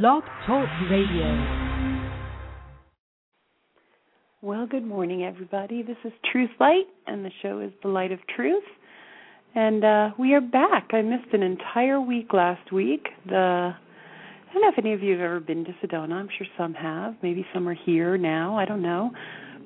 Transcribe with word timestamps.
Blog 0.00 0.22
Talk 0.46 0.66
Radio. 0.90 1.76
Well, 4.40 4.66
good 4.66 4.86
morning, 4.86 5.22
everybody. 5.22 5.82
This 5.82 5.98
is 6.02 6.12
Truth 6.32 6.48
Light, 6.58 6.86
and 7.06 7.22
the 7.22 7.30
show 7.42 7.60
is 7.60 7.72
The 7.82 7.90
Light 7.90 8.10
of 8.10 8.18
Truth. 8.34 8.64
And 9.54 9.84
uh, 9.84 10.10
we 10.18 10.32
are 10.32 10.40
back. 10.40 10.88
I 10.94 11.02
missed 11.02 11.34
an 11.34 11.42
entire 11.42 12.00
week 12.00 12.32
last 12.32 12.72
week. 12.72 13.06
The 13.26 13.74
I 13.74 14.52
don't 14.54 14.62
know 14.62 14.70
if 14.70 14.78
any 14.78 14.94
of 14.94 15.02
you 15.02 15.12
have 15.12 15.20
ever 15.20 15.40
been 15.40 15.62
to 15.66 15.72
Sedona. 15.84 16.14
I'm 16.14 16.30
sure 16.38 16.46
some 16.56 16.72
have. 16.72 17.16
Maybe 17.22 17.44
some 17.52 17.68
are 17.68 17.76
here 17.84 18.16
now. 18.16 18.56
I 18.56 18.64
don't 18.64 18.80
know. 18.80 19.10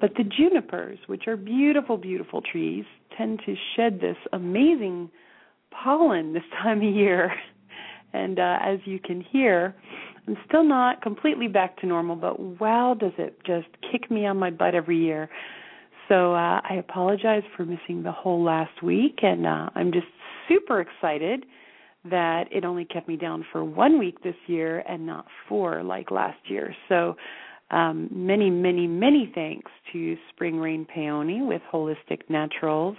But 0.01 0.11
the 0.17 0.25
junipers, 0.25 0.99
which 1.07 1.29
are 1.29 1.37
beautiful, 1.37 1.99
beautiful 1.99 2.43
trees, 2.43 2.85
tend 3.17 3.43
to 3.47 3.55
shed 3.77 4.01
this 4.01 4.17
amazing 4.33 5.09
pollen 5.71 6.33
this 6.33 6.43
time 6.65 6.79
of 6.79 6.93
year. 6.93 7.33
And 8.13 8.39
uh, 8.39 8.59
as 8.65 8.79
you 8.87 8.99
can 8.99 9.21
hear, 9.21 9.75
I'm 10.27 10.37
still 10.49 10.65
not 10.65 11.03
completely 11.03 11.49
back 11.49 11.77
to 11.79 11.87
normal, 11.87 12.17
but 12.17 12.41
wow, 12.61 12.97
does 12.99 13.13
it 13.19 13.39
just 13.47 13.69
kick 13.93 14.11
me 14.11 14.27
on 14.27 14.39
my 14.39 14.51
butt 14.51 14.75
every 14.75 14.99
year. 14.99 15.29
So 16.09 16.35
uh, 16.35 16.61
I 16.69 16.75
apologize 16.79 17.43
for 17.57 17.65
missing 17.65 18.03
the 18.03 18.13
whole 18.13 18.43
last 18.43 18.83
week, 18.83 19.21
and 19.23 19.47
uh, 19.47 19.71
I'm 19.75 19.93
just 19.93 20.07
super 20.49 20.81
excited 20.81 21.45
that 22.11 22.45
it 22.53 22.65
only 22.65 22.85
kept 22.85 23.09
me 23.09 23.17
down 23.17 23.45
for 23.51 23.65
one 23.65 23.99
week 23.99 24.23
this 24.23 24.37
year 24.47 24.85
and 24.89 25.05
not 25.07 25.27
four 25.49 25.83
like 25.83 26.13
last 26.13 26.39
year. 26.49 26.73
So 26.89 27.17
um, 27.71 28.09
many, 28.13 28.51
many, 28.51 28.87
many 28.87 29.33
thanks 29.35 29.73
to 29.93 30.17
Spring 30.31 30.61
Rain 30.61 30.87
Peony 30.93 31.41
with 31.43 31.63
Holistic 31.73 32.21
Naturals. 32.29 32.97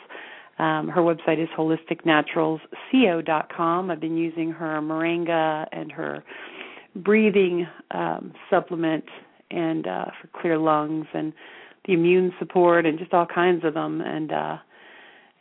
Um, 0.59 0.89
her 0.89 1.01
website 1.01 1.41
is 1.41 1.47
holisticnaturalsco.com. 1.57 3.91
I've 3.91 4.01
been 4.01 4.17
using 4.17 4.51
her 4.51 4.81
moringa 4.81 5.67
and 5.71 5.89
her 5.91 6.23
breathing 7.03 7.67
um, 7.91 8.33
supplement 8.49 9.05
and 9.51 9.87
uh, 9.87 10.05
for 10.21 10.27
clear 10.39 10.57
lungs 10.57 11.07
and 11.13 11.33
the 11.87 11.93
immune 11.93 12.33
support 12.37 12.85
and 12.85 12.99
just 12.99 13.13
all 13.13 13.25
kinds 13.25 13.63
of 13.63 13.73
them 13.73 14.01
and 14.01 14.31
uh 14.31 14.57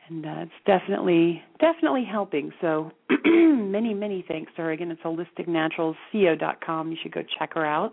and 0.09 0.25
uh, 0.25 0.43
it's 0.43 0.53
definitely 0.65 1.43
definitely 1.59 2.05
helping. 2.05 2.53
So 2.61 2.93
many 3.25 3.93
many 3.93 4.25
thanks 4.29 4.53
to 4.55 4.63
her. 4.63 4.71
Again, 4.71 4.93
it's 4.93 5.03
holisticnaturalsco.com. 5.03 6.93
You 6.93 6.97
should 7.03 7.11
go 7.11 7.25
check 7.37 7.55
her 7.55 7.67
out. 7.67 7.93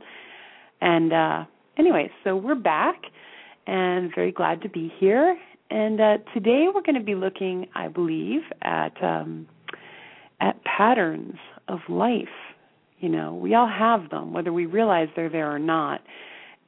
And 0.79 1.11
uh 1.11 1.45
anyway, 1.77 2.11
so 2.23 2.35
we're 2.35 2.53
back 2.53 3.01
and 3.65 4.13
very 4.13 4.31
glad 4.31 4.61
to 4.61 4.69
be 4.69 4.93
here. 4.99 5.35
And 5.71 5.99
uh 5.99 6.17
today 6.35 6.67
we're 6.73 6.83
going 6.83 6.99
to 6.99 7.01
be 7.01 7.15
looking, 7.15 7.67
I 7.73 7.87
believe, 7.87 8.41
at 8.61 9.01
um 9.03 9.47
at 10.39 10.63
patterns 10.65 11.37
of 11.67 11.79
life 11.89 12.27
you 13.03 13.09
know, 13.09 13.33
we 13.33 13.53
all 13.53 13.67
have 13.67 14.09
them, 14.11 14.31
whether 14.31 14.53
we 14.53 14.65
realize 14.65 15.09
they're 15.13 15.29
there 15.29 15.53
or 15.53 15.59
not. 15.59 15.99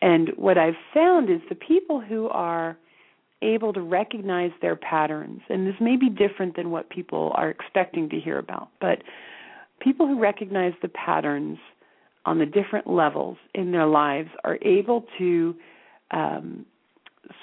And 0.01 0.31
what 0.35 0.57
I've 0.57 0.75
found 0.93 1.29
is 1.29 1.39
the 1.47 1.55
people 1.55 2.01
who 2.01 2.27
are 2.27 2.77
able 3.41 3.71
to 3.71 3.79
recognize 3.79 4.51
their 4.61 4.75
patterns, 4.75 5.39
and 5.47 5.65
this 5.65 5.75
may 5.79 5.95
be 5.95 6.09
different 6.09 6.57
than 6.57 6.71
what 6.71 6.89
people 6.89 7.31
are 7.35 7.49
expecting 7.49 8.09
to 8.09 8.19
hear 8.19 8.37
about, 8.37 8.67
but 8.81 9.01
people 9.79 10.07
who 10.07 10.19
recognize 10.19 10.73
the 10.81 10.89
patterns 10.89 11.57
on 12.25 12.37
the 12.37 12.45
different 12.45 12.85
levels 12.85 13.37
in 13.53 13.71
their 13.71 13.87
lives 13.87 14.29
are 14.43 14.57
able 14.61 15.05
to 15.17 15.55
um, 16.11 16.65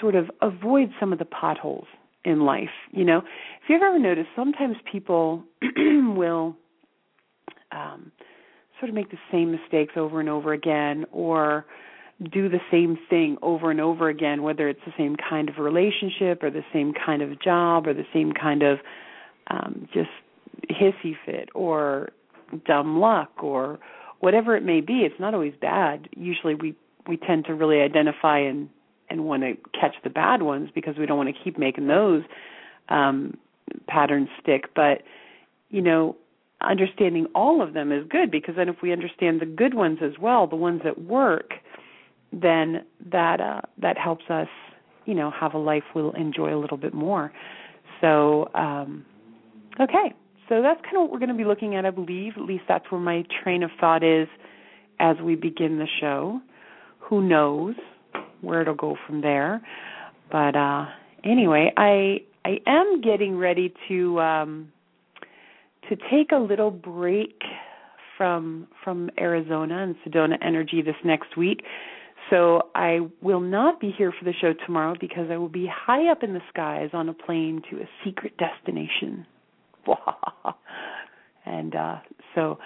sort 0.02 0.14
of 0.14 0.30
avoid 0.42 0.90
some 1.00 1.14
of 1.14 1.18
the 1.18 1.24
potholes 1.24 1.86
in 2.26 2.40
life. 2.42 2.68
You 2.90 3.04
know, 3.06 3.18
if 3.18 3.70
you've 3.70 3.80
ever 3.80 3.98
noticed, 3.98 4.28
sometimes 4.36 4.76
people 4.90 5.44
will 5.76 6.56
um, 7.70 8.12
sort 8.82 8.90
of 8.90 8.96
make 8.96 9.12
the 9.12 9.18
same 9.30 9.52
mistakes 9.52 9.92
over 9.96 10.18
and 10.18 10.28
over 10.28 10.52
again 10.52 11.06
or 11.12 11.64
do 12.32 12.48
the 12.48 12.58
same 12.68 12.98
thing 13.08 13.36
over 13.40 13.70
and 13.70 13.80
over 13.80 14.08
again 14.08 14.42
whether 14.42 14.68
it's 14.68 14.80
the 14.84 14.92
same 14.98 15.14
kind 15.14 15.48
of 15.48 15.58
relationship 15.58 16.42
or 16.42 16.50
the 16.50 16.64
same 16.72 16.92
kind 16.92 17.22
of 17.22 17.40
job 17.40 17.86
or 17.86 17.94
the 17.94 18.06
same 18.12 18.32
kind 18.32 18.64
of 18.64 18.80
um 19.52 19.88
just 19.94 20.10
hissy 20.68 21.14
fit 21.24 21.48
or 21.54 22.08
dumb 22.66 22.98
luck 22.98 23.30
or 23.40 23.78
whatever 24.18 24.56
it 24.56 24.64
may 24.64 24.80
be 24.80 25.02
it's 25.04 25.20
not 25.20 25.32
always 25.32 25.54
bad. 25.60 26.08
Usually 26.16 26.56
we 26.56 26.74
we 27.06 27.16
tend 27.16 27.44
to 27.44 27.54
really 27.54 27.80
identify 27.80 28.38
and 28.38 28.68
and 29.08 29.24
want 29.24 29.44
to 29.44 29.54
catch 29.78 29.94
the 30.02 30.10
bad 30.10 30.42
ones 30.42 30.70
because 30.74 30.96
we 30.96 31.06
don't 31.06 31.16
want 31.16 31.32
to 31.32 31.44
keep 31.44 31.56
making 31.56 31.86
those 31.86 32.24
um 32.88 33.36
patterns 33.86 34.28
stick. 34.40 34.74
But 34.74 35.02
you 35.70 35.82
know 35.82 36.16
understanding 36.68 37.26
all 37.34 37.62
of 37.62 37.74
them 37.74 37.92
is 37.92 38.04
good 38.08 38.30
because 38.30 38.56
then 38.56 38.68
if 38.68 38.76
we 38.82 38.92
understand 38.92 39.40
the 39.40 39.46
good 39.46 39.74
ones 39.74 39.98
as 40.02 40.12
well, 40.20 40.46
the 40.46 40.56
ones 40.56 40.80
that 40.84 41.02
work, 41.02 41.54
then 42.32 42.84
that 43.10 43.40
uh, 43.40 43.60
that 43.78 43.98
helps 43.98 44.24
us, 44.30 44.48
you 45.04 45.14
know, 45.14 45.30
have 45.30 45.54
a 45.54 45.58
life 45.58 45.84
we'll 45.94 46.12
enjoy 46.12 46.54
a 46.54 46.58
little 46.58 46.76
bit 46.76 46.94
more. 46.94 47.32
So, 48.00 48.50
um, 48.54 49.04
okay, 49.80 50.14
so 50.48 50.62
that's 50.62 50.80
kind 50.82 50.96
of 50.96 51.02
what 51.02 51.12
we're 51.12 51.18
going 51.18 51.28
to 51.28 51.34
be 51.34 51.44
looking 51.44 51.76
at, 51.76 51.84
I 51.84 51.90
believe. 51.90 52.34
At 52.36 52.42
least 52.42 52.64
that's 52.68 52.90
where 52.90 53.00
my 53.00 53.24
train 53.42 53.62
of 53.62 53.70
thought 53.78 54.02
is 54.02 54.28
as 54.98 55.16
we 55.22 55.34
begin 55.34 55.78
the 55.78 55.86
show. 56.00 56.40
Who 56.98 57.22
knows 57.22 57.74
where 58.40 58.62
it'll 58.62 58.74
go 58.74 58.96
from 59.06 59.20
there? 59.20 59.60
But 60.30 60.56
uh, 60.56 60.86
anyway, 61.24 61.72
I 61.76 62.22
I 62.44 62.58
am 62.66 63.00
getting 63.00 63.36
ready 63.36 63.72
to. 63.88 64.20
Um, 64.20 64.72
to 65.88 65.96
take 66.10 66.32
a 66.32 66.36
little 66.36 66.70
break 66.70 67.40
from 68.16 68.68
from 68.84 69.10
Arizona 69.18 69.82
and 69.82 69.96
Sedona 70.06 70.36
Energy 70.44 70.82
this 70.82 70.96
next 71.04 71.36
week. 71.36 71.62
So 72.30 72.68
I 72.74 73.00
will 73.20 73.40
not 73.40 73.80
be 73.80 73.92
here 73.96 74.12
for 74.16 74.24
the 74.24 74.32
show 74.40 74.54
tomorrow 74.64 74.94
because 75.00 75.28
I 75.30 75.36
will 75.36 75.48
be 75.48 75.66
high 75.66 76.10
up 76.10 76.22
in 76.22 76.32
the 76.34 76.40
skies 76.48 76.90
on 76.92 77.08
a 77.08 77.14
plane 77.14 77.62
to 77.70 77.78
a 77.78 77.88
secret 78.04 78.34
destination. 78.38 79.26
and 81.46 81.74
uh 81.74 81.96
so 82.34 82.58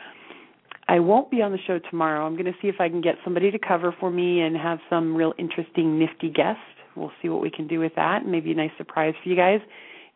I 0.88 1.00
won't 1.00 1.30
be 1.30 1.42
on 1.42 1.52
the 1.52 1.58
show 1.66 1.80
tomorrow. 1.90 2.24
I'm 2.24 2.34
going 2.34 2.46
to 2.46 2.54
see 2.62 2.68
if 2.68 2.76
I 2.78 2.88
can 2.88 3.00
get 3.00 3.16
somebody 3.24 3.50
to 3.50 3.58
cover 3.58 3.94
for 3.98 4.10
me 4.10 4.40
and 4.40 4.56
have 4.56 4.78
some 4.88 5.16
real 5.16 5.34
interesting 5.36 5.98
nifty 5.98 6.30
guest. 6.30 6.60
We'll 6.94 7.10
see 7.20 7.28
what 7.28 7.42
we 7.42 7.50
can 7.50 7.66
do 7.66 7.80
with 7.80 7.94
that. 7.96 8.24
Maybe 8.24 8.52
a 8.52 8.54
nice 8.54 8.70
surprise 8.78 9.14
for 9.22 9.28
you 9.28 9.36
guys. 9.36 9.60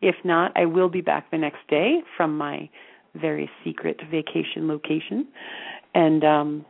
If 0.01 0.15
not, 0.23 0.51
I 0.55 0.65
will 0.65 0.89
be 0.89 1.01
back 1.01 1.29
the 1.29 1.37
next 1.37 1.67
day 1.69 2.01
from 2.15 2.37
my 2.37 2.69
very 3.15 3.49
secret 3.63 3.99
vacation 4.09 4.67
location. 4.67 5.27
And 5.93 6.23
um 6.23 6.65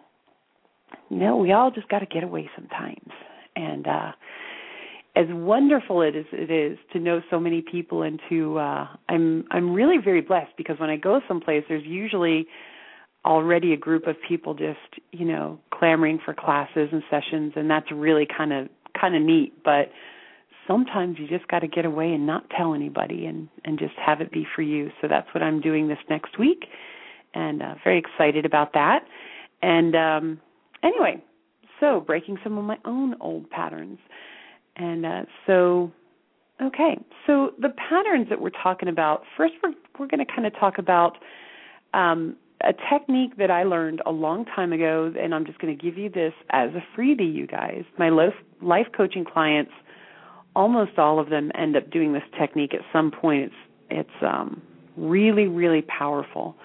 you 1.09 1.17
know, 1.17 1.37
we 1.37 1.51
all 1.51 1.71
just 1.71 1.89
got 1.89 1.99
to 1.99 2.05
get 2.05 2.23
away 2.23 2.49
sometimes. 2.55 3.11
And 3.55 3.87
uh 3.87 4.11
as 5.15 5.25
wonderful 5.29 6.01
it 6.01 6.15
is 6.15 6.25
it 6.31 6.49
is 6.49 6.77
to 6.93 6.99
know 6.99 7.21
so 7.29 7.39
many 7.39 7.61
people 7.61 8.01
and 8.01 8.19
to 8.29 8.57
uh 8.57 8.87
I'm 9.09 9.45
I'm 9.51 9.73
really 9.73 9.97
very 10.03 10.21
blessed 10.21 10.51
because 10.57 10.79
when 10.79 10.89
I 10.89 10.97
go 10.97 11.21
someplace 11.27 11.63
there's 11.67 11.85
usually 11.85 12.47
already 13.23 13.71
a 13.71 13.77
group 13.77 14.07
of 14.07 14.15
people 14.27 14.55
just, 14.55 14.79
you 15.11 15.25
know, 15.25 15.59
clamoring 15.71 16.19
for 16.25 16.33
classes 16.33 16.89
and 16.91 17.03
sessions 17.09 17.53
and 17.55 17.69
that's 17.69 17.91
really 17.91 18.25
kind 18.25 18.51
of 18.53 18.67
kind 18.99 19.15
of 19.15 19.21
neat, 19.21 19.53
but 19.63 19.91
sometimes 20.67 21.17
you 21.19 21.27
just 21.27 21.47
got 21.47 21.59
to 21.59 21.67
get 21.67 21.85
away 21.85 22.13
and 22.13 22.25
not 22.25 22.49
tell 22.49 22.73
anybody 22.73 23.25
and 23.25 23.49
and 23.65 23.79
just 23.79 23.93
have 23.95 24.21
it 24.21 24.31
be 24.31 24.45
for 24.55 24.61
you. 24.61 24.91
So 25.01 25.07
that's 25.07 25.27
what 25.33 25.43
I'm 25.43 25.61
doing 25.61 25.87
this 25.87 25.97
next 26.09 26.37
week, 26.37 26.65
and 27.33 27.61
uh, 27.61 27.75
very 27.83 27.97
excited 27.97 28.45
about 28.45 28.73
that. 28.73 29.05
And 29.61 29.95
um, 29.95 30.41
anyway, 30.83 31.23
so 31.79 31.99
breaking 31.99 32.37
some 32.43 32.57
of 32.57 32.63
my 32.63 32.77
own 32.85 33.15
old 33.21 33.49
patterns, 33.49 33.99
and 34.75 35.05
uh, 35.05 35.21
so 35.45 35.91
okay, 36.61 36.97
so 37.27 37.53
the 37.59 37.69
patterns 37.69 38.27
that 38.29 38.41
we're 38.41 38.49
talking 38.49 38.89
about. 38.89 39.23
First, 39.37 39.53
we're 39.63 39.73
we're 39.99 40.07
going 40.07 40.25
to 40.25 40.31
kind 40.31 40.45
of 40.45 40.53
talk 40.59 40.77
about. 40.77 41.17
Um, 41.93 42.37
a 42.63 42.73
technique 42.91 43.37
that 43.37 43.49
I 43.49 43.63
learned 43.63 44.03
a 44.05 44.11
long 44.11 44.45
time 44.45 44.71
ago, 44.71 45.11
and 45.19 45.33
I'm 45.33 45.45
just 45.45 45.57
going 45.57 45.75
to 45.75 45.83
give 45.83 45.97
you 45.97 46.11
this 46.11 46.31
as 46.51 46.69
a 46.75 46.83
freebie, 46.95 47.33
you 47.33 47.47
guys. 47.47 47.83
My 47.97 48.09
life, 48.09 48.35
life 48.61 48.85
coaching 48.95 49.25
clients 49.25 49.71
almost 50.55 50.97
all 50.97 51.19
of 51.19 51.29
them 51.29 51.51
end 51.55 51.75
up 51.75 51.89
doing 51.89 52.13
this 52.13 52.23
technique 52.39 52.73
at 52.73 52.81
some 52.91 53.11
point. 53.11 53.43
It's 53.43 53.55
it's 53.89 54.23
um, 54.23 54.61
really 54.97 55.47
really 55.47 55.81
powerful. 55.83 56.55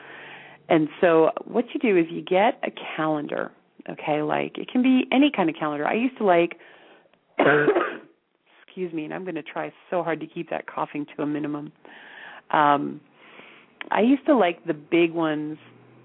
And 0.68 0.88
so 1.00 1.30
what 1.44 1.66
you 1.72 1.80
do 1.80 1.96
is 1.96 2.06
you 2.10 2.22
get 2.22 2.60
a 2.64 2.72
calendar, 2.96 3.52
okay? 3.88 4.22
Like 4.22 4.58
it 4.58 4.68
can 4.70 4.82
be 4.82 5.04
any 5.12 5.30
kind 5.34 5.48
of 5.48 5.56
calendar. 5.56 5.86
I 5.86 5.94
used 5.94 6.18
to 6.18 6.24
like 6.24 6.58
excuse 8.66 8.92
me, 8.92 9.04
and 9.04 9.14
I'm 9.14 9.22
going 9.24 9.36
to 9.36 9.42
try 9.42 9.72
so 9.90 10.02
hard 10.02 10.20
to 10.20 10.26
keep 10.26 10.50
that 10.50 10.66
coughing 10.66 11.06
to 11.16 11.22
a 11.22 11.26
minimum. 11.26 11.72
Um 12.50 13.00
I 13.90 14.00
used 14.00 14.26
to 14.26 14.36
like 14.36 14.64
the 14.66 14.74
big 14.74 15.12
ones 15.12 15.58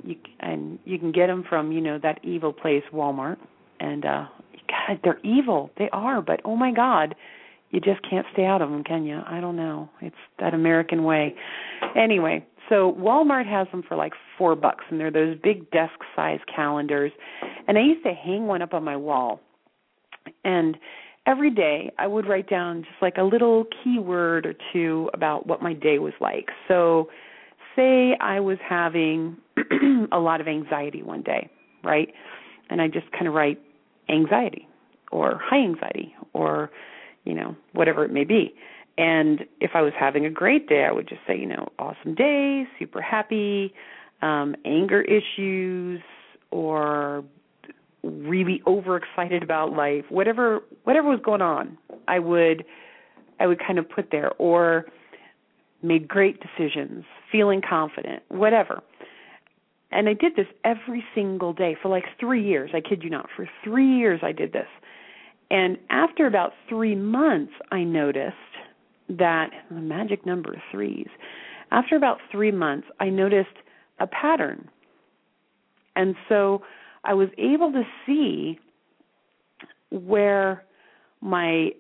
you 0.04 0.16
and 0.40 0.80
you 0.86 1.00
can 1.00 1.12
get 1.12 1.28
them 1.28 1.44
from, 1.48 1.72
you 1.72 1.82
know, 1.82 2.00
that 2.02 2.20
evil 2.24 2.54
place 2.54 2.84
Walmart 2.94 3.38
and 3.80 4.06
uh 4.06 4.26
god, 4.68 5.00
they're 5.04 5.20
evil. 5.24 5.72
They 5.78 5.90
are, 5.92 6.22
but 6.22 6.42
oh 6.46 6.56
my 6.56 6.72
god, 6.72 7.16
you 7.72 7.80
just 7.80 8.02
can't 8.08 8.26
stay 8.34 8.46
out 8.46 8.62
of 8.62 8.70
them, 8.70 8.84
can 8.84 9.06
you? 9.06 9.22
I 9.26 9.40
don't 9.40 9.56
know. 9.56 9.90
It's 10.02 10.16
that 10.40 10.54
American 10.54 11.04
way. 11.04 11.36
Anyway, 11.96 12.46
So 12.70 12.94
Walmart 13.00 13.48
has 13.48 13.68
them 13.72 13.84
for 13.88 13.96
like 13.96 14.14
four 14.38 14.56
bucks, 14.56 14.86
and 14.90 15.00
they're 15.00 15.12
those 15.12 15.38
big 15.42 15.70
desk 15.72 15.94
size 16.16 16.40
calendars. 16.54 17.12
And 17.68 17.78
I 17.78 17.82
used 17.82 18.04
to 18.04 18.14
hang 18.14 18.48
one 18.48 18.62
up 18.62 18.74
on 18.74 18.84
my 18.84 18.98
wall. 18.98 19.40
And 20.44 20.78
every 21.26 21.50
day 21.50 21.92
I 21.98 22.08
would 22.08 22.28
write 22.28 22.50
down 22.50 22.84
just 22.84 23.02
like 23.02 23.18
a 23.18 23.24
little 23.24 23.66
keyword 23.84 24.46
or 24.46 24.54
two 24.74 25.10
about 25.14 25.48
what 25.48 25.62
my 25.62 25.74
day 25.74 26.00
was 26.00 26.14
like. 26.20 26.50
So 26.68 27.10
say 27.76 28.18
I 28.20 28.40
was 28.40 28.58
having 28.68 29.38
a 30.12 30.20
lot 30.20 30.42
of 30.42 30.48
anxiety 30.48 31.04
one 31.04 31.22
day, 31.22 31.50
right? 31.84 32.10
And 32.70 32.82
I 32.82 32.88
just 32.88 33.12
kind 33.12 33.28
of 33.28 33.34
write 33.34 33.60
anxiety 34.10 34.68
or 35.12 35.40
high 35.44 35.62
anxiety 35.62 36.14
or 36.34 36.70
you 37.26 37.34
know 37.34 37.56
whatever 37.74 38.04
it 38.04 38.12
may 38.12 38.24
be. 38.24 38.54
And 38.98 39.46
if 39.60 39.72
I 39.74 39.82
was 39.82 39.94
having 39.98 40.26
a 40.26 40.30
great 40.30 40.68
day, 40.68 40.86
I 40.86 40.92
would 40.92 41.08
just 41.08 41.22
say, 41.26 41.38
you 41.38 41.46
know, 41.46 41.70
awesome 41.80 42.14
day, 42.14 42.66
super 42.78 43.02
happy, 43.02 43.74
um, 44.22 44.56
anger 44.66 45.02
issues, 45.02 46.02
or 46.52 47.24
really 48.04 48.62
overexcited 48.68 49.44
about 49.44 49.74
life, 49.74 50.06
whatever 50.10 50.60
whatever 50.84 51.10
was 51.10 51.20
going 51.24 51.42
on, 51.42 51.78
I 52.08 52.20
would 52.20 52.66
I 53.40 53.48
would 53.48 53.60
kind 53.60 53.80
of 53.80 53.90
put 53.90 54.10
there 54.12 54.32
or 54.34 54.86
made 55.82 56.08
great 56.08 56.40
decisions, 56.40 57.06
feeling 57.32 57.62
confident, 57.68 58.22
whatever. 58.30 58.82
And 59.92 60.08
I 60.08 60.14
did 60.14 60.36
this 60.36 60.46
every 60.64 61.04
single 61.14 61.52
day 61.54 61.76
for 61.82 61.90
like 61.90 62.06
3 62.20 62.42
years. 62.42 62.72
I 62.74 62.82
kid 62.82 63.04
you 63.04 63.10
not, 63.10 63.28
for 63.36 63.50
3 63.64 63.86
years 63.86 64.22
I 64.24 64.32
did 64.32 64.54
this. 64.54 64.68
And 65.52 65.78
after 65.90 66.26
about 66.26 66.54
3 66.70 66.96
months 66.96 67.54
I 67.72 67.84
noticed 67.84 68.36
that 69.10 69.52
the 69.70 69.82
magic 69.82 70.26
number 70.26 70.60
threes. 70.72 71.10
After 71.72 71.96
about 71.96 72.18
3 72.32 72.52
months 72.52 72.88
I 73.00 73.10
noticed 73.10 73.58
a 74.00 74.08
pattern. 74.08 74.70
And 75.96 76.16
so 76.30 76.64
I 77.04 77.14
was 77.14 77.30
able 77.38 77.72
to 77.74 77.84
see 78.06 78.60
where 79.92 80.64
my 81.20 81.72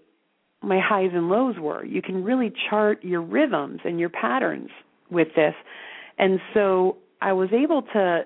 my 0.63 0.79
highs 0.79 1.09
and 1.13 1.27
lows 1.27 1.57
were. 1.57 1.83
You 1.83 2.03
can 2.03 2.23
really 2.23 2.53
chart 2.69 3.03
your 3.03 3.21
rhythms 3.21 3.79
and 3.83 3.99
your 3.99 4.09
patterns 4.09 4.69
with 5.09 5.29
this. 5.35 5.55
And 6.19 6.39
so 6.53 6.97
I 7.21 7.33
was 7.33 7.49
able 7.51 7.81
to 7.93 8.25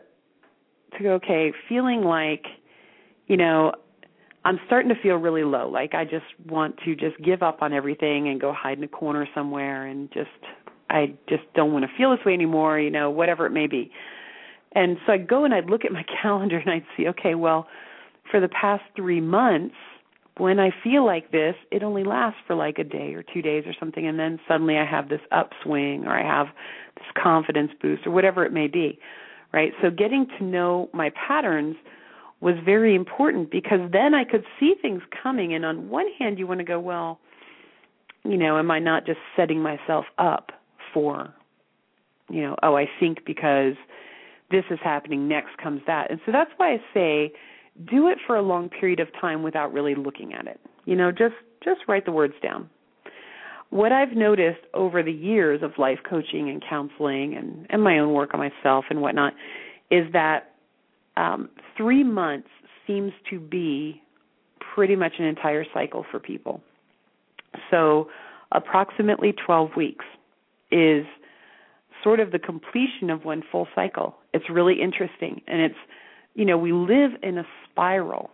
to 0.97 1.03
go, 1.03 1.13
okay, 1.13 1.53
feeling 1.69 2.01
like, 2.01 2.45
you 3.27 3.37
know, 3.37 3.73
I'm 4.45 4.59
starting 4.67 4.89
to 4.89 5.01
feel 5.01 5.15
really 5.15 5.43
low. 5.43 5.67
Like 5.67 5.95
I 5.95 6.05
just 6.05 6.25
want 6.47 6.77
to 6.85 6.95
just 6.95 7.17
give 7.21 7.41
up 7.41 7.61
on 7.61 7.73
everything 7.73 8.29
and 8.29 8.39
go 8.39 8.53
hide 8.53 8.77
in 8.77 8.83
a 8.83 8.87
corner 8.87 9.27
somewhere 9.33 9.87
and 9.87 10.09
just 10.13 10.29
I 10.89 11.15
just 11.27 11.43
don't 11.55 11.73
want 11.73 11.83
to 11.83 11.91
feel 11.97 12.11
this 12.11 12.23
way 12.23 12.33
anymore, 12.33 12.79
you 12.79 12.91
know, 12.91 13.09
whatever 13.09 13.47
it 13.47 13.51
may 13.51 13.65
be. 13.65 13.91
And 14.73 14.97
so 15.05 15.13
I'd 15.13 15.27
go 15.27 15.45
and 15.45 15.53
I'd 15.53 15.65
look 15.65 15.83
at 15.83 15.91
my 15.91 16.05
calendar 16.21 16.59
and 16.59 16.69
I'd 16.69 16.85
see, 16.95 17.07
okay, 17.07 17.33
well, 17.33 17.67
for 18.29 18.39
the 18.39 18.47
past 18.47 18.83
three 18.95 19.19
months, 19.19 19.75
when 20.37 20.59
I 20.59 20.69
feel 20.83 21.05
like 21.05 21.31
this, 21.31 21.55
it 21.71 21.81
only 21.81 22.03
lasts 22.03 22.39
for 22.45 22.55
like 22.55 22.77
a 22.77 22.83
day 22.83 23.13
or 23.13 23.23
two 23.23 23.41
days 23.41 23.63
or 23.65 23.73
something, 23.79 24.05
and 24.05 24.19
then 24.19 24.39
suddenly 24.47 24.77
I 24.77 24.85
have 24.85 25.07
this 25.07 25.21
upswing 25.31 26.05
or 26.05 26.11
I 26.11 26.23
have 26.23 26.47
this 26.95 27.05
confidence 27.21 27.71
boost 27.81 28.05
or 28.05 28.11
whatever 28.11 28.45
it 28.45 28.51
may 28.51 28.67
be, 28.67 28.99
right? 29.53 29.71
So 29.81 29.89
getting 29.89 30.27
to 30.37 30.43
know 30.43 30.89
my 30.93 31.11
patterns 31.27 31.77
was 32.41 32.55
very 32.63 32.95
important 32.95 33.49
because 33.51 33.79
then 33.91 34.13
I 34.13 34.23
could 34.23 34.43
see 34.59 34.75
things 34.81 35.01
coming. 35.23 35.53
And 35.53 35.65
on 35.65 35.89
one 35.89 36.07
hand, 36.19 36.37
you 36.37 36.47
want 36.47 36.59
to 36.59 36.65
go, 36.65 36.79
well, 36.79 37.19
you 38.23 38.37
know, 38.37 38.57
am 38.57 38.71
I 38.71 38.79
not 38.79 39.05
just 39.05 39.19
setting 39.35 39.61
myself 39.61 40.05
up 40.17 40.51
for, 40.93 41.33
you 42.29 42.41
know, 42.41 42.55
oh, 42.63 42.75
I 42.75 42.87
think 42.99 43.25
because 43.25 43.75
this 44.51 44.63
is 44.69 44.79
happening, 44.83 45.27
next 45.27 45.57
comes 45.57 45.81
that. 45.87 46.11
And 46.11 46.19
so 46.25 46.31
that's 46.31 46.51
why 46.57 46.73
I 46.73 46.77
say 46.93 47.33
do 47.89 48.07
it 48.07 48.17
for 48.25 48.35
a 48.35 48.41
long 48.41 48.69
period 48.69 48.99
of 48.99 49.07
time 49.19 49.43
without 49.43 49.73
really 49.73 49.95
looking 49.95 50.33
at 50.33 50.47
it. 50.47 50.59
You 50.85 50.95
know, 50.95 51.11
just 51.11 51.35
just 51.63 51.81
write 51.87 52.05
the 52.05 52.11
words 52.11 52.35
down. 52.41 52.69
What 53.71 53.91
I've 53.91 54.13
noticed 54.13 54.61
over 54.73 55.01
the 55.01 55.11
years 55.11 55.61
of 55.63 55.71
life 55.77 55.99
coaching 56.07 56.49
and 56.49 56.63
counseling 56.67 57.35
and, 57.35 57.65
and 57.69 57.83
my 57.83 57.97
own 57.97 58.13
work 58.13 58.33
on 58.33 58.39
myself 58.39 58.85
and 58.89 59.01
whatnot 59.01 59.33
is 59.89 60.05
that 60.13 60.54
um, 61.17 61.49
three 61.77 62.03
months 62.03 62.49
seems 62.87 63.13
to 63.29 63.39
be 63.39 64.01
pretty 64.75 64.95
much 64.95 65.13
an 65.19 65.25
entire 65.25 65.65
cycle 65.73 66.05
for 66.11 66.19
people. 66.19 66.61
So, 67.71 68.09
approximately 68.51 69.33
12 69.45 69.71
weeks 69.75 70.05
is 70.71 71.05
sort 72.03 72.19
of 72.19 72.31
the 72.31 72.39
completion 72.39 73.09
of 73.09 73.25
one 73.25 73.43
full 73.51 73.67
cycle. 73.73 74.15
It's 74.33 74.49
really 74.49 74.81
interesting. 74.81 75.41
And 75.47 75.61
it's, 75.61 75.75
you 76.35 76.45
know, 76.45 76.57
we 76.57 76.73
live 76.73 77.11
in 77.23 77.37
a 77.37 77.45
spiral, 77.69 78.29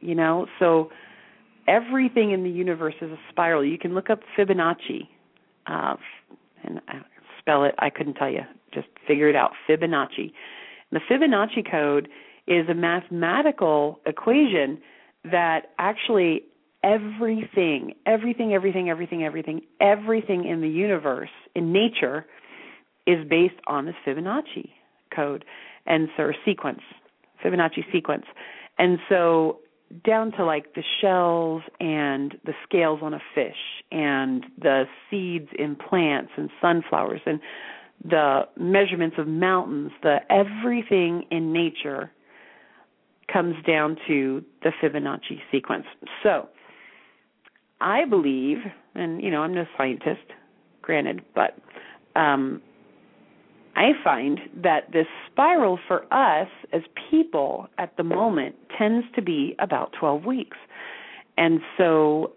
you 0.00 0.14
know, 0.14 0.46
so 0.58 0.90
everything 1.66 2.32
in 2.32 2.42
the 2.42 2.50
universe 2.50 2.94
is 3.00 3.10
a 3.10 3.18
spiral. 3.30 3.64
You 3.64 3.78
can 3.78 3.94
look 3.94 4.10
up 4.10 4.20
Fibonacci, 4.36 5.08
uh, 5.66 5.96
and 6.64 6.80
spell 7.38 7.64
it, 7.64 7.74
I 7.78 7.90
couldn't 7.90 8.14
tell 8.14 8.30
you, 8.30 8.42
just 8.74 8.88
figure 9.06 9.28
it 9.28 9.36
out. 9.36 9.52
Fibonacci. 9.68 10.32
The 10.90 11.00
Fibonacci 11.00 11.68
code 11.70 12.08
is 12.46 12.68
a 12.68 12.74
mathematical 12.74 14.00
equation 14.06 14.78
that 15.24 15.70
actually 15.78 16.42
everything, 16.82 17.94
everything, 18.06 18.54
everything, 18.54 18.88
everything, 18.88 19.24
everything, 19.24 19.60
everything 19.80 20.44
in 20.44 20.60
the 20.60 20.68
universe, 20.68 21.30
in 21.54 21.72
nature, 21.72 22.24
is 23.06 23.26
based 23.28 23.54
on 23.66 23.86
this 23.86 23.94
Fibonacci 24.06 24.70
code 25.14 25.44
and 25.86 26.08
so 26.16 26.32
sequence, 26.44 26.82
Fibonacci 27.42 27.84
sequence. 27.92 28.26
And 28.78 28.98
so 29.08 29.60
down 30.04 30.32
to 30.32 30.44
like 30.44 30.74
the 30.74 30.84
shells 31.00 31.62
and 31.80 32.38
the 32.44 32.52
scales 32.64 33.00
on 33.02 33.14
a 33.14 33.20
fish 33.34 33.56
and 33.90 34.44
the 34.60 34.84
seeds 35.10 35.48
in 35.58 35.76
plants 35.76 36.32
and 36.36 36.50
sunflowers 36.60 37.22
and 37.24 37.40
the 38.04 38.42
measurements 38.56 39.16
of 39.18 39.26
mountains, 39.26 39.90
the 40.02 40.18
everything 40.30 41.24
in 41.30 41.52
nature 41.52 42.10
comes 43.32 43.56
down 43.66 43.96
to 44.06 44.44
the 44.62 44.70
Fibonacci 44.82 45.40
sequence. 45.52 45.84
So, 46.22 46.48
I 47.80 48.04
believe, 48.04 48.58
and 48.94 49.22
you 49.22 49.30
know, 49.30 49.42
I'm 49.42 49.54
no 49.54 49.66
scientist, 49.76 50.32
granted, 50.82 51.22
but 51.34 51.58
um, 52.16 52.62
I 53.76 53.92
find 54.02 54.40
that 54.62 54.90
this 54.92 55.06
spiral 55.30 55.78
for 55.86 56.02
us 56.12 56.48
as 56.72 56.82
people 57.10 57.68
at 57.78 57.96
the 57.96 58.02
moment 58.02 58.56
tends 58.76 59.06
to 59.14 59.22
be 59.22 59.54
about 59.60 59.92
12 59.98 60.24
weeks. 60.24 60.56
And 61.36 61.60
so 61.76 62.32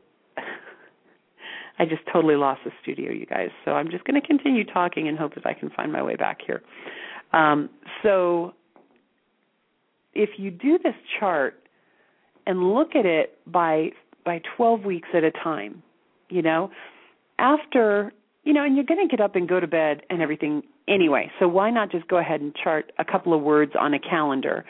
I 1.81 1.85
just 1.85 2.03
totally 2.13 2.35
lost 2.35 2.61
the 2.63 2.71
studio, 2.83 3.11
you 3.11 3.25
guys. 3.25 3.49
So 3.65 3.71
I'm 3.71 3.89
just 3.89 4.03
going 4.03 4.21
to 4.21 4.25
continue 4.25 4.63
talking 4.63 5.07
and 5.07 5.17
hope 5.17 5.33
that 5.33 5.47
I 5.47 5.55
can 5.55 5.71
find 5.71 5.91
my 5.91 6.03
way 6.03 6.15
back 6.15 6.37
here. 6.45 6.61
Um, 7.33 7.71
so 8.03 8.53
if 10.13 10.29
you 10.37 10.51
do 10.51 10.77
this 10.77 10.93
chart 11.19 11.59
and 12.45 12.71
look 12.75 12.95
at 12.95 13.07
it 13.07 13.39
by 13.47 13.93
by 14.23 14.39
12 14.55 14.85
weeks 14.85 15.09
at 15.15 15.23
a 15.23 15.31
time, 15.31 15.81
you 16.29 16.43
know, 16.43 16.69
after 17.39 18.13
you 18.43 18.53
know, 18.53 18.63
and 18.63 18.75
you're 18.75 18.85
going 18.85 19.07
to 19.07 19.09
get 19.09 19.19
up 19.23 19.35
and 19.35 19.49
go 19.49 19.59
to 19.59 19.67
bed 19.67 20.01
and 20.11 20.21
everything 20.21 20.61
anyway. 20.87 21.31
So 21.39 21.47
why 21.47 21.71
not 21.71 21.91
just 21.91 22.07
go 22.07 22.17
ahead 22.17 22.41
and 22.41 22.55
chart 22.55 22.91
a 22.99 23.05
couple 23.05 23.33
of 23.33 23.41
words 23.41 23.73
on 23.79 23.95
a 23.95 23.99
calendar 23.99 24.65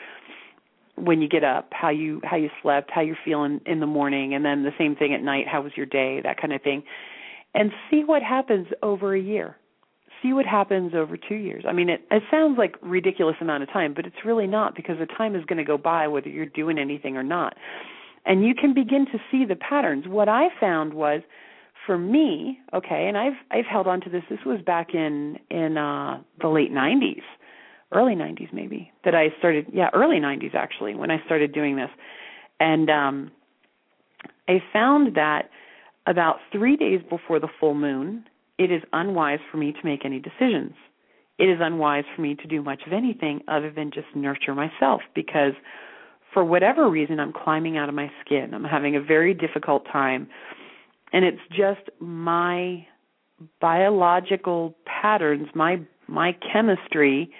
when 0.96 1.22
you 1.22 1.28
get 1.28 1.44
up, 1.44 1.68
how 1.72 1.88
you 1.88 2.20
how 2.24 2.36
you 2.36 2.50
slept, 2.62 2.90
how 2.90 3.00
you're 3.00 3.18
feeling 3.24 3.60
in 3.66 3.80
the 3.80 3.86
morning, 3.86 4.34
and 4.34 4.44
then 4.44 4.62
the 4.62 4.72
same 4.78 4.94
thing 4.94 5.14
at 5.14 5.22
night, 5.22 5.46
how 5.48 5.62
was 5.62 5.72
your 5.76 5.86
day, 5.86 6.20
that 6.22 6.40
kind 6.40 6.52
of 6.52 6.62
thing. 6.62 6.82
And 7.54 7.70
see 7.90 8.02
what 8.04 8.22
happens 8.22 8.68
over 8.82 9.14
a 9.14 9.20
year. 9.20 9.56
See 10.22 10.32
what 10.32 10.46
happens 10.46 10.92
over 10.94 11.16
2 11.16 11.34
years. 11.34 11.64
I 11.66 11.72
mean, 11.72 11.88
it 11.88 12.02
it 12.10 12.22
sounds 12.30 12.56
like 12.56 12.76
ridiculous 12.80 13.36
amount 13.40 13.62
of 13.62 13.70
time, 13.70 13.94
but 13.94 14.06
it's 14.06 14.24
really 14.24 14.46
not 14.46 14.76
because 14.76 14.98
the 14.98 15.06
time 15.06 15.34
is 15.34 15.44
going 15.44 15.58
to 15.58 15.64
go 15.64 15.76
by 15.76 16.06
whether 16.08 16.28
you're 16.28 16.46
doing 16.46 16.78
anything 16.78 17.16
or 17.16 17.22
not. 17.24 17.56
And 18.24 18.44
you 18.44 18.54
can 18.54 18.72
begin 18.72 19.06
to 19.06 19.18
see 19.30 19.44
the 19.44 19.56
patterns. 19.56 20.06
What 20.06 20.28
I 20.28 20.48
found 20.60 20.94
was 20.94 21.22
for 21.86 21.98
me, 21.98 22.60
okay, 22.72 23.08
and 23.08 23.16
I've 23.18 23.38
I've 23.50 23.66
held 23.66 23.86
on 23.86 24.00
to 24.02 24.10
this. 24.10 24.22
This 24.30 24.38
was 24.46 24.60
back 24.64 24.94
in 24.94 25.38
in 25.50 25.76
uh 25.76 26.20
the 26.40 26.48
late 26.48 26.72
90s, 26.72 27.22
early 27.92 28.14
90s 28.14 28.52
maybe 28.52 28.90
that 29.04 29.14
I 29.14 29.28
started. 29.38 29.66
Yeah, 29.72 29.90
early 29.92 30.18
90s 30.18 30.54
actually 30.54 30.94
when 30.94 31.10
I 31.10 31.22
started 31.24 31.52
doing 31.52 31.76
this, 31.76 31.90
and 32.60 32.90
um 32.90 33.30
I 34.48 34.62
found 34.72 35.16
that 35.16 35.50
about 36.06 36.36
three 36.50 36.76
days 36.76 37.00
before 37.08 37.38
the 37.38 37.48
full 37.60 37.74
moon, 37.74 38.24
it 38.58 38.70
is 38.72 38.82
unwise 38.92 39.38
for 39.50 39.56
me 39.56 39.72
to 39.72 39.78
make 39.84 40.04
any 40.04 40.18
decisions. 40.18 40.74
It 41.38 41.48
is 41.48 41.58
unwise 41.60 42.04
for 42.14 42.22
me 42.22 42.34
to 42.34 42.46
do 42.46 42.62
much 42.62 42.82
of 42.86 42.92
anything 42.92 43.40
other 43.48 43.70
than 43.70 43.90
just 43.92 44.06
nurture 44.14 44.54
myself 44.54 45.00
because 45.14 45.52
for 46.34 46.44
whatever 46.44 46.88
reason 46.88 47.20
I'm 47.20 47.32
climbing 47.32 47.76
out 47.76 47.88
of 47.88 47.94
my 47.94 48.10
skin. 48.24 48.52
I'm 48.52 48.64
having 48.64 48.96
a 48.96 49.00
very 49.00 49.34
difficult 49.34 49.84
time 49.90 50.28
and 51.12 51.24
it's 51.24 51.40
just 51.50 51.88
my 52.00 52.86
biological 53.60 54.74
patterns 54.86 55.48
my 55.54 55.80
my 56.08 56.36
chemistry 56.52 57.30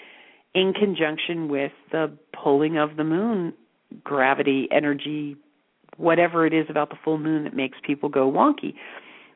in 0.55 0.73
conjunction 0.73 1.49
with 1.49 1.73
the 1.91 2.13
pulling 2.33 2.77
of 2.79 2.97
the 2.97 3.05
moon, 3.05 3.55
gravity, 4.05 4.69
energy, 4.71 5.37
whatever 5.97 6.47
it 6.47 6.53
is 6.53 6.67
about 6.69 6.91
the 6.91 6.97
full 7.05 7.19
moon 7.19 7.45
that 7.45 7.55
makes 7.55 7.79
people 7.85 8.09
go 8.09 8.31
wonky. 8.31 8.75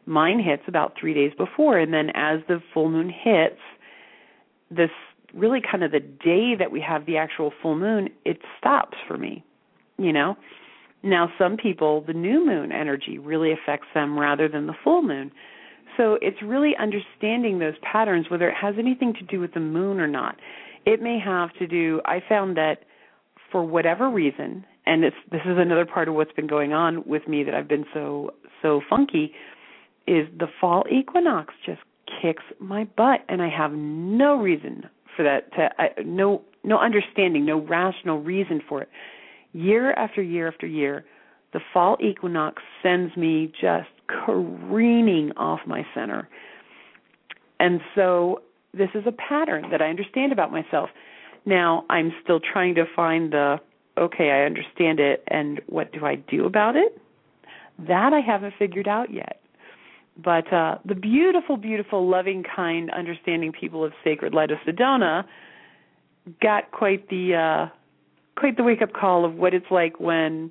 Mine 0.07 0.41
hits 0.43 0.63
about 0.69 0.95
three 0.99 1.15
days 1.15 1.33
before, 1.37 1.79
and 1.79 1.93
then 1.93 2.11
as 2.11 2.41
the 2.49 2.63
full 2.73 2.89
moon 2.89 3.11
hits, 3.11 3.61
this 4.71 4.91
really 5.35 5.61
kind 5.61 5.83
of 5.83 5.91
the 5.91 6.01
day 6.01 6.55
that 6.59 6.71
we 6.71 6.81
have 6.81 7.07
the 7.07 7.17
actual 7.17 7.53
full 7.61 7.77
moon, 7.77 8.09
it 8.25 8.39
stops 8.59 8.97
for 9.07 9.17
me, 9.17 9.45
you 9.99 10.13
know? 10.13 10.37
Now, 11.03 11.31
some 11.39 11.57
people, 11.57 12.03
the 12.07 12.13
new 12.13 12.45
moon 12.45 12.73
energy 12.73 13.19
really 13.19 13.53
affects 13.53 13.87
them 13.95 14.19
rather 14.19 14.49
than 14.49 14.67
the 14.67 14.75
full 14.83 15.03
moon. 15.03 15.31
So 15.97 16.19
it's 16.21 16.43
really 16.43 16.75
understanding 16.79 17.59
those 17.59 17.75
patterns, 17.83 18.27
whether 18.31 18.49
it 18.49 18.55
has 18.55 18.75
anything 18.79 19.15
to 19.15 19.23
do 19.23 19.41
with 19.41 19.55
the 19.55 19.61
moon 19.61 20.01
or 20.01 20.09
not. 20.09 20.37
It 20.87 21.03
may 21.03 21.19
have 21.19 21.53
to 21.55 21.67
do, 21.67 22.01
I 22.05 22.23
found 22.27 22.57
that 22.57 22.85
for 23.51 23.65
whatever 23.65 24.09
reason, 24.09 24.65
and 24.87 25.03
this 25.03 25.13
is 25.33 25.59
another 25.59 25.85
part 25.85 26.09
of 26.09 26.15
what's 26.15 26.33
been 26.33 26.47
going 26.47 26.73
on 26.73 27.03
with 27.07 27.27
me 27.27 27.43
that 27.43 27.55
I've 27.55 27.69
been 27.69 27.85
so, 27.93 28.33
so 28.63 28.81
funky, 28.89 29.33
is 30.07 30.29
the 30.39 30.47
fall 30.61 30.85
equinox 30.91 31.55
just 31.65 31.81
kicks 32.23 32.45
my 32.61 32.85
butt, 32.85 33.21
and 33.29 33.43
I 33.43 33.49
have 33.49 33.73
no 33.73 34.37
reason 34.37 34.85
for 35.17 35.25
that, 35.25 35.53
to, 35.55 35.71
uh, 35.83 36.03
no, 36.05 36.43
no 36.63 36.79
understanding, 36.79 37.45
no 37.45 37.61
rational 37.61 38.21
reason 38.21 38.63
for 38.69 38.83
it. 38.83 38.89
Year 39.53 39.93
after 39.95 40.23
year 40.23 40.47
after 40.47 40.67
year, 40.69 41.05
the 41.53 41.61
fall 41.73 41.97
equinox 42.01 42.63
sends 42.83 43.17
me 43.17 43.53
just 43.61 43.89
careening 44.07 45.33
off 45.37 45.61
my 45.67 45.85
center. 45.95 46.29
And 47.59 47.81
so 47.95 48.43
this 48.77 48.91
is 48.95 49.05
a 49.07 49.13
pattern 49.13 49.71
that 49.71 49.81
I 49.81 49.89
understand 49.89 50.33
about 50.33 50.53
myself. 50.53 50.91
Now 51.45 51.85
I'm 51.89 52.13
still 52.23 52.41
trying 52.41 52.75
to 52.77 52.85
find 52.95 53.33
the 53.33 53.61
okay, 53.99 54.31
I 54.31 54.45
understand 54.45 55.01
it 55.01 55.25
and 55.29 55.61
what 55.67 55.93
do 55.93 56.05
I 56.05 56.17
do 56.17 56.45
about 56.45 56.77
it? 56.77 57.01
That 57.79 58.13
I 58.13 58.21
haven't 58.21 58.55
figured 58.59 58.87
out 58.87 59.13
yet. 59.13 59.41
But 60.23 60.53
uh 60.53 60.79
the 60.85 60.95
beautiful, 60.95 61.57
beautiful, 61.57 62.09
loving, 62.09 62.45
kind, 62.45 62.91
understanding 62.91 63.53
people 63.53 63.85
of 63.85 63.93
Sacred 64.05 64.35
Light 64.35 64.51
of 64.51 64.59
Sedona 64.67 65.25
got 66.43 66.71
quite 66.73 67.09
the 67.09 67.35
uh 67.35 67.75
quite 68.37 68.57
the 68.57 68.63
wake 68.63 68.83
up 68.83 68.93
call 68.93 69.25
of 69.25 69.35
what 69.35 69.55
it's 69.55 69.71
like 69.71 69.99
when 69.99 70.51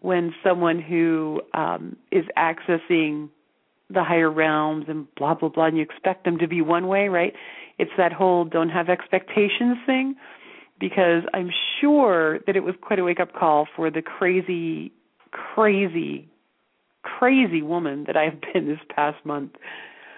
when 0.00 0.34
someone 0.42 0.80
who 0.80 1.40
um, 1.54 1.96
is 2.10 2.24
accessing 2.36 3.28
the 3.92 4.04
higher 4.04 4.30
realms 4.30 4.84
and 4.88 5.12
blah 5.14 5.34
blah 5.34 5.48
blah 5.48 5.66
and 5.66 5.76
you 5.76 5.82
expect 5.82 6.24
them 6.24 6.38
to 6.38 6.48
be 6.48 6.60
one 6.60 6.88
way 6.88 7.08
right 7.08 7.34
it's 7.78 7.92
that 7.96 8.12
whole 8.12 8.44
don't 8.44 8.70
have 8.70 8.88
expectations 8.88 9.76
thing 9.86 10.16
because 10.80 11.22
i'm 11.34 11.50
sure 11.80 12.40
that 12.46 12.56
it 12.56 12.64
was 12.64 12.74
quite 12.80 12.98
a 12.98 13.04
wake 13.04 13.20
up 13.20 13.32
call 13.34 13.68
for 13.76 13.90
the 13.90 14.02
crazy 14.02 14.90
crazy 15.30 16.28
crazy 17.02 17.62
woman 17.62 18.04
that 18.06 18.16
i've 18.16 18.40
been 18.52 18.66
this 18.66 18.80
past 18.94 19.24
month 19.24 19.52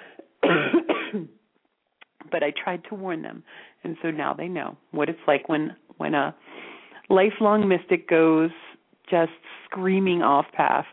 but 0.42 2.42
i 2.42 2.52
tried 2.62 2.82
to 2.88 2.94
warn 2.94 3.22
them 3.22 3.42
and 3.82 3.96
so 4.02 4.10
now 4.10 4.34
they 4.34 4.48
know 4.48 4.76
what 4.90 5.08
it's 5.08 5.20
like 5.26 5.48
when 5.48 5.74
when 5.96 6.14
a 6.14 6.34
lifelong 7.08 7.68
mystic 7.68 8.08
goes 8.08 8.50
just 9.08 9.32
screaming 9.64 10.22
off 10.22 10.46
path. 10.52 10.86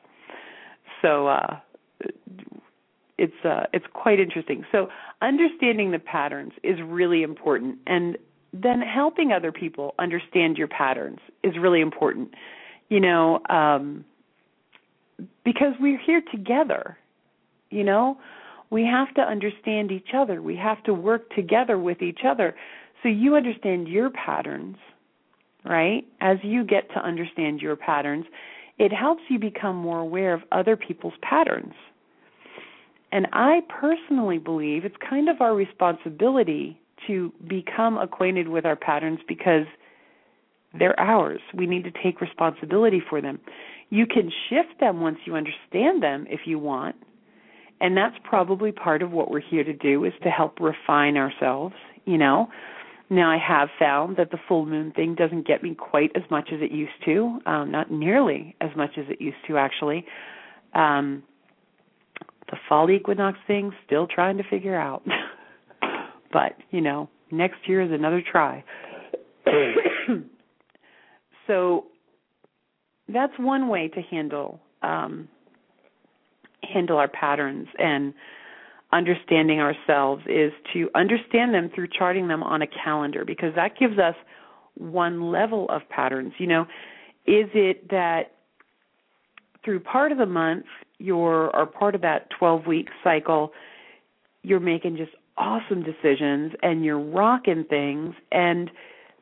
So 1.02 1.28
uh 1.28 1.60
it's 3.22 3.46
uh 3.46 3.66
it's 3.74 3.86
quite 3.94 4.20
interesting. 4.20 4.66
So 4.72 4.90
understanding 5.22 5.92
the 5.92 6.00
patterns 6.00 6.54
is 6.64 6.78
really 6.84 7.24
important 7.24 7.78
and 7.88 8.18
then 8.54 8.82
helping 8.82 9.32
other 9.32 9.52
people 9.52 9.94
understand 9.98 10.58
your 10.58 10.68
patterns 10.68 11.20
is 11.44 11.54
really 11.58 11.82
important. 11.82 12.34
You 12.90 13.00
know, 13.00 13.40
um 13.50 14.06
because 15.46 15.74
we're 15.80 16.00
here 16.00 16.22
together. 16.32 16.98
You 17.70 17.84
know, 17.84 18.18
we 18.70 18.84
have 18.86 19.14
to 19.16 19.22
understand 19.22 19.92
each 19.92 20.10
other. 20.14 20.42
We 20.42 20.58
have 20.58 20.84
to 20.84 20.94
work 20.94 21.34
together 21.36 21.78
with 21.78 22.02
each 22.02 22.22
other. 22.26 22.56
So 23.02 23.10
you 23.10 23.36
understand 23.36 23.88
your 23.88 24.10
patterns 24.10 24.78
right? 25.64 26.06
As 26.20 26.38
you 26.44 26.64
get 26.64 26.90
to 26.94 27.00
understand 27.00 27.62
your 27.62 27.76
patterns, 27.76 28.26
it 28.78 28.92
helps 28.92 29.22
you 29.30 29.40
become 29.40 29.76
more 29.76 30.00
aware 30.00 30.34
of 30.34 30.42
other 30.52 30.76
people's 30.76 31.14
patterns. 31.22 31.74
And 33.12 33.28
I 33.34 33.62
personally 33.68 34.38
believe 34.38 34.86
it's 34.86 34.96
kind 35.08 35.30
of 35.30 35.42
our 35.42 35.54
responsibility 35.54 36.80
to 37.08 37.34
become 37.48 37.98
acquainted 37.98 38.48
with 38.48 38.66
our 38.66 38.76
patterns 38.76 39.20
because 39.28 39.66
they're 40.78 40.98
ours. 41.00 41.42
We 41.54 41.68
need 41.68 41.84
to 41.84 41.92
take 41.92 42.22
responsibility 42.22 43.02
for 43.10 43.22
them. 43.22 43.40
You 43.90 44.06
can 44.06 44.32
shift 44.50 44.80
them 44.80 45.02
once 45.02 45.18
you 45.26 45.36
understand 45.36 46.02
them 46.02 46.26
if 46.30 46.42
you 46.46 46.60
want. 46.60 46.96
And 47.82 47.98
that's 47.98 48.16
probably 48.24 48.72
part 48.72 49.02
of 49.02 49.12
what 49.12 49.32
we're 49.32 49.42
here 49.42 49.64
to 49.64 49.74
do 49.74 50.06
is 50.06 50.14
to 50.24 50.30
help 50.30 50.60
refine 50.60 51.18
ourselves, 51.18 51.76
you 52.06 52.18
know. 52.18 52.48
Now, 53.10 53.30
I 53.30 53.38
have 53.38 53.68
found 53.78 54.16
that 54.16 54.32
the 54.32 54.38
full 54.48 54.66
moon 54.66 54.92
thing 54.92 55.16
doesn't 55.16 55.46
get 55.46 55.62
me 55.64 55.76
quite 55.76 56.12
as 56.16 56.24
much 56.30 56.50
as 56.54 56.62
it 56.62 56.72
used 56.72 56.94
to, 57.06 57.40
um, 57.46 57.70
not 57.70 57.92
nearly 57.92 58.56
as 58.62 58.70
much 58.78 58.92
as 58.98 59.06
it 59.10 59.20
used 59.20 59.38
to, 59.48 59.58
actually. 59.58 60.06
Um, 60.74 61.24
the 62.52 62.58
fall 62.70 62.90
equinox 62.92 63.40
thing, 63.48 63.72
still 63.86 64.06
trying 64.08 64.38
to 64.38 64.44
figure 64.44 64.80
out. 64.80 65.04
but, 66.32 66.54
you 66.70 66.82
know, 66.82 67.10
next 67.32 67.68
year 67.68 67.82
is 67.82 67.92
another 67.92 68.22
try. 68.22 68.64
so, 71.48 71.86
that's 73.08 73.34
one 73.38 73.68
way 73.68 73.90
to 73.90 74.02
handle 74.02 74.60
um, 74.84 75.28
handle 76.64 76.98
our 76.98 77.08
patterns 77.08 77.68
and 77.78 78.14
understanding 78.94 79.60
ourselves 79.60 80.22
is 80.28 80.52
to 80.74 80.90
understand 80.96 81.54
them 81.54 81.70
through 81.74 81.88
charting 81.88 82.28
them 82.28 82.44
on 82.44 82.62
a 82.62 82.68
calendar 82.68 83.26
because 83.26 83.54
that 83.56 83.78
gives 83.78 83.98
us 83.98 84.16
one 84.76 85.32
level 85.32 85.68
of 85.70 85.82
patterns. 85.90 86.34
You 86.38 86.48
know, 86.48 86.62
is 87.26 87.50
it 87.54 87.90
that 87.90 88.34
through 89.64 89.80
part 89.82 90.12
of 90.12 90.18
the 90.18 90.26
month 90.26 90.66
you're 91.02 91.56
or 91.56 91.66
part 91.66 91.96
of 91.96 92.02
that 92.02 92.28
12 92.38 92.68
week 92.68 92.88
cycle 93.04 93.52
you're 94.44 94.60
making 94.60 94.98
just 94.98 95.12
awesome 95.38 95.84
decisions 95.84 96.54
and 96.62 96.84
you're 96.84 97.00
rocking 97.00 97.64
things 97.70 98.16
and 98.32 98.72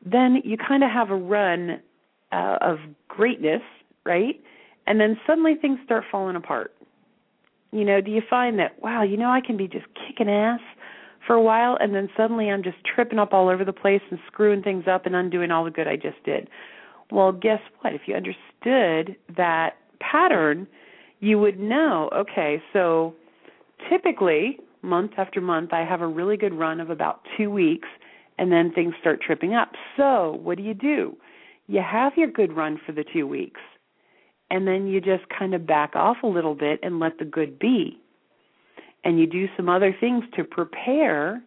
then 0.04 0.40
you 0.44 0.56
kind 0.56 0.82
of 0.82 0.90
have 0.90 1.10
a 1.10 1.14
run 1.14 1.80
uh, 2.32 2.56
of 2.62 2.78
greatness, 3.06 3.60
right? 4.06 4.40
And 4.86 4.98
then 4.98 5.18
suddenly 5.26 5.54
things 5.60 5.78
start 5.84 6.04
falling 6.10 6.36
apart 6.36 6.72
you 7.72 7.84
know, 7.84 8.00
do 8.00 8.10
you 8.10 8.22
find 8.28 8.58
that 8.58 8.82
wow, 8.82 9.02
you 9.02 9.16
know, 9.16 9.30
I 9.30 9.40
can 9.40 9.56
be 9.56 9.68
just 9.68 9.86
kicking 10.06 10.28
ass 10.28 10.60
for 11.26 11.34
a 11.34 11.42
while 11.42 11.76
and 11.80 11.94
then 11.94 12.08
suddenly 12.16 12.50
I'm 12.50 12.62
just 12.62 12.78
tripping 12.84 13.18
up 13.18 13.32
all 13.32 13.48
over 13.48 13.64
the 13.64 13.72
place 13.72 14.02
and 14.10 14.18
screwing 14.26 14.62
things 14.62 14.84
up 14.90 15.06
and 15.06 15.14
undoing 15.14 15.50
all 15.50 15.64
the 15.64 15.70
good 15.70 15.86
I 15.86 15.96
just 15.96 16.22
did. 16.24 16.48
Well, 17.10 17.32
guess 17.32 17.60
what? 17.80 17.94
If 17.94 18.02
you 18.06 18.14
understood 18.14 19.16
that 19.36 19.76
pattern, 20.00 20.66
you 21.20 21.38
would 21.38 21.60
know, 21.60 22.10
okay, 22.14 22.62
so 22.72 23.14
typically 23.88 24.58
month 24.82 25.12
after 25.18 25.40
month 25.40 25.72
I 25.72 25.84
have 25.84 26.00
a 26.00 26.06
really 26.06 26.36
good 26.36 26.54
run 26.54 26.80
of 26.80 26.90
about 26.90 27.20
2 27.36 27.50
weeks 27.50 27.88
and 28.38 28.50
then 28.50 28.72
things 28.72 28.94
start 29.00 29.20
tripping 29.20 29.54
up. 29.54 29.72
So, 29.96 30.38
what 30.42 30.56
do 30.56 30.64
you 30.64 30.74
do? 30.74 31.16
You 31.66 31.82
have 31.82 32.14
your 32.16 32.30
good 32.30 32.56
run 32.56 32.80
for 32.84 32.92
the 32.92 33.04
2 33.12 33.26
weeks 33.26 33.60
and 34.50 34.66
then 34.66 34.86
you 34.86 35.00
just 35.00 35.24
kind 35.28 35.54
of 35.54 35.66
back 35.66 35.94
off 35.94 36.16
a 36.22 36.26
little 36.26 36.54
bit 36.54 36.80
and 36.82 36.98
let 36.98 37.18
the 37.18 37.24
good 37.24 37.58
be. 37.58 37.98
And 39.04 39.18
you 39.18 39.26
do 39.26 39.46
some 39.56 39.68
other 39.68 39.94
things 39.98 40.24
to 40.36 40.44
prepare 40.44 41.42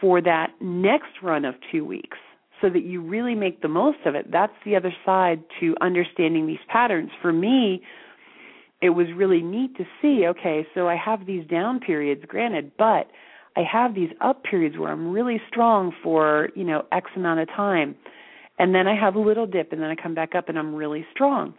for 0.00 0.20
that 0.20 0.50
next 0.60 1.22
run 1.22 1.44
of 1.44 1.54
two 1.72 1.84
weeks 1.84 2.18
so 2.60 2.68
that 2.68 2.84
you 2.84 3.00
really 3.00 3.34
make 3.34 3.62
the 3.62 3.68
most 3.68 3.98
of 4.04 4.14
it. 4.14 4.30
That's 4.30 4.52
the 4.64 4.76
other 4.76 4.94
side 5.04 5.42
to 5.60 5.74
understanding 5.80 6.46
these 6.46 6.58
patterns. 6.68 7.10
For 7.22 7.32
me, 7.32 7.82
it 8.82 8.90
was 8.90 9.06
really 9.14 9.42
neat 9.42 9.76
to 9.76 9.84
see 10.00 10.26
okay, 10.26 10.66
so 10.74 10.88
I 10.88 10.96
have 10.96 11.26
these 11.26 11.46
down 11.46 11.80
periods, 11.80 12.24
granted, 12.26 12.72
but 12.78 13.08
I 13.56 13.62
have 13.70 13.94
these 13.94 14.10
up 14.20 14.44
periods 14.44 14.78
where 14.78 14.90
I'm 14.90 15.10
really 15.10 15.40
strong 15.48 15.92
for, 16.02 16.50
you 16.54 16.64
know, 16.64 16.84
X 16.92 17.10
amount 17.16 17.40
of 17.40 17.48
time. 17.48 17.96
And 18.58 18.74
then 18.74 18.86
I 18.86 18.94
have 18.94 19.14
a 19.14 19.20
little 19.20 19.46
dip 19.46 19.72
and 19.72 19.82
then 19.82 19.90
I 19.90 19.96
come 20.00 20.14
back 20.14 20.34
up 20.34 20.48
and 20.48 20.58
I'm 20.58 20.74
really 20.74 21.04
strong. 21.12 21.54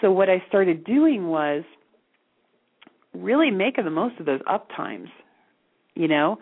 So 0.00 0.12
what 0.12 0.28
I 0.28 0.42
started 0.48 0.84
doing 0.84 1.28
was 1.28 1.64
really 3.12 3.50
making 3.50 3.84
the 3.84 3.90
most 3.90 4.18
of 4.20 4.26
those 4.26 4.40
up 4.48 4.68
times, 4.76 5.08
you 5.94 6.08
know, 6.08 6.38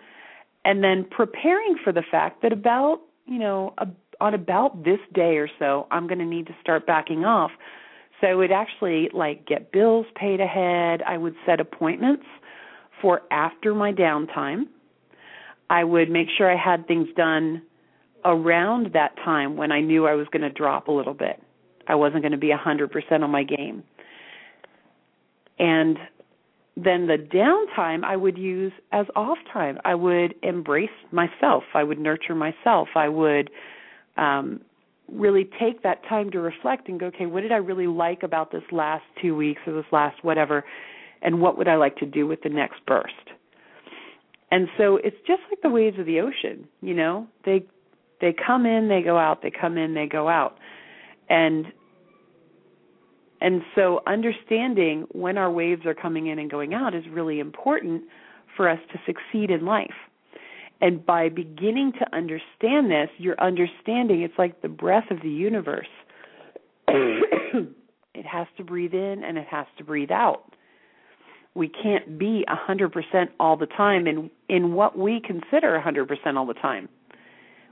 and 0.64 0.82
then 0.82 1.06
preparing 1.10 1.76
for 1.82 1.92
the 1.92 2.02
fact 2.10 2.42
that 2.42 2.52
about, 2.52 3.00
you 3.26 3.38
know, 3.38 3.74
a, 3.78 3.86
on 4.20 4.34
about 4.34 4.84
this 4.84 5.00
day 5.12 5.36
or 5.36 5.48
so, 5.58 5.86
I'm 5.90 6.06
going 6.06 6.18
to 6.18 6.24
need 6.24 6.46
to 6.46 6.56
start 6.60 6.86
backing 6.86 7.24
off. 7.24 7.50
So 8.22 8.28
I 8.28 8.34
would 8.34 8.52
actually 8.52 9.10
like 9.12 9.46
get 9.46 9.72
bills 9.72 10.06
paid 10.14 10.40
ahead. 10.40 11.02
I 11.02 11.18
would 11.18 11.34
set 11.44 11.60
appointments 11.60 12.24
for 13.02 13.22
after 13.32 13.74
my 13.74 13.92
downtime. 13.92 14.66
I 15.68 15.82
would 15.82 16.08
make 16.08 16.28
sure 16.38 16.50
I 16.50 16.56
had 16.56 16.86
things 16.86 17.08
done 17.16 17.62
around 18.24 18.92
that 18.94 19.16
time 19.16 19.56
when 19.56 19.72
I 19.72 19.80
knew 19.80 20.06
I 20.06 20.14
was 20.14 20.28
going 20.32 20.42
to 20.42 20.50
drop 20.50 20.86
a 20.86 20.92
little 20.92 21.14
bit. 21.14 21.42
I 21.88 21.96
wasn't 21.96 22.22
going 22.22 22.32
to 22.32 22.38
be 22.38 22.52
100% 22.52 23.22
on 23.22 23.30
my 23.30 23.42
game. 23.42 23.82
And 25.58 25.98
then 26.76 27.08
the 27.08 27.16
downtime 27.16 28.04
I 28.04 28.16
would 28.16 28.38
use 28.38 28.72
as 28.92 29.06
off 29.16 29.38
time. 29.52 29.78
I 29.84 29.96
would 29.96 30.34
embrace 30.42 30.90
myself. 31.10 31.64
I 31.74 31.82
would 31.82 31.98
nurture 31.98 32.36
myself. 32.36 32.88
I 32.94 33.08
would 33.08 33.50
um, 34.16 34.60
really 35.10 35.48
take 35.60 35.82
that 35.82 36.02
time 36.08 36.30
to 36.30 36.40
reflect 36.40 36.88
and 36.88 36.98
go, 36.98 37.06
okay, 37.06 37.26
what 37.26 37.42
did 37.42 37.52
I 37.52 37.56
really 37.56 37.86
like 37.86 38.22
about 38.22 38.50
this 38.52 38.62
last 38.70 39.04
two 39.20 39.36
weeks 39.36 39.60
or 39.66 39.74
this 39.74 39.84
last 39.92 40.22
whatever, 40.22 40.64
and 41.20 41.40
what 41.40 41.58
would 41.58 41.68
I 41.68 41.76
like 41.76 41.96
to 41.96 42.06
do 42.06 42.26
with 42.26 42.42
the 42.42 42.48
next 42.48 42.84
burst? 42.86 43.14
And 44.50 44.68
so 44.76 44.96
it's 44.96 45.16
just 45.26 45.40
like 45.50 45.62
the 45.62 45.70
waves 45.70 45.98
of 45.98 46.06
the 46.06 46.20
ocean, 46.20 46.68
you 46.82 46.94
know. 46.94 47.26
They 47.44 47.64
they 48.20 48.34
come 48.34 48.66
in, 48.66 48.88
they 48.88 49.02
go 49.02 49.18
out, 49.18 49.42
they 49.42 49.50
come 49.50 49.78
in, 49.78 49.94
they 49.94 50.06
go 50.06 50.28
out. 50.28 50.58
And 51.28 51.66
and 53.40 53.62
so 53.74 54.02
understanding 54.06 55.06
when 55.10 55.36
our 55.38 55.50
waves 55.50 55.84
are 55.86 55.94
coming 55.94 56.28
in 56.28 56.38
and 56.38 56.50
going 56.50 56.74
out 56.74 56.94
is 56.94 57.04
really 57.10 57.40
important 57.40 58.04
for 58.56 58.68
us 58.68 58.78
to 58.92 59.00
succeed 59.06 59.50
in 59.50 59.64
life. 59.64 59.90
And 60.82 61.04
by 61.06 61.30
beginning 61.30 61.92
to 62.00 62.14
understand 62.14 62.90
this, 62.90 63.08
you're 63.16 63.40
understanding 63.40 64.22
it's 64.22 64.34
like 64.36 64.60
the 64.60 64.68
breath 64.68 65.10
of 65.10 65.22
the 65.22 65.30
universe. 65.30 65.86
it 66.88 68.26
has 68.26 68.46
to 68.58 68.64
breathe 68.64 68.92
in 68.92 69.24
and 69.24 69.38
it 69.38 69.46
has 69.46 69.66
to 69.78 69.84
breathe 69.84 70.10
out. 70.10 70.44
We 71.54 71.68
can't 71.68 72.18
be 72.18 72.44
100% 72.48 73.28
all 73.38 73.56
the 73.56 73.66
time 73.66 74.06
in 74.06 74.30
in 74.48 74.72
what 74.72 74.98
we 74.98 75.20
consider 75.24 75.80
100% 75.82 76.36
all 76.36 76.46
the 76.46 76.54
time. 76.54 76.88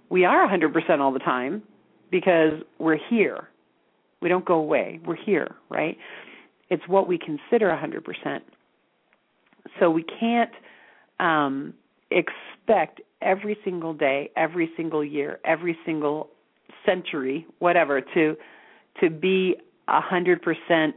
We 0.09 0.25
are 0.25 0.49
100% 0.49 1.01
all 1.01 1.13
the 1.13 1.19
time 1.19 1.63
because 2.11 2.63
we're 2.79 2.99
here 3.09 3.51
we 4.21 4.29
don't 4.29 4.45
go 4.45 4.55
away. 4.55 5.01
We're 5.05 5.17
here, 5.17 5.55
right? 5.69 5.97
It's 6.69 6.87
what 6.87 7.09
we 7.09 7.19
consider 7.19 7.69
100%. 7.69 8.41
So 9.79 9.91
we 9.91 10.03
can't 10.03 10.51
um, 11.19 11.75
expect 12.11 13.01
every 13.23 13.57
single 13.65 13.95
day, 13.95 14.31
every 14.37 14.71
single 14.77 15.05
year, 15.05 15.39
every 15.45 15.79
single 15.85 16.31
century, 16.85 17.47
whatever, 17.59 18.01
to 18.01 18.37
to 19.01 19.09
be 19.09 19.57
a 19.89 20.01
100% 20.01 20.93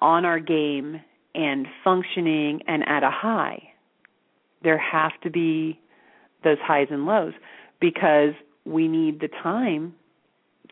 on 0.00 0.24
our 0.24 0.40
game 0.40 1.00
and 1.34 1.66
functioning 1.84 2.60
and 2.66 2.82
at 2.88 3.02
a 3.02 3.10
high. 3.10 3.62
There 4.62 4.78
have 4.78 5.12
to 5.22 5.30
be 5.30 5.78
those 6.42 6.58
highs 6.62 6.88
and 6.90 7.06
lows 7.06 7.34
because 7.80 8.34
we 8.64 8.88
need 8.88 9.20
the 9.20 9.28
time 9.28 9.94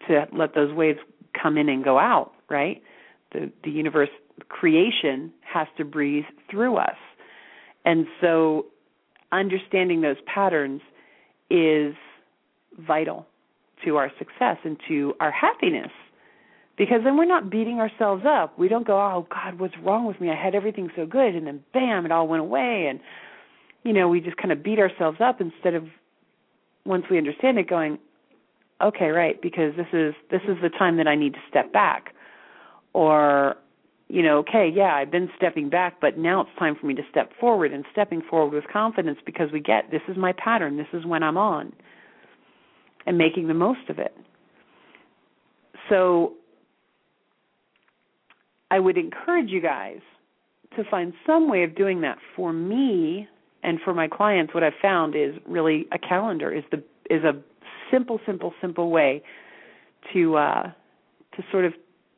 to 0.07 0.27
let 0.33 0.55
those 0.55 0.73
waves 0.75 0.99
come 1.41 1.57
in 1.57 1.69
and 1.69 1.85
go 1.85 1.99
out, 1.99 2.33
right? 2.49 2.83
The 3.33 3.51
the 3.65 3.71
universe 3.71 4.11
creation 4.49 5.33
has 5.41 5.67
to 5.77 5.85
breathe 5.85 6.25
through 6.51 6.77
us. 6.77 6.97
And 7.85 8.07
so 8.21 8.67
understanding 9.33 10.01
those 10.01 10.17
patterns 10.27 10.81
is 11.51 11.95
vital 12.79 13.27
to 13.85 13.97
our 13.97 14.11
success 14.19 14.59
and 14.65 14.79
to 14.89 15.15
our 15.21 15.31
happiness. 15.31 15.91
Because 16.77 17.03
then 17.03 17.17
we're 17.17 17.25
not 17.25 17.51
beating 17.51 17.81
ourselves 17.81 18.25
up. 18.27 18.57
We 18.59 18.69
don't 18.69 18.87
go, 18.87 18.99
"Oh 18.99 19.27
God, 19.31 19.59
what's 19.59 19.77
wrong 19.79 20.07
with 20.07 20.21
me? 20.21 20.31
I 20.31 20.37
had 20.37 20.55
everything 20.55 20.91
so 20.95 21.07
good 21.07 21.35
and 21.35 21.47
then 21.47 21.65
bam, 21.73 22.07
it 22.07 22.13
all 22.13 22.29
went 22.29 22.41
away." 22.41 22.87
And 22.87 23.01
you 23.85 23.93
know, 23.93 24.09
we 24.09 24.21
just 24.21 24.37
kind 24.37 24.53
of 24.53 24.63
beat 24.63 24.79
ourselves 24.79 25.19
up 25.21 25.41
instead 25.41 25.75
of 25.75 25.89
once 26.85 27.05
we 27.11 27.19
understand 27.19 27.59
it 27.59 27.69
going, 27.69 27.99
okay, 28.81 29.09
right, 29.09 29.41
because 29.41 29.75
this 29.77 29.87
is 29.93 30.15
this 30.31 30.43
is 30.49 30.57
the 30.63 30.69
time 30.71 30.97
that 30.97 31.09
I 31.09 31.15
need 31.15 31.35
to 31.35 31.41
step 31.49 31.73
back. 31.73 32.15
Or, 32.93 33.57
you 34.09 34.23
know, 34.23 34.39
okay, 34.39 34.71
yeah, 34.75 34.95
I've 34.95 35.11
been 35.11 35.29
stepping 35.37 35.69
back, 35.69 36.01
but 36.01 36.17
now 36.17 36.41
it's 36.41 36.51
time 36.59 36.77
for 36.81 36.87
me 36.87 36.95
to 36.95 37.03
step 37.11 37.31
forward 37.39 37.73
and 37.73 37.85
stepping 37.93 38.23
forward 38.23 38.55
with 38.55 38.65
confidence 38.73 39.19
because 39.25 39.53
we 39.53 39.61
get 39.61 39.91
this 39.91 40.01
is 40.09 40.17
my 40.17 40.33
pattern, 40.33 40.79
this 40.79 40.87
is 40.93 41.05
when 41.05 41.23
I'm 41.23 41.37
on. 41.37 41.73
And 43.07 43.17
making 43.17 43.49
the 43.49 43.55
most 43.55 43.89
of 43.89 43.99
it. 43.99 44.15
So 45.89 46.35
I 48.71 48.79
would 48.79 48.99
encourage 48.99 49.49
you 49.49 49.63
guys 49.63 50.01
to 50.77 50.85
find 50.91 51.15
some 51.27 51.49
way 51.49 51.65
of 51.65 51.75
doing 51.75 52.03
that. 52.03 52.19
For 52.37 52.53
me 52.53 53.27
and 53.63 53.79
for 53.83 53.95
my 53.95 54.09
clients, 54.09 54.53
what 54.53 54.63
I've 54.63 54.75
found 54.81 55.15
is 55.15 55.35
really 55.47 55.87
a 55.93 55.99
calendar 55.99 56.53
is 56.53 56.65
the 56.71 56.83
is 57.09 57.25
a 57.25 57.33
simple, 57.91 58.21
simple, 58.27 58.53
simple 58.61 58.91
way 58.91 59.23
to 60.13 60.37
uh, 60.37 60.63
to 61.37 61.43
sort 61.51 61.65
of 61.65 61.73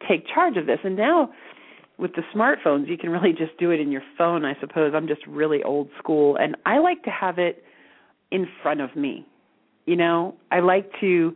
take 0.08 0.26
charge 0.26 0.56
of 0.56 0.66
this. 0.66 0.78
And 0.82 0.96
now 0.96 1.30
with 2.00 2.12
the 2.14 2.22
smartphones, 2.34 2.88
you 2.88 2.96
can 2.96 3.10
really 3.10 3.32
just 3.32 3.56
do 3.58 3.70
it 3.70 3.80
in 3.80 3.92
your 3.92 4.02
phone. 4.16 4.44
I 4.44 4.54
suppose 4.60 4.92
I'm 4.94 5.06
just 5.06 5.26
really 5.26 5.62
old 5.62 5.88
school, 5.98 6.36
and 6.36 6.56
I 6.66 6.78
like 6.78 7.02
to 7.04 7.10
have 7.10 7.38
it 7.38 7.64
in 8.30 8.48
front 8.62 8.80
of 8.80 8.96
me. 8.96 9.26
You 9.86 9.96
know, 9.96 10.34
I 10.50 10.60
like 10.60 10.90
to 11.00 11.34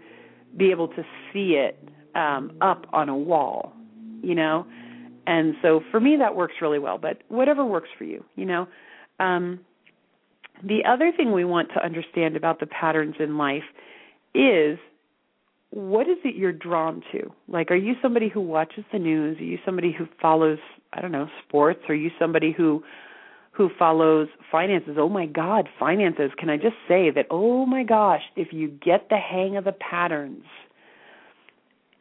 be 0.56 0.70
able 0.70 0.88
to 0.88 1.04
see 1.32 1.54
it 1.54 1.76
um, 2.14 2.52
up 2.60 2.86
on 2.92 3.08
a 3.08 3.16
wall. 3.16 3.72
You 4.22 4.34
know, 4.34 4.66
and 5.26 5.54
so 5.60 5.82
for 5.90 6.00
me 6.00 6.16
that 6.16 6.34
works 6.34 6.54
really 6.62 6.78
well. 6.78 6.98
But 6.98 7.22
whatever 7.28 7.64
works 7.64 7.90
for 7.96 8.04
you, 8.04 8.24
you 8.36 8.46
know. 8.46 8.66
Um, 9.20 9.60
the 10.62 10.84
other 10.88 11.12
thing 11.14 11.32
we 11.32 11.44
want 11.44 11.68
to 11.74 11.84
understand 11.84 12.36
about 12.36 12.58
the 12.58 12.66
patterns 12.66 13.16
in 13.18 13.36
life 13.36 13.64
is 14.34 14.78
what 15.74 16.08
is 16.08 16.18
it 16.24 16.36
you're 16.36 16.52
drawn 16.52 17.02
to? 17.10 17.32
Like, 17.48 17.72
are 17.72 17.76
you 17.76 17.94
somebody 18.00 18.28
who 18.28 18.40
watches 18.40 18.84
the 18.92 18.98
news? 19.00 19.40
Are 19.40 19.44
you 19.44 19.58
somebody 19.64 19.92
who 19.92 20.06
follows, 20.22 20.58
I 20.92 21.00
don't 21.00 21.10
know, 21.10 21.26
sports? 21.46 21.80
Are 21.88 21.94
you 21.94 22.10
somebody 22.18 22.52
who 22.56 22.82
who 23.50 23.70
follows 23.76 24.28
finances? 24.52 24.96
Oh 24.98 25.08
my 25.08 25.26
God, 25.26 25.68
finances! 25.78 26.30
Can 26.38 26.48
I 26.48 26.56
just 26.58 26.76
say 26.86 27.10
that? 27.10 27.26
Oh 27.28 27.66
my 27.66 27.82
gosh, 27.82 28.22
if 28.36 28.52
you 28.52 28.68
get 28.68 29.08
the 29.10 29.16
hang 29.16 29.56
of 29.56 29.64
the 29.64 29.72
patterns, 29.72 30.44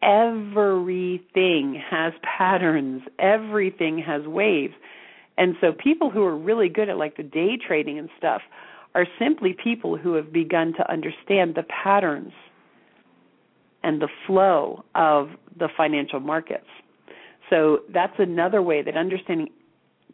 everything 0.03 1.81
has 1.89 2.13
patterns. 2.21 3.01
Everything 3.17 3.97
has 3.97 4.21
waves, 4.27 4.75
and 5.35 5.55
so 5.59 5.71
people 5.71 6.11
who 6.11 6.23
are 6.23 6.37
really 6.37 6.69
good 6.69 6.89
at 6.89 6.97
like 6.97 7.17
the 7.17 7.23
day 7.23 7.57
trading 7.57 7.97
and 7.97 8.09
stuff 8.19 8.43
are 8.93 9.07
simply 9.17 9.55
people 9.63 9.97
who 9.97 10.13
have 10.13 10.31
begun 10.31 10.73
to 10.73 10.91
understand 10.91 11.55
the 11.55 11.63
patterns 11.63 12.33
and 13.83 14.01
the 14.01 14.09
flow 14.25 14.83
of 14.95 15.29
the 15.57 15.69
financial 15.75 16.19
markets. 16.19 16.67
So 17.49 17.79
that's 17.93 18.13
another 18.17 18.61
way 18.61 18.81
that 18.81 18.95
understanding 18.95 19.49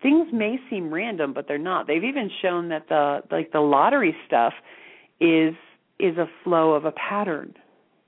things 0.02 0.28
may 0.34 0.58
seem 0.70 0.94
random 0.94 1.34
but 1.34 1.48
they're 1.48 1.58
not. 1.58 1.88
They've 1.88 2.04
even 2.04 2.30
shown 2.42 2.70
that 2.70 2.90
the 2.90 3.22
like 3.32 3.52
the 3.52 3.60
lottery 3.60 4.16
stuff 4.26 4.54
is 5.20 5.54
is 6.00 6.18
a 6.18 6.28
flow 6.44 6.74
of 6.74 6.86
a 6.86 6.92
pattern. 6.92 7.54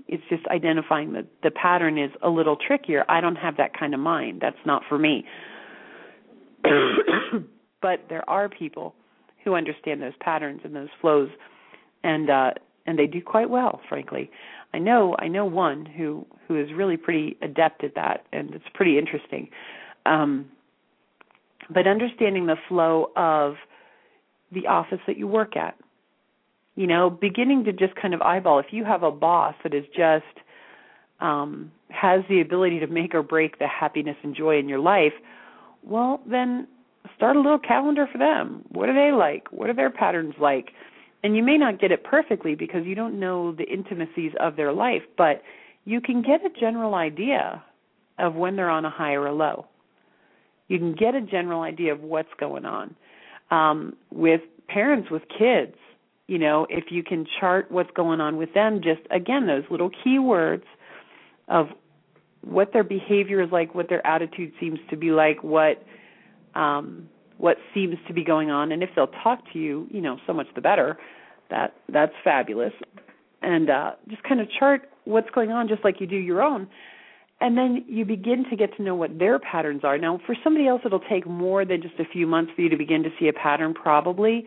It's 0.07 0.23
just 0.29 0.45
identifying 0.47 1.13
that 1.13 1.27
the 1.43 1.51
pattern 1.51 1.97
is 1.97 2.11
a 2.21 2.29
little 2.29 2.55
trickier. 2.55 3.05
I 3.07 3.21
don't 3.21 3.35
have 3.35 3.57
that 3.57 3.77
kind 3.77 3.93
of 3.93 3.99
mind. 3.99 4.41
That's 4.41 4.57
not 4.65 4.83
for 4.89 4.97
me. 4.97 5.25
but 7.81 8.05
there 8.09 8.27
are 8.29 8.49
people 8.49 8.95
who 9.43 9.55
understand 9.55 10.01
those 10.01 10.13
patterns 10.19 10.61
and 10.63 10.75
those 10.75 10.89
flows 10.99 11.29
and 12.03 12.29
uh 12.29 12.51
and 12.85 12.97
they 12.97 13.07
do 13.07 13.21
quite 13.21 13.49
well 13.49 13.81
frankly 13.87 14.29
i 14.73 14.79
know 14.79 15.15
i 15.19 15.27
know 15.27 15.45
one 15.45 15.85
who 15.85 16.25
who 16.47 16.59
is 16.59 16.69
really 16.73 16.97
pretty 16.97 17.37
adept 17.41 17.83
at 17.83 17.95
that 17.95 18.25
and 18.31 18.53
it's 18.53 18.65
pretty 18.73 18.97
interesting 18.97 19.49
um 20.05 20.45
but 21.73 21.87
understanding 21.87 22.47
the 22.47 22.57
flow 22.67 23.11
of 23.15 23.55
the 24.51 24.67
office 24.67 24.99
that 25.07 25.17
you 25.17 25.27
work 25.27 25.55
at 25.55 25.77
you 26.75 26.87
know 26.87 27.09
beginning 27.09 27.63
to 27.63 27.71
just 27.71 27.95
kind 27.95 28.13
of 28.13 28.21
eyeball 28.21 28.59
if 28.59 28.67
you 28.71 28.83
have 28.83 29.03
a 29.03 29.11
boss 29.11 29.55
that 29.63 29.73
is 29.73 29.85
just 29.95 30.25
um 31.19 31.71
has 31.89 32.21
the 32.29 32.41
ability 32.41 32.79
to 32.79 32.87
make 32.87 33.13
or 33.13 33.21
break 33.23 33.59
the 33.59 33.67
happiness 33.67 34.15
and 34.23 34.35
joy 34.35 34.57
in 34.57 34.67
your 34.67 34.79
life 34.79 35.13
well 35.83 36.21
then 36.29 36.67
start 37.15 37.35
a 37.35 37.39
little 37.39 37.59
calendar 37.59 38.07
for 38.11 38.17
them. 38.17 38.63
What 38.69 38.89
are 38.89 38.93
they 38.93 39.15
like? 39.15 39.51
What 39.51 39.69
are 39.69 39.75
their 39.75 39.89
patterns 39.89 40.35
like? 40.39 40.71
And 41.23 41.35
you 41.35 41.43
may 41.43 41.57
not 41.57 41.79
get 41.79 41.91
it 41.91 42.03
perfectly 42.03 42.55
because 42.55 42.85
you 42.85 42.95
don't 42.95 43.19
know 43.19 43.51
the 43.51 43.63
intimacies 43.63 44.31
of 44.39 44.55
their 44.55 44.73
life, 44.73 45.03
but 45.17 45.43
you 45.85 46.01
can 46.01 46.21
get 46.21 46.45
a 46.45 46.49
general 46.59 46.95
idea 46.95 47.63
of 48.17 48.35
when 48.35 48.55
they're 48.55 48.69
on 48.69 48.85
a 48.85 48.89
high 48.89 49.13
or 49.13 49.27
a 49.27 49.33
low. 49.33 49.67
You 50.67 50.79
can 50.79 50.93
get 50.93 51.15
a 51.15 51.21
general 51.21 51.61
idea 51.61 51.93
of 51.93 52.01
what's 52.01 52.33
going 52.39 52.65
on. 52.65 52.95
Um, 53.51 53.95
with 54.11 54.41
parents 54.67 55.11
with 55.11 55.23
kids, 55.27 55.75
you 56.27 56.39
know, 56.39 56.65
if 56.69 56.85
you 56.91 57.03
can 57.03 57.27
chart 57.39 57.69
what's 57.69 57.91
going 57.91 58.21
on 58.21 58.37
with 58.37 58.53
them, 58.53 58.81
just 58.81 59.01
again, 59.11 59.47
those 59.47 59.63
little 59.69 59.89
keywords 59.89 60.63
of 61.49 61.67
what 62.41 62.71
their 62.73 62.83
behavior 62.83 63.41
is 63.41 63.51
like, 63.51 63.75
what 63.75 63.89
their 63.89 64.05
attitude 64.07 64.53
seems 64.59 64.79
to 64.89 64.95
be 64.95 65.11
like, 65.11 65.43
what 65.43 65.83
um, 66.55 67.09
what 67.41 67.57
seems 67.73 67.95
to 68.07 68.13
be 68.13 68.23
going 68.23 68.51
on, 68.51 68.71
and 68.71 68.83
if 68.83 68.91
they'll 68.95 69.07
talk 69.23 69.39
to 69.51 69.59
you, 69.59 69.87
you 69.89 69.99
know, 69.99 70.17
so 70.27 70.33
much 70.33 70.45
the 70.53 70.61
better. 70.61 70.97
That 71.49 71.73
that's 71.91 72.13
fabulous. 72.23 72.73
And 73.41 73.69
uh 73.69 73.93
just 74.09 74.23
kind 74.23 74.39
of 74.39 74.47
chart 74.57 74.89
what's 75.05 75.29
going 75.31 75.51
on 75.51 75.67
just 75.67 75.83
like 75.83 75.99
you 75.99 76.07
do 76.07 76.15
your 76.15 76.41
own. 76.41 76.67
And 77.41 77.57
then 77.57 77.83
you 77.87 78.05
begin 78.05 78.45
to 78.51 78.55
get 78.55 78.77
to 78.77 78.83
know 78.83 78.93
what 78.93 79.17
their 79.17 79.39
patterns 79.39 79.81
are. 79.83 79.97
Now, 79.97 80.21
for 80.27 80.35
somebody 80.43 80.67
else 80.67 80.81
it'll 80.85 80.99
take 80.99 81.25
more 81.25 81.65
than 81.65 81.81
just 81.81 81.95
a 81.99 82.05
few 82.05 82.27
months 82.27 82.51
for 82.55 82.61
you 82.61 82.69
to 82.69 82.77
begin 82.77 83.01
to 83.03 83.09
see 83.19 83.27
a 83.27 83.33
pattern 83.33 83.73
probably 83.73 84.45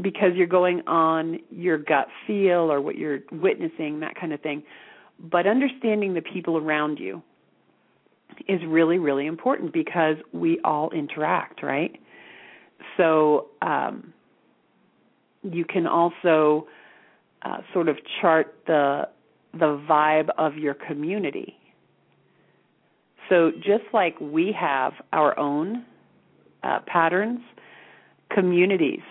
because 0.00 0.30
you're 0.36 0.46
going 0.46 0.80
on 0.86 1.40
your 1.50 1.76
gut 1.76 2.06
feel 2.26 2.72
or 2.72 2.80
what 2.80 2.96
you're 2.96 3.18
witnessing, 3.32 4.00
that 4.00 4.14
kind 4.18 4.32
of 4.32 4.40
thing. 4.40 4.62
But 5.18 5.46
understanding 5.46 6.14
the 6.14 6.22
people 6.22 6.56
around 6.56 6.98
you 6.98 7.22
is 8.48 8.60
really, 8.66 8.98
really 8.98 9.26
important 9.26 9.72
because 9.72 10.16
we 10.32 10.60
all 10.64 10.90
interact, 10.90 11.62
right? 11.62 12.00
So 12.96 13.48
um, 13.62 14.12
you 15.42 15.64
can 15.64 15.86
also 15.86 16.66
uh, 17.42 17.58
sort 17.72 17.88
of 17.88 17.96
chart 18.20 18.54
the 18.66 19.08
the 19.52 19.78
vibe 19.88 20.30
of 20.38 20.56
your 20.56 20.74
community. 20.74 21.56
So 23.28 23.50
just 23.50 23.84
like 23.92 24.18
we 24.20 24.54
have 24.58 24.92
our 25.12 25.38
own 25.38 25.84
uh, 26.62 26.80
patterns, 26.86 27.40
communities, 28.30 29.02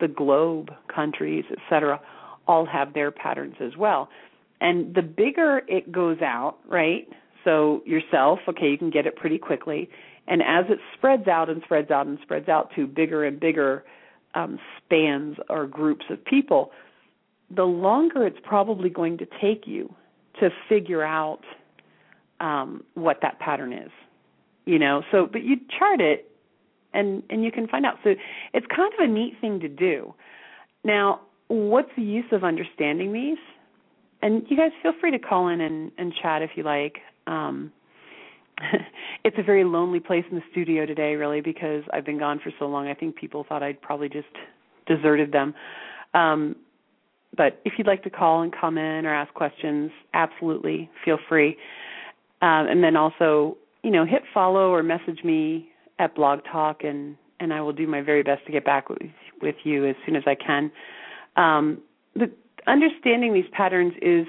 the 0.00 0.08
globe, 0.08 0.70
countries, 0.94 1.44
etc., 1.50 2.00
all 2.46 2.64
have 2.64 2.94
their 2.94 3.10
patterns 3.10 3.56
as 3.60 3.76
well. 3.76 4.08
And 4.60 4.94
the 4.94 5.02
bigger 5.02 5.62
it 5.68 5.92
goes 5.92 6.18
out, 6.22 6.58
right? 6.68 7.08
So 7.44 7.82
yourself, 7.84 8.40
okay, 8.48 8.68
you 8.68 8.78
can 8.78 8.90
get 8.90 9.06
it 9.06 9.16
pretty 9.16 9.38
quickly. 9.38 9.88
And 10.28 10.42
as 10.42 10.66
it 10.68 10.78
spreads 10.96 11.26
out 11.26 11.48
and 11.48 11.62
spreads 11.64 11.90
out 11.90 12.06
and 12.06 12.18
spreads 12.22 12.48
out 12.48 12.70
to 12.76 12.86
bigger 12.86 13.24
and 13.24 13.40
bigger 13.40 13.84
um, 14.34 14.58
spans 14.76 15.36
or 15.48 15.66
groups 15.66 16.04
of 16.10 16.22
people, 16.24 16.70
the 17.50 17.64
longer 17.64 18.26
it's 18.26 18.38
probably 18.44 18.90
going 18.90 19.18
to 19.18 19.26
take 19.40 19.66
you 19.66 19.92
to 20.38 20.50
figure 20.68 21.02
out 21.02 21.40
um, 22.40 22.84
what 22.94 23.18
that 23.22 23.40
pattern 23.40 23.72
is. 23.72 23.90
You 24.66 24.78
know, 24.78 25.02
so 25.10 25.26
but 25.26 25.42
you 25.42 25.56
chart 25.78 26.02
it 26.02 26.30
and 26.92 27.22
and 27.30 27.42
you 27.42 27.50
can 27.50 27.66
find 27.66 27.86
out. 27.86 27.94
So 28.04 28.14
it's 28.52 28.66
kind 28.74 28.92
of 28.92 29.00
a 29.00 29.06
neat 29.10 29.34
thing 29.40 29.60
to 29.60 29.68
do. 29.68 30.14
Now, 30.84 31.22
what's 31.48 31.90
the 31.96 32.02
use 32.02 32.26
of 32.32 32.44
understanding 32.44 33.12
these? 33.14 33.38
And 34.20 34.44
you 34.48 34.56
guys 34.58 34.72
feel 34.82 34.92
free 35.00 35.10
to 35.12 35.18
call 35.18 35.48
in 35.48 35.60
and, 35.62 35.90
and 35.96 36.12
chat 36.14 36.42
if 36.42 36.50
you 36.54 36.64
like. 36.64 36.98
Um, 37.26 37.72
it's 39.24 39.36
a 39.38 39.42
very 39.42 39.64
lonely 39.64 40.00
place 40.00 40.24
in 40.30 40.36
the 40.36 40.42
studio 40.50 40.86
today, 40.86 41.14
really, 41.14 41.40
because 41.40 41.82
I've 41.92 42.04
been 42.04 42.18
gone 42.18 42.40
for 42.42 42.52
so 42.58 42.66
long. 42.66 42.88
I 42.88 42.94
think 42.94 43.16
people 43.16 43.44
thought 43.48 43.62
I'd 43.62 43.80
probably 43.80 44.08
just 44.08 44.26
deserted 44.86 45.32
them. 45.32 45.54
Um, 46.14 46.56
but 47.36 47.60
if 47.64 47.74
you'd 47.76 47.86
like 47.86 48.02
to 48.04 48.10
call 48.10 48.42
and 48.42 48.54
comment 48.54 49.06
or 49.06 49.14
ask 49.14 49.32
questions, 49.34 49.90
absolutely 50.14 50.90
feel 51.04 51.18
free. 51.28 51.56
Um, 52.40 52.66
and 52.68 52.82
then 52.82 52.96
also, 52.96 53.56
you 53.82 53.90
know, 53.90 54.04
hit 54.04 54.22
follow 54.32 54.70
or 54.70 54.82
message 54.82 55.22
me 55.24 55.68
at 55.98 56.14
Blog 56.14 56.40
Talk, 56.50 56.84
and 56.84 57.16
and 57.40 57.52
I 57.52 57.60
will 57.60 57.72
do 57.72 57.86
my 57.86 58.00
very 58.00 58.22
best 58.22 58.44
to 58.46 58.52
get 58.52 58.64
back 58.64 58.88
with 58.88 59.02
with 59.42 59.56
you 59.64 59.86
as 59.86 59.96
soon 60.06 60.16
as 60.16 60.24
I 60.26 60.34
can. 60.34 60.70
Um, 61.36 61.82
the 62.14 62.30
understanding 62.66 63.34
these 63.34 63.48
patterns 63.52 63.94
is 64.00 64.26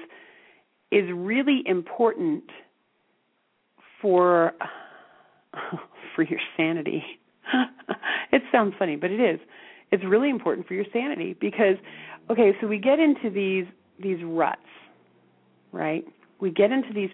is 0.92 1.08
really 1.12 1.62
important 1.66 2.44
for 4.00 4.52
for 6.14 6.22
your 6.22 6.40
sanity. 6.56 7.02
it 8.32 8.42
sounds 8.52 8.74
funny, 8.78 8.96
but 8.96 9.10
it 9.10 9.20
is. 9.20 9.40
It's 9.92 10.04
really 10.04 10.30
important 10.30 10.66
for 10.66 10.74
your 10.74 10.84
sanity 10.92 11.36
because 11.40 11.76
okay, 12.30 12.52
so 12.60 12.66
we 12.66 12.78
get 12.78 12.98
into 12.98 13.30
these 13.30 13.66
these 14.00 14.18
ruts, 14.24 14.60
right? 15.72 16.04
We 16.40 16.50
get 16.50 16.70
into 16.70 16.92
these 16.94 17.10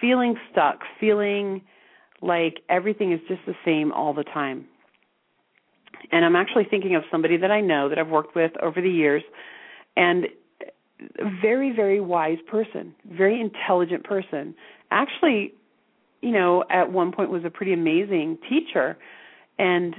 feeling 0.00 0.36
stuck, 0.50 0.80
feeling 1.00 1.62
like 2.20 2.60
everything 2.68 3.12
is 3.12 3.20
just 3.28 3.40
the 3.46 3.54
same 3.64 3.92
all 3.92 4.12
the 4.12 4.24
time. 4.24 4.66
And 6.12 6.24
I'm 6.24 6.36
actually 6.36 6.66
thinking 6.68 6.96
of 6.96 7.02
somebody 7.10 7.36
that 7.38 7.50
I 7.50 7.60
know 7.60 7.88
that 7.88 7.98
I've 7.98 8.08
worked 8.08 8.34
with 8.34 8.52
over 8.62 8.80
the 8.80 8.90
years 8.90 9.22
and 9.96 10.26
a 11.20 11.24
very 11.40 11.74
very 11.74 12.00
wise 12.00 12.38
person, 12.50 12.94
very 13.10 13.40
intelligent 13.40 14.04
person. 14.04 14.54
Actually, 14.94 15.52
you 16.22 16.30
know, 16.30 16.64
at 16.70 16.92
one 16.92 17.10
point 17.10 17.28
was 17.28 17.44
a 17.44 17.50
pretty 17.50 17.72
amazing 17.72 18.38
teacher 18.48 18.96
and 19.58 19.96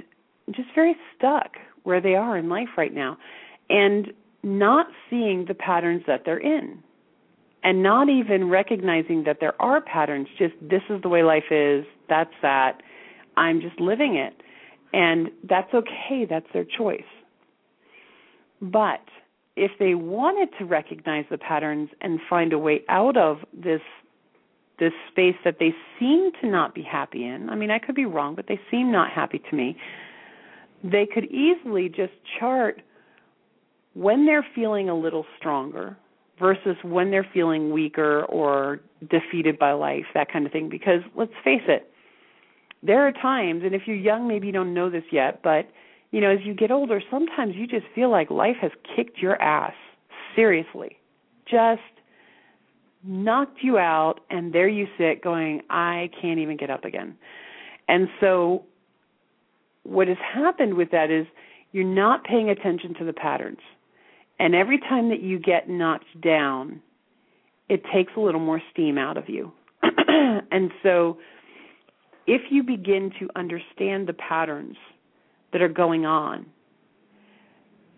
just 0.50 0.68
very 0.74 0.96
stuck 1.14 1.52
where 1.82 2.00
they 2.00 2.14
are 2.14 2.38
in 2.38 2.48
life 2.48 2.68
right 2.78 2.94
now 2.94 3.18
and 3.68 4.12
not 4.42 4.86
seeing 5.10 5.44
the 5.46 5.54
patterns 5.54 6.02
that 6.06 6.22
they're 6.24 6.38
in 6.38 6.82
and 7.62 7.82
not 7.82 8.08
even 8.08 8.48
recognizing 8.48 9.24
that 9.24 9.38
there 9.38 9.60
are 9.60 9.80
patterns 9.82 10.28
just 10.38 10.54
this 10.62 10.82
is 10.88 11.02
the 11.02 11.08
way 11.08 11.22
life 11.22 11.50
is 11.50 11.84
that's 12.08 12.32
that 12.40 12.80
i'm 13.36 13.60
just 13.60 13.78
living 13.78 14.16
it. 14.16 14.40
And 14.94 15.28
that's 15.44 15.72
okay 15.74 16.26
that's 16.28 16.46
their 16.54 16.64
choice. 16.64 17.02
But 18.62 19.02
if 19.56 19.72
they 19.78 19.94
wanted 19.94 20.48
to 20.58 20.64
recognize 20.64 21.26
the 21.30 21.38
patterns 21.38 21.90
and 22.00 22.18
find 22.30 22.52
a 22.52 22.58
way 22.58 22.82
out 22.88 23.16
of 23.16 23.38
this 23.52 23.82
this 24.78 24.92
space 25.10 25.36
that 25.44 25.56
they 25.58 25.74
seem 25.98 26.30
to 26.40 26.48
not 26.48 26.74
be 26.74 26.82
happy 26.82 27.24
in. 27.24 27.48
I 27.48 27.54
mean, 27.54 27.70
I 27.70 27.78
could 27.78 27.94
be 27.94 28.04
wrong, 28.04 28.34
but 28.34 28.46
they 28.48 28.60
seem 28.70 28.92
not 28.92 29.10
happy 29.10 29.40
to 29.50 29.56
me. 29.56 29.76
They 30.84 31.06
could 31.06 31.24
easily 31.24 31.88
just 31.88 32.12
chart 32.38 32.82
when 33.94 34.26
they're 34.26 34.46
feeling 34.54 34.88
a 34.88 34.94
little 34.94 35.24
stronger 35.38 35.96
versus 36.38 36.76
when 36.82 37.10
they're 37.10 37.26
feeling 37.32 37.72
weaker 37.72 38.24
or 38.24 38.80
defeated 39.08 39.58
by 39.58 39.72
life, 39.72 40.04
that 40.14 40.30
kind 40.30 40.44
of 40.44 40.52
thing. 40.52 40.68
Because 40.68 41.00
let's 41.16 41.32
face 41.42 41.62
it, 41.66 41.90
there 42.82 43.06
are 43.06 43.12
times, 43.12 43.62
and 43.64 43.74
if 43.74 43.82
you're 43.86 43.96
young, 43.96 44.28
maybe 44.28 44.48
you 44.48 44.52
don't 44.52 44.74
know 44.74 44.90
this 44.90 45.04
yet, 45.10 45.42
but 45.42 45.70
you 46.10 46.20
know, 46.20 46.30
as 46.30 46.38
you 46.44 46.54
get 46.54 46.70
older, 46.70 47.02
sometimes 47.10 47.54
you 47.56 47.66
just 47.66 47.86
feel 47.94 48.10
like 48.10 48.30
life 48.30 48.56
has 48.60 48.70
kicked 48.94 49.18
your 49.18 49.40
ass. 49.40 49.74
Seriously. 50.34 50.98
Just 51.50 51.80
knocked 53.06 53.58
you 53.62 53.78
out, 53.78 54.20
and 54.30 54.52
there 54.52 54.68
you 54.68 54.86
sit 54.98 55.22
going, 55.22 55.62
I 55.70 56.10
can't 56.20 56.38
even 56.38 56.56
get 56.56 56.70
up 56.70 56.84
again. 56.84 57.16
And 57.88 58.08
so, 58.20 58.64
what 59.84 60.08
has 60.08 60.16
happened 60.34 60.74
with 60.74 60.90
that 60.90 61.10
is 61.10 61.26
you're 61.72 61.84
not 61.84 62.24
paying 62.24 62.50
attention 62.50 62.94
to 62.94 63.04
the 63.04 63.12
patterns. 63.12 63.60
And 64.38 64.54
every 64.54 64.78
time 64.78 65.08
that 65.10 65.20
you 65.20 65.38
get 65.38 65.68
knocked 65.68 66.20
down, 66.20 66.82
it 67.68 67.82
takes 67.92 68.12
a 68.16 68.20
little 68.20 68.40
more 68.40 68.60
steam 68.72 68.98
out 68.98 69.16
of 69.16 69.28
you. 69.28 69.52
and 69.82 70.70
so, 70.82 71.18
if 72.26 72.42
you 72.50 72.62
begin 72.62 73.12
to 73.20 73.28
understand 73.36 74.08
the 74.08 74.12
patterns 74.12 74.76
that 75.52 75.62
are 75.62 75.68
going 75.68 76.04
on, 76.04 76.46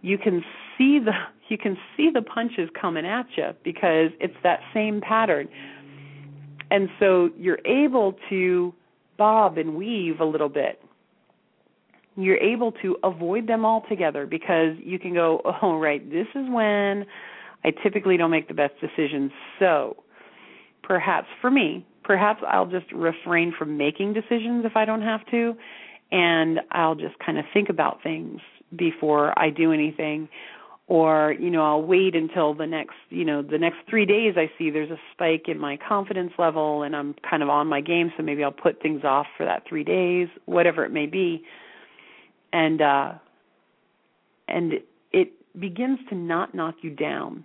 you 0.03 0.19
can 0.19 0.45
see 0.77 0.99
the 0.99 1.13
you 1.49 1.59
can 1.59 1.77
see 1.97 2.11
the 2.13 2.23
punches 2.23 2.69
coming 2.81 3.07
at 3.07 3.27
you 3.37 3.51
because 3.65 4.11
it's 4.21 4.37
that 4.43 4.61
same 4.75 5.01
pattern. 5.01 5.49
And 6.71 6.89
so 6.99 7.31
you're 7.39 7.61
able 7.65 8.15
to 8.29 8.75
bob 9.17 9.59
and 9.59 9.75
weave 9.75 10.21
a 10.21 10.25
little 10.25 10.49
bit. 10.49 10.81
You're 12.17 12.39
able 12.39 12.73
to 12.83 12.97
avoid 13.03 13.47
them 13.47 13.65
altogether 13.65 14.27
because 14.27 14.77
you 14.79 14.99
can 14.99 15.15
go, 15.15 15.41
oh, 15.63 15.79
right, 15.79 16.09
this 16.11 16.27
is 16.35 16.47
when 16.49 17.07
I 17.65 17.71
typically 17.83 18.17
don't 18.17 18.31
make 18.31 18.49
the 18.49 18.55
best 18.55 18.75
decisions. 18.81 19.31
So 19.59 19.97
perhaps 20.83 21.29
for 21.41 21.51
me, 21.51 21.87
perhaps 22.05 22.43
I'll 22.47 22.67
just 22.67 22.91
refrain 22.93 23.53
from 23.57 23.77
making 23.77 24.15
decisions 24.15 24.65
if 24.65 24.77
I 24.77 24.85
don't 24.85 25.03
have 25.03 25.21
to, 25.31 25.55
and 26.11 26.61
I'll 26.71 26.95
just 26.95 27.19
kind 27.25 27.39
of 27.39 27.45
think 27.53 27.69
about 27.69 28.03
things 28.03 28.41
before 28.77 29.39
I 29.39 29.51
do 29.51 29.73
anything 29.73 30.29
or 30.89 31.37
you 31.39 31.51
know 31.51 31.63
I'll 31.63 31.83
wait 31.83 32.17
until 32.17 32.55
the 32.55 32.67
next 32.67 32.97
you 33.11 33.25
know 33.25 33.43
the 33.43 33.59
next 33.59 33.77
3 33.89 34.07
days 34.07 34.35
I 34.37 34.51
see 34.59 34.71
there's 34.71 34.91
a 34.91 34.99
spike 35.13 35.45
in 35.47 35.59
my 35.59 35.77
confidence 35.77 36.33
level 36.39 36.83
and 36.83 36.97
I'm 36.97 37.15
kind 37.29 37.43
of 37.43 37.51
on 37.51 37.69
my 37.69 37.81
game 37.83 38.11
so 38.17 38.23
maybe 38.23 38.43
I'll 38.43 38.51
put 38.51 38.83
things 38.83 39.05
off 39.05 39.27
for 39.37 39.45
that 39.45 39.63
3 39.69 39.85
days 39.85 40.29
whatever 40.47 40.85
it 40.85 40.91
may 40.91 41.07
be. 41.07 41.45
And 42.53 42.81
uh 42.81 43.13
and 44.49 44.75
it 45.13 45.33
begins 45.61 45.99
to 46.09 46.15
not 46.15 46.55
knock 46.55 46.77
you 46.83 46.91
down 46.91 47.45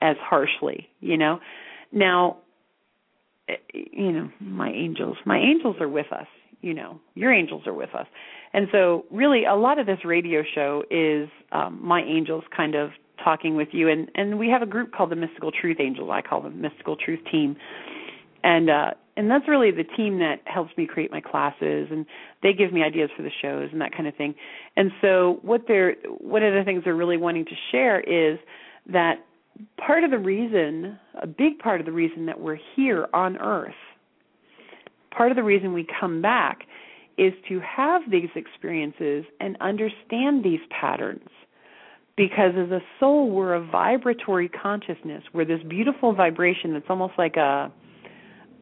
as 0.00 0.16
harshly 0.18 0.88
you 1.00 1.18
know? 1.18 1.38
Now 1.92 2.38
eh, 3.48 3.56
you 3.74 4.12
know 4.12 4.30
my 4.40 4.70
angels 4.70 5.18
my 5.26 5.38
angels 5.38 5.76
are 5.80 5.88
with 5.88 6.10
us 6.12 6.26
you 6.60 6.74
know 6.74 7.00
your 7.14 7.32
angels 7.32 7.66
are 7.66 7.74
with 7.74 7.94
us 7.94 8.06
and 8.52 8.66
so, 8.72 9.04
really, 9.10 9.44
a 9.44 9.54
lot 9.54 9.78
of 9.78 9.86
this 9.86 10.04
radio 10.04 10.42
show 10.54 10.82
is 10.90 11.28
um, 11.52 11.78
my 11.80 12.02
angels 12.02 12.42
kind 12.54 12.74
of 12.74 12.90
talking 13.22 13.54
with 13.54 13.68
you. 13.72 13.88
And 13.88 14.10
and 14.14 14.38
we 14.38 14.48
have 14.48 14.62
a 14.62 14.66
group 14.66 14.92
called 14.92 15.10
the 15.10 15.16
Mystical 15.16 15.52
Truth 15.52 15.76
Angels. 15.80 16.10
I 16.12 16.20
call 16.20 16.42
them 16.42 16.60
Mystical 16.60 16.96
Truth 16.96 17.20
Team. 17.30 17.56
And 18.42 18.68
uh, 18.68 18.90
and 19.16 19.30
that's 19.30 19.46
really 19.46 19.70
the 19.70 19.84
team 19.84 20.18
that 20.18 20.40
helps 20.46 20.76
me 20.76 20.86
create 20.86 21.12
my 21.12 21.20
classes 21.20 21.88
and 21.90 22.06
they 22.42 22.52
give 22.52 22.72
me 22.72 22.82
ideas 22.82 23.10
for 23.16 23.22
the 23.22 23.30
shows 23.42 23.68
and 23.70 23.80
that 23.80 23.92
kind 23.92 24.06
of 24.06 24.14
thing 24.14 24.34
and 24.76 24.92
so 25.02 25.40
what 25.42 25.62
they're 25.68 25.96
one 26.20 26.42
of 26.42 26.54
the 26.54 26.62
things 26.64 26.84
they're 26.84 26.94
really 26.94 27.18
wanting 27.18 27.44
to 27.44 27.54
share 27.70 28.00
is 28.00 28.38
that 28.90 29.16
part 29.76 30.04
of 30.04 30.10
the 30.10 30.18
reason 30.18 30.98
a 31.20 31.26
big 31.26 31.58
part 31.58 31.80
of 31.80 31.86
the 31.86 31.92
reason 31.92 32.26
that 32.26 32.40
we're 32.40 32.58
here 32.76 33.08
on 33.12 33.36
earth 33.38 33.74
part 35.10 35.30
of 35.30 35.36
the 35.36 35.42
reason 35.42 35.72
we 35.72 35.86
come 35.98 36.22
back 36.22 36.62
is 37.18 37.32
to 37.48 37.60
have 37.60 38.02
these 38.10 38.30
experiences 38.34 39.24
and 39.40 39.56
understand 39.60 40.44
these 40.44 40.60
patterns. 40.70 41.28
Because 42.16 42.52
as 42.56 42.70
a 42.70 42.80
soul 42.98 43.30
we're 43.30 43.54
a 43.54 43.64
vibratory 43.64 44.48
consciousness. 44.48 45.22
We're 45.32 45.44
this 45.44 45.62
beautiful 45.68 46.14
vibration 46.14 46.72
that's 46.72 46.86
almost 46.88 47.14
like 47.18 47.36
a 47.36 47.72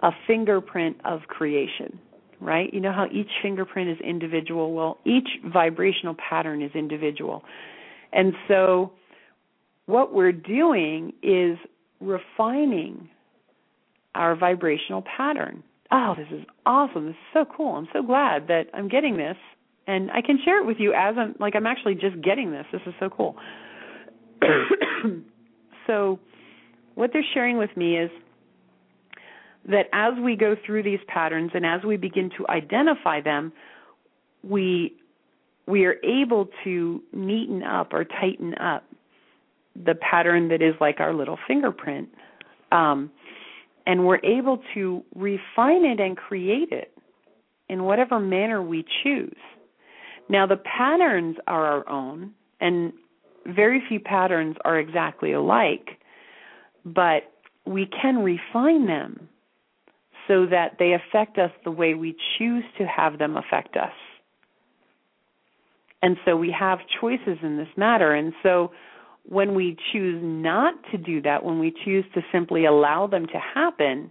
a 0.01 0.11
fingerprint 0.27 0.97
of 1.05 1.23
creation 1.29 1.99
right? 2.41 2.73
You 2.73 2.81
know 2.81 2.93
how 2.93 3.07
each 3.13 3.31
fingerprint 3.43 3.91
is 3.91 3.99
individual? 4.01 4.73
Well 4.73 4.99
each 5.05 5.29
vibrational 5.45 6.15
pattern 6.15 6.63
is 6.63 6.71
individual. 6.75 7.43
And 8.13 8.33
so 8.47 8.93
what 9.87 10.15
we're 10.15 10.33
doing 10.33 11.13
is 11.23 11.59
refining 12.01 13.09
our 14.15 14.37
vibrational 14.37 15.03
pattern 15.17 15.63
oh 15.91 16.15
this 16.17 16.29
is 16.31 16.45
awesome 16.67 17.07
this 17.07 17.13
is 17.13 17.33
so 17.33 17.45
cool 17.45 17.77
i'm 17.77 17.89
so 17.93 18.03
glad 18.03 18.49
that 18.49 18.65
i'm 18.75 18.89
getting 18.89 19.17
this 19.17 19.37
and 19.89 20.11
I 20.11 20.21
can 20.21 20.39
share 20.45 20.61
it 20.61 20.67
with 20.67 20.77
you 20.79 20.93
as 20.93 21.17
I'm 21.19 21.35
like 21.41 21.57
I'm 21.57 21.67
actually 21.67 21.95
just 21.95 22.21
getting 22.23 22.53
this. 22.53 22.67
This 22.71 22.83
is 22.87 22.93
so 23.01 23.09
cool. 23.09 23.37
so 25.87 26.21
what 26.95 27.11
they're 27.13 27.25
sharing 27.35 27.57
with 27.57 27.75
me 27.77 27.97
is 27.97 28.11
that 29.67 29.87
as 29.93 30.13
we 30.23 30.37
go 30.37 30.55
through 30.65 30.83
these 30.83 31.01
patterns 31.09 31.51
and 31.55 31.65
as 31.65 31.83
we 31.85 31.97
begin 31.97 32.31
to 32.37 32.47
identify 32.49 33.23
them, 33.23 33.53
we 34.45 34.95
we 35.67 35.87
are 35.87 35.97
able 36.05 36.49
to 36.65 37.03
neaten 37.17 37.63
up 37.63 37.95
or 37.95 38.05
tighten 38.05 38.55
up 38.57 38.85
the 39.75 39.95
pattern 39.95 40.49
that 40.49 40.61
is 40.61 40.75
like 40.83 41.01
our 41.01 41.15
little 41.15 41.39
fingerprint. 41.47 42.11
Um, 42.73 43.11
and 43.89 44.07
we're 44.07 44.21
able 44.23 44.63
to 44.75 45.03
refine 45.15 45.85
it 45.87 45.99
and 45.99 46.15
create 46.17 46.71
it 46.71 46.93
in 47.71 47.85
whatever 47.85 48.21
manner 48.21 48.63
we 48.63 48.85
choose. 49.03 49.39
Now, 50.29 50.47
the 50.47 50.59
patterns 50.59 51.37
are 51.47 51.65
our 51.65 51.89
own, 51.89 52.33
and 52.61 52.93
very 53.47 53.83
few 53.89 53.99
patterns 53.99 54.57
are 54.67 54.79
exactly 54.79 55.33
alike, 55.33 55.89
but 56.85 57.33
we 57.65 57.87
can 57.87 58.19
refine 58.19 58.87
them 58.87 59.27
so 60.29 60.45
that 60.45 60.77
they 60.79 60.93
affect 60.93 61.39
us 61.39 61.51
the 61.65 61.71
way 61.71 61.95
we 61.95 62.15
choose 62.37 62.65
to 62.77 62.85
have 62.85 63.19
them 63.19 63.39
affect 63.39 63.79
us. 63.79 63.95
And 66.03 66.19
so 66.27 66.37
we 66.37 66.55
have 66.59 66.81
choices 67.01 67.39
in 67.43 67.57
this 67.57 67.69
matter. 67.75 68.13
And 68.13 68.35
so 68.43 68.71
when 69.29 69.55
we 69.55 69.77
choose 69.93 70.21
not 70.23 70.75
to 70.91 70.97
do 70.97 71.21
that, 71.23 71.45
when 71.45 71.59
we 71.59 71.73
choose 71.85 72.05
to 72.15 72.23
simply 72.33 72.65
allow 72.65 73.07
them 73.07 73.27
to 73.27 73.39
happen, 73.39 74.11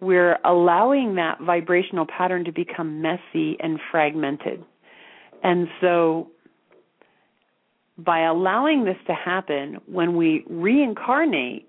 we're 0.00 0.38
allowing 0.44 1.16
that 1.16 1.40
vibrational 1.40 2.06
pattern 2.06 2.44
to 2.44 2.52
become 2.52 3.02
messy 3.02 3.56
and 3.60 3.78
fragmented. 3.90 4.64
And 5.42 5.68
so, 5.80 6.30
by 7.98 8.20
allowing 8.20 8.84
this 8.84 8.96
to 9.08 9.14
happen, 9.14 9.78
when 9.86 10.16
we 10.16 10.44
reincarnate, 10.48 11.68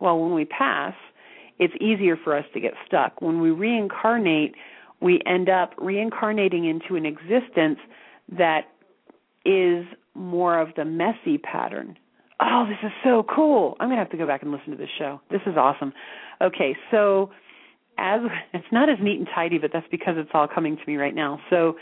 well, 0.00 0.18
when 0.18 0.34
we 0.34 0.44
pass, 0.44 0.94
it's 1.58 1.74
easier 1.80 2.16
for 2.16 2.36
us 2.36 2.44
to 2.54 2.60
get 2.60 2.74
stuck. 2.86 3.22
When 3.22 3.40
we 3.40 3.50
reincarnate, 3.50 4.54
we 5.00 5.20
end 5.26 5.48
up 5.48 5.74
reincarnating 5.78 6.66
into 6.66 6.96
an 6.96 7.06
existence 7.06 7.78
that 8.36 8.66
is 9.44 9.86
more 10.14 10.58
of 10.58 10.68
the 10.76 10.84
messy 10.84 11.38
pattern. 11.38 11.96
Oh, 12.40 12.66
this 12.68 12.78
is 12.82 12.92
so 13.02 13.24
cool. 13.34 13.76
I'm 13.80 13.88
going 13.88 13.96
to 13.96 14.02
have 14.02 14.10
to 14.12 14.16
go 14.16 14.26
back 14.26 14.42
and 14.42 14.52
listen 14.52 14.70
to 14.70 14.76
this 14.76 14.90
show. 14.98 15.20
This 15.30 15.40
is 15.46 15.56
awesome. 15.56 15.92
Okay, 16.40 16.76
so 16.90 17.30
as 17.98 18.20
it's 18.52 18.66
not 18.72 18.88
as 18.88 18.98
neat 19.00 19.18
and 19.18 19.28
tidy, 19.34 19.58
but 19.58 19.70
that's 19.72 19.86
because 19.90 20.14
it's 20.16 20.30
all 20.34 20.48
coming 20.48 20.76
to 20.76 20.82
me 20.86 20.96
right 20.96 21.14
now. 21.14 21.40
So 21.50 21.76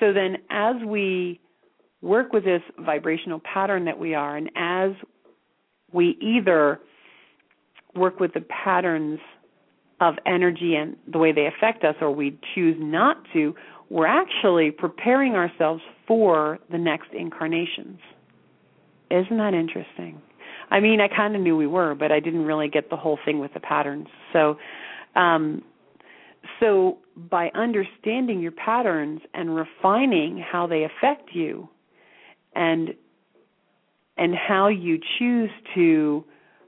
so 0.00 0.12
then, 0.12 0.36
as 0.50 0.76
we 0.86 1.40
work 2.02 2.32
with 2.32 2.44
this 2.44 2.62
vibrational 2.78 3.40
pattern 3.40 3.86
that 3.86 3.98
we 3.98 4.14
are, 4.14 4.36
and 4.36 4.50
as 4.56 4.90
we 5.92 6.16
either 6.20 6.80
work 7.94 8.20
with 8.20 8.34
the 8.34 8.42
patterns 8.42 9.18
of 10.00 10.14
energy 10.26 10.74
and 10.74 10.96
the 11.10 11.18
way 11.18 11.32
they 11.32 11.46
affect 11.46 11.82
us, 11.84 11.94
or 12.00 12.10
we 12.10 12.38
choose 12.54 12.76
not 12.78 13.16
to, 13.32 13.54
we're 13.90 14.06
actually 14.06 14.70
preparing 14.70 15.34
ourselves 15.34 15.82
for 16.06 16.58
the 16.70 16.78
next 16.78 17.08
incarnations. 17.12 17.98
Isn't 19.10 19.36
that 19.38 19.54
interesting? 19.54 20.20
I 20.70 20.80
mean, 20.80 21.00
I 21.00 21.08
kind 21.08 21.36
of 21.36 21.42
knew 21.42 21.56
we 21.56 21.66
were, 21.66 21.94
but 21.94 22.10
I 22.10 22.20
didn't 22.20 22.44
really 22.44 22.68
get 22.68 22.90
the 22.90 22.96
whole 22.96 23.18
thing 23.24 23.38
with 23.38 23.54
the 23.54 23.60
patterns. 23.60 24.08
So, 24.32 24.56
um, 25.14 25.62
so 26.60 26.98
by 27.16 27.50
understanding 27.54 28.40
your 28.40 28.52
patterns 28.52 29.20
and 29.34 29.54
refining 29.54 30.38
how 30.38 30.66
they 30.66 30.84
affect 30.84 31.30
you 31.34 31.68
and 32.54 32.94
and 34.18 34.34
how 34.34 34.68
you 34.68 34.98
choose 35.18 35.50
to 35.74 36.24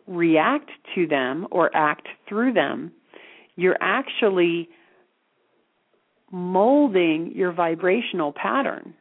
react 0.06 0.70
to 0.94 1.06
them 1.06 1.46
or 1.50 1.74
act 1.74 2.06
through 2.28 2.52
them, 2.52 2.92
you're 3.56 3.78
actually 3.80 4.68
molding 6.30 7.32
your 7.34 7.52
vibrational 7.52 8.32
pattern 8.32 8.94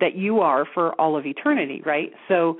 that 0.00 0.14
you 0.16 0.40
are 0.40 0.66
for 0.74 0.92
all 1.00 1.16
of 1.16 1.24
eternity, 1.26 1.82
right? 1.84 2.12
So 2.28 2.58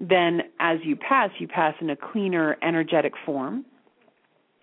then 0.00 0.42
as 0.58 0.78
you 0.82 0.96
pass, 0.96 1.30
you 1.38 1.48
pass 1.48 1.74
in 1.80 1.90
a 1.90 1.96
cleaner 1.96 2.56
energetic 2.62 3.12
form 3.24 3.64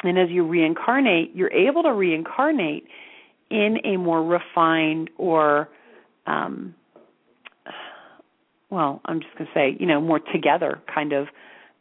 and 0.03 0.19
as 0.19 0.29
you 0.29 0.45
reincarnate, 0.45 1.35
you're 1.35 1.51
able 1.51 1.83
to 1.83 1.93
reincarnate 1.93 2.85
in 3.49 3.77
a 3.83 3.97
more 3.97 4.23
refined 4.23 5.09
or, 5.17 5.69
um, 6.27 6.75
well, 8.69 9.01
I'm 9.05 9.21
just 9.21 9.33
going 9.37 9.47
to 9.47 9.53
say, 9.53 9.77
you 9.79 9.87
know, 9.87 10.01
more 10.01 10.19
together 10.19 10.81
kind 10.93 11.13
of 11.13 11.27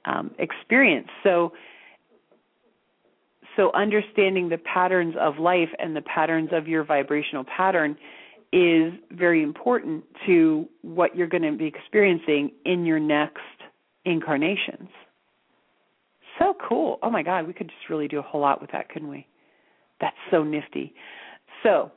um, 0.04 0.30
experience. 0.38 1.08
So, 1.22 1.52
so 3.56 3.72
understanding 3.72 4.48
the 4.48 4.58
patterns 4.58 5.14
of 5.18 5.38
life 5.38 5.70
and 5.78 5.96
the 5.96 6.02
patterns 6.02 6.50
of 6.52 6.68
your 6.68 6.84
vibrational 6.84 7.44
pattern 7.44 7.96
is 8.52 8.92
very 9.10 9.42
important 9.42 10.04
to 10.26 10.68
what 10.82 11.16
you're 11.16 11.26
going 11.26 11.42
to 11.42 11.52
be 11.52 11.66
experiencing 11.66 12.52
in 12.64 12.86
your 12.86 13.00
next 13.00 13.40
incarnations 14.04 14.88
so 16.38 16.54
cool. 16.68 16.98
Oh 17.02 17.10
my 17.10 17.22
God, 17.22 17.46
we 17.46 17.52
could 17.52 17.68
just 17.68 17.88
really 17.88 18.08
do 18.08 18.18
a 18.18 18.22
whole 18.22 18.40
lot 18.40 18.60
with 18.60 18.72
that, 18.72 18.88
couldn't 18.88 19.08
we? 19.08 19.26
That's 20.00 20.16
so 20.30 20.42
nifty. 20.42 20.94
So, 21.62 21.90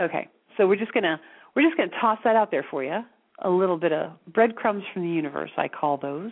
okay, 0.00 0.28
so 0.56 0.66
we're 0.66 0.76
just 0.76 0.92
gonna 0.92 1.20
we're 1.54 1.62
just 1.62 1.76
gonna 1.76 1.90
toss 2.00 2.18
that 2.24 2.36
out 2.36 2.50
there 2.50 2.64
for 2.70 2.82
you. 2.82 3.00
A 3.40 3.50
little 3.50 3.76
bit 3.76 3.92
of 3.92 4.12
breadcrumbs 4.32 4.84
from 4.92 5.02
the 5.02 5.10
universe, 5.10 5.50
I 5.58 5.68
call 5.68 5.98
those, 5.98 6.30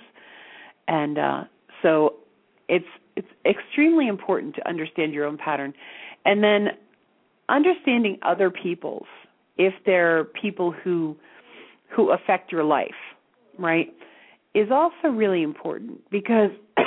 and 0.89 1.19
uh, 1.19 1.45
so 1.83 2.15
it's 2.69 2.87
it's 3.17 3.29
extremely 3.45 4.09
important 4.09 4.55
to 4.57 4.69
understand 4.69 5.13
your 5.13 5.25
own 5.27 5.39
pattern, 5.39 5.75
and 6.25 6.43
then 6.43 6.69
understanding 7.49 8.19
other 8.23 8.51
people's 8.51 9.07
if 9.57 9.75
they're 9.87 10.25
people 10.25 10.73
who 10.73 11.17
who 11.95 12.11
affect 12.11 12.51
your 12.51 12.65
life, 12.65 12.91
right? 13.59 13.95
is 14.55 14.71
also 14.71 15.09
really 15.09 15.43
important 15.43 16.09
because 16.11 16.51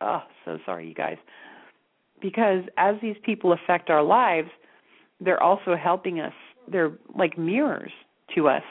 oh, 0.00 0.22
so 0.44 0.58
sorry 0.64 0.88
you 0.88 0.94
guys. 0.94 1.16
Because 2.20 2.62
as 2.76 2.96
these 3.02 3.16
people 3.24 3.52
affect 3.52 3.90
our 3.90 4.02
lives, 4.02 4.48
they're 5.20 5.42
also 5.42 5.76
helping 5.76 6.20
us. 6.20 6.32
They're 6.70 6.92
like 7.16 7.36
mirrors 7.38 7.92
to 8.34 8.48
us, 8.48 8.62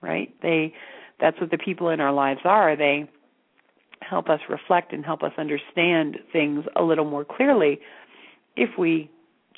right? 0.00 0.34
They 0.42 0.74
that's 1.20 1.40
what 1.40 1.50
the 1.50 1.58
people 1.58 1.88
in 1.88 2.00
our 2.00 2.12
lives 2.12 2.40
are. 2.44 2.76
They 2.76 3.08
help 4.08 4.28
us 4.28 4.40
reflect 4.48 4.92
and 4.92 5.04
help 5.04 5.22
us 5.22 5.32
understand 5.38 6.18
things 6.32 6.64
a 6.76 6.82
little 6.82 7.04
more 7.04 7.24
clearly 7.24 7.80
if 8.56 8.70
we 8.78 9.10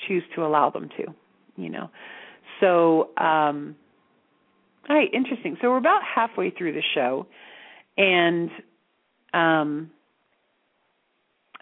choose 0.08 0.22
to 0.34 0.44
allow 0.44 0.70
them 0.70 0.88
to, 0.96 1.14
you 1.56 1.68
know. 1.68 1.90
So 2.60 3.10
um 3.16 3.76
all 4.88 4.96
right, 4.96 5.08
interesting. 5.12 5.56
So 5.60 5.70
we're 5.70 5.76
about 5.76 6.00
halfway 6.02 6.50
through 6.50 6.72
the 6.72 6.82
show, 6.94 7.26
and 7.96 8.50
um, 9.32 9.90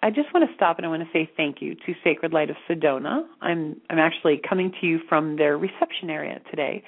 I 0.01 0.09
just 0.09 0.33
want 0.33 0.49
to 0.49 0.55
stop 0.55 0.77
and 0.77 0.85
I 0.85 0.89
want 0.89 1.03
to 1.03 1.09
say 1.11 1.29
thank 1.35 1.61
you 1.61 1.75
to 1.75 1.93
Sacred 2.03 2.31
Light 2.31 2.49
of 2.49 2.55
Sedona. 2.67 3.23
I'm 3.41 3.81
I'm 3.89 3.99
actually 3.99 4.41
coming 4.47 4.71
to 4.79 4.87
you 4.87 4.99
from 5.09 5.35
their 5.35 5.57
reception 5.57 6.09
area 6.09 6.39
today, 6.49 6.83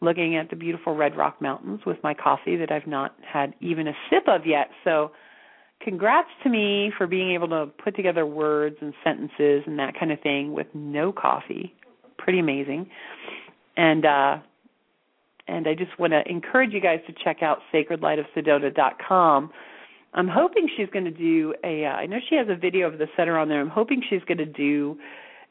looking 0.00 0.36
at 0.36 0.50
the 0.50 0.56
beautiful 0.56 0.96
Red 0.96 1.16
Rock 1.16 1.40
Mountains 1.40 1.80
with 1.86 1.98
my 2.02 2.14
coffee 2.14 2.56
that 2.56 2.72
I've 2.72 2.86
not 2.86 3.14
had 3.22 3.54
even 3.60 3.86
a 3.86 3.94
sip 4.10 4.24
of 4.26 4.46
yet. 4.46 4.70
So, 4.84 5.12
congrats 5.80 6.28
to 6.42 6.48
me 6.48 6.92
for 6.96 7.06
being 7.06 7.32
able 7.32 7.48
to 7.48 7.66
put 7.82 7.96
together 7.96 8.26
words 8.26 8.76
and 8.80 8.94
sentences 9.04 9.62
and 9.66 9.78
that 9.78 9.98
kind 9.98 10.12
of 10.12 10.20
thing 10.20 10.52
with 10.52 10.66
no 10.74 11.12
coffee. 11.12 11.74
Pretty 12.18 12.38
amazing. 12.38 12.88
And 13.76 14.04
uh 14.04 14.38
and 15.48 15.66
I 15.66 15.74
just 15.74 15.98
want 15.98 16.12
to 16.12 16.22
encourage 16.30 16.72
you 16.72 16.80
guys 16.80 17.00
to 17.06 17.14
check 17.24 17.42
out 17.42 17.60
sacredlightofsedona.com. 17.72 19.50
I'm 20.14 20.28
hoping 20.28 20.68
she's 20.76 20.88
going 20.90 21.04
to 21.06 21.10
do 21.10 21.54
a. 21.64 21.84
Uh, 21.84 21.90
I 21.90 22.06
know 22.06 22.18
she 22.28 22.36
has 22.36 22.46
a 22.48 22.54
video 22.54 22.86
of 22.86 22.98
the 22.98 23.06
center 23.16 23.38
on 23.38 23.48
there. 23.48 23.60
I'm 23.60 23.68
hoping 23.68 24.02
she's 24.08 24.22
going 24.24 24.38
to 24.38 24.46
do 24.46 24.98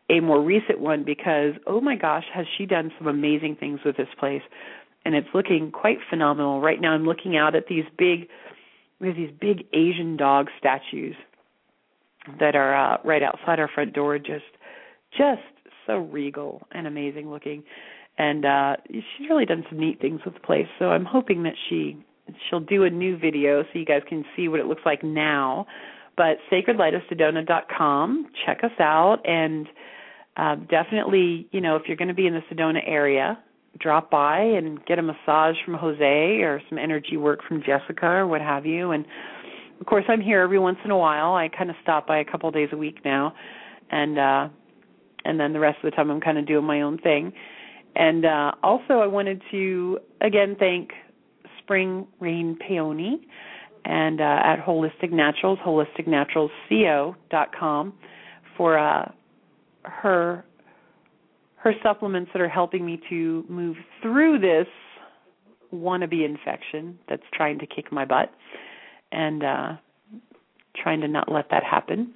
a 0.09 0.19
more 0.19 0.41
recent 0.41 0.79
one 0.79 1.03
because 1.03 1.53
oh 1.65 1.81
my 1.81 1.95
gosh, 1.95 2.25
has 2.33 2.45
she 2.57 2.65
done 2.65 2.91
some 2.97 3.07
amazing 3.07 3.57
things 3.59 3.79
with 3.85 3.97
this 3.97 4.07
place, 4.19 4.41
and 5.05 5.15
it's 5.15 5.27
looking 5.33 5.71
quite 5.71 5.97
phenomenal. 6.09 6.61
Right 6.61 6.81
now, 6.81 6.91
I'm 6.91 7.05
looking 7.05 7.37
out 7.37 7.55
at 7.55 7.67
these 7.67 7.85
big, 7.97 8.27
we 8.99 9.07
have 9.07 9.17
these 9.17 9.33
big 9.39 9.65
Asian 9.73 10.17
dog 10.17 10.47
statues 10.59 11.15
that 12.39 12.55
are 12.55 12.75
uh, 12.75 12.97
right 13.03 13.23
outside 13.23 13.59
our 13.59 13.69
front 13.73 13.93
door, 13.93 14.17
just, 14.17 14.43
just 15.17 15.41
so 15.87 15.97
regal 15.97 16.67
and 16.71 16.85
amazing 16.85 17.31
looking. 17.31 17.63
And 18.19 18.45
uh 18.45 18.75
she's 18.91 19.29
really 19.29 19.45
done 19.45 19.63
some 19.69 19.79
neat 19.79 19.99
things 19.99 20.21
with 20.25 20.33
the 20.35 20.39
place. 20.39 20.67
So 20.77 20.85
i'm 20.85 21.05
hoping 21.05 21.43
that 21.43 21.53
she 21.69 21.97
she'll 22.49 22.59
do 22.59 22.83
a 22.83 22.89
new 22.89 23.17
video 23.17 23.63
so 23.63 23.69
you 23.73 23.85
guys 23.85 24.01
can 24.07 24.25
see 24.35 24.47
what 24.47 24.59
it 24.59 24.65
looks 24.65 24.81
like 24.85 25.03
now. 25.03 25.65
But 26.15 26.37
sacredlightofsedona.com 26.51 28.27
check 28.45 28.63
us 28.63 28.71
out. 28.79 29.19
And 29.25 29.67
uh, 30.35 30.55
definitely 30.55 31.47
you 31.51 31.61
know 31.61 31.75
if 31.77 31.83
you're 31.87 31.97
going 31.97 32.09
to 32.09 32.13
be 32.13 32.27
in 32.27 32.33
the 32.33 32.41
sedona 32.51 32.81
area 32.85 33.39
drop 33.79 34.09
by 34.09 34.39
and 34.39 34.83
get 34.85 34.99
a 34.99 35.01
massage 35.01 35.55
from 35.63 35.75
jose 35.75 36.41
or 36.41 36.61
some 36.69 36.77
energy 36.77 37.17
work 37.17 37.39
from 37.47 37.61
jessica 37.61 38.05
or 38.05 38.27
what 38.27 38.41
have 38.41 38.65
you. 38.65 38.91
And 38.91 39.05
of 39.79 39.85
course 39.85 40.05
i'm 40.07 40.21
here 40.21 40.41
every 40.41 40.59
once 40.59 40.77
in 40.83 40.91
a 40.91 40.97
while. 40.97 41.33
I 41.33 41.49
kind 41.49 41.69
of 41.69 41.75
stop 41.81 42.07
by 42.07 42.19
a 42.19 42.25
couple 42.25 42.49
of 42.49 42.55
days 42.55 42.69
a 42.71 42.77
week 42.77 43.03
now. 43.05 43.33
And 43.89 44.17
uh 44.17 44.49
and 45.25 45.39
then 45.39 45.53
the 45.53 45.59
rest 45.59 45.77
of 45.83 45.91
the 45.91 45.95
time 45.95 46.09
i'm 46.09 46.21
kind 46.21 46.37
of 46.37 46.45
doing 46.45 46.65
my 46.65 46.81
own 46.81 46.97
thing. 46.97 47.33
And 47.97 48.25
uh, 48.25 48.51
also, 48.61 48.99
I 48.99 49.07
wanted 49.07 49.41
to 49.49 49.97
again 50.21 50.55
thank 50.59 50.91
Spring 51.57 52.05
Rain 52.19 52.55
Peony 52.65 53.27
and 53.85 54.21
uh, 54.21 54.39
at 54.43 54.63
Holistic 54.63 55.11
Naturals, 55.11 55.57
holisticnaturalsco.com, 55.65 57.93
for 58.55 58.77
uh, 58.77 59.11
her 59.83 60.45
her 61.57 61.73
supplements 61.83 62.31
that 62.33 62.41
are 62.41 62.49
helping 62.49 62.85
me 62.85 63.01
to 63.09 63.43
move 63.49 63.75
through 64.01 64.39
this 64.39 64.67
wannabe 65.73 66.23
infection 66.23 66.97
that's 67.09 67.23
trying 67.33 67.59
to 67.59 67.67
kick 67.67 67.91
my 67.91 68.05
butt, 68.05 68.31
and 69.11 69.43
uh, 69.43 69.73
trying 70.81 71.01
to 71.01 71.07
not 71.07 71.31
let 71.31 71.49
that 71.51 71.63
happen. 71.63 72.13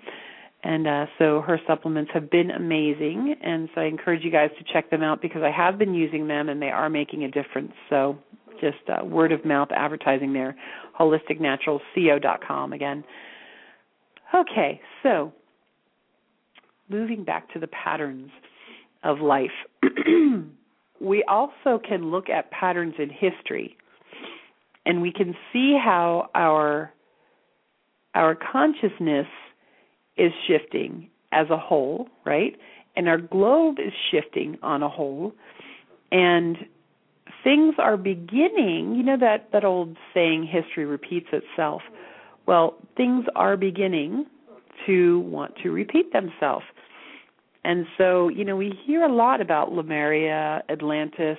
And 0.63 0.87
uh, 0.87 1.05
so 1.17 1.41
her 1.41 1.59
supplements 1.67 2.11
have 2.13 2.29
been 2.29 2.51
amazing. 2.51 3.35
And 3.41 3.67
so 3.73 3.81
i 3.81 3.85
encourage 3.85 4.23
you 4.23 4.31
guys 4.31 4.51
to 4.59 4.73
check 4.73 4.89
them 4.91 5.01
out 5.01 5.21
because 5.21 5.41
i 5.41 5.49
have 5.49 5.79
been 5.79 5.93
using 5.93 6.27
them 6.27 6.49
and 6.49 6.61
they 6.61 6.69
are 6.69 6.89
making 6.89 7.23
a 7.23 7.31
difference. 7.31 7.73
So 7.89 8.17
just 8.59 8.77
uh, 8.87 9.03
word 9.03 9.31
of 9.31 9.43
mouth 9.43 9.69
advertising 9.71 10.33
there 10.33 10.55
holisticnaturalsco.com 10.99 12.73
again. 12.73 13.03
Okay 14.35 14.79
so 15.01 15.33
moving 16.89 17.23
back 17.23 17.51
to 17.53 17.59
the 17.59 17.67
patterns 17.67 18.29
of 19.03 19.19
life 19.19 19.51
we 21.01 21.23
also 21.27 21.79
can 21.85 22.11
look 22.11 22.29
at 22.29 22.51
patterns 22.51 22.93
in 22.99 23.09
history 23.09 23.75
and 24.85 25.01
we 25.01 25.11
can 25.11 25.35
see 25.51 25.77
how 25.83 26.29
our 26.35 26.93
our 28.13 28.35
consciousness 28.35 29.27
is 30.17 30.31
shifting 30.47 31.09
as 31.31 31.49
a 31.49 31.57
whole, 31.57 32.09
right? 32.25 32.57
And 32.95 33.07
our 33.07 33.17
globe 33.17 33.77
is 33.79 33.93
shifting 34.11 34.57
on 34.61 34.83
a 34.83 34.89
whole. 34.89 35.33
And 36.11 36.57
things 37.41 37.75
are 37.77 37.95
beginning, 37.95 38.95
you 38.95 39.03
know 39.03 39.17
that 39.17 39.49
that 39.53 39.63
old 39.63 39.95
saying 40.13 40.45
history 40.51 40.85
repeats 40.85 41.27
itself. 41.31 41.81
Well, 42.45 42.75
things 42.97 43.25
are 43.35 43.55
beginning 43.55 44.25
to 44.85 45.21
want 45.21 45.55
to 45.63 45.71
repeat 45.71 46.11
themselves. 46.11 46.65
And 47.63 47.85
so, 47.97 48.27
you 48.27 48.43
know, 48.43 48.55
we 48.55 48.73
hear 48.85 49.03
a 49.03 49.13
lot 49.13 49.39
about 49.41 49.71
Lemuria, 49.71 50.63
Atlantis. 50.69 51.37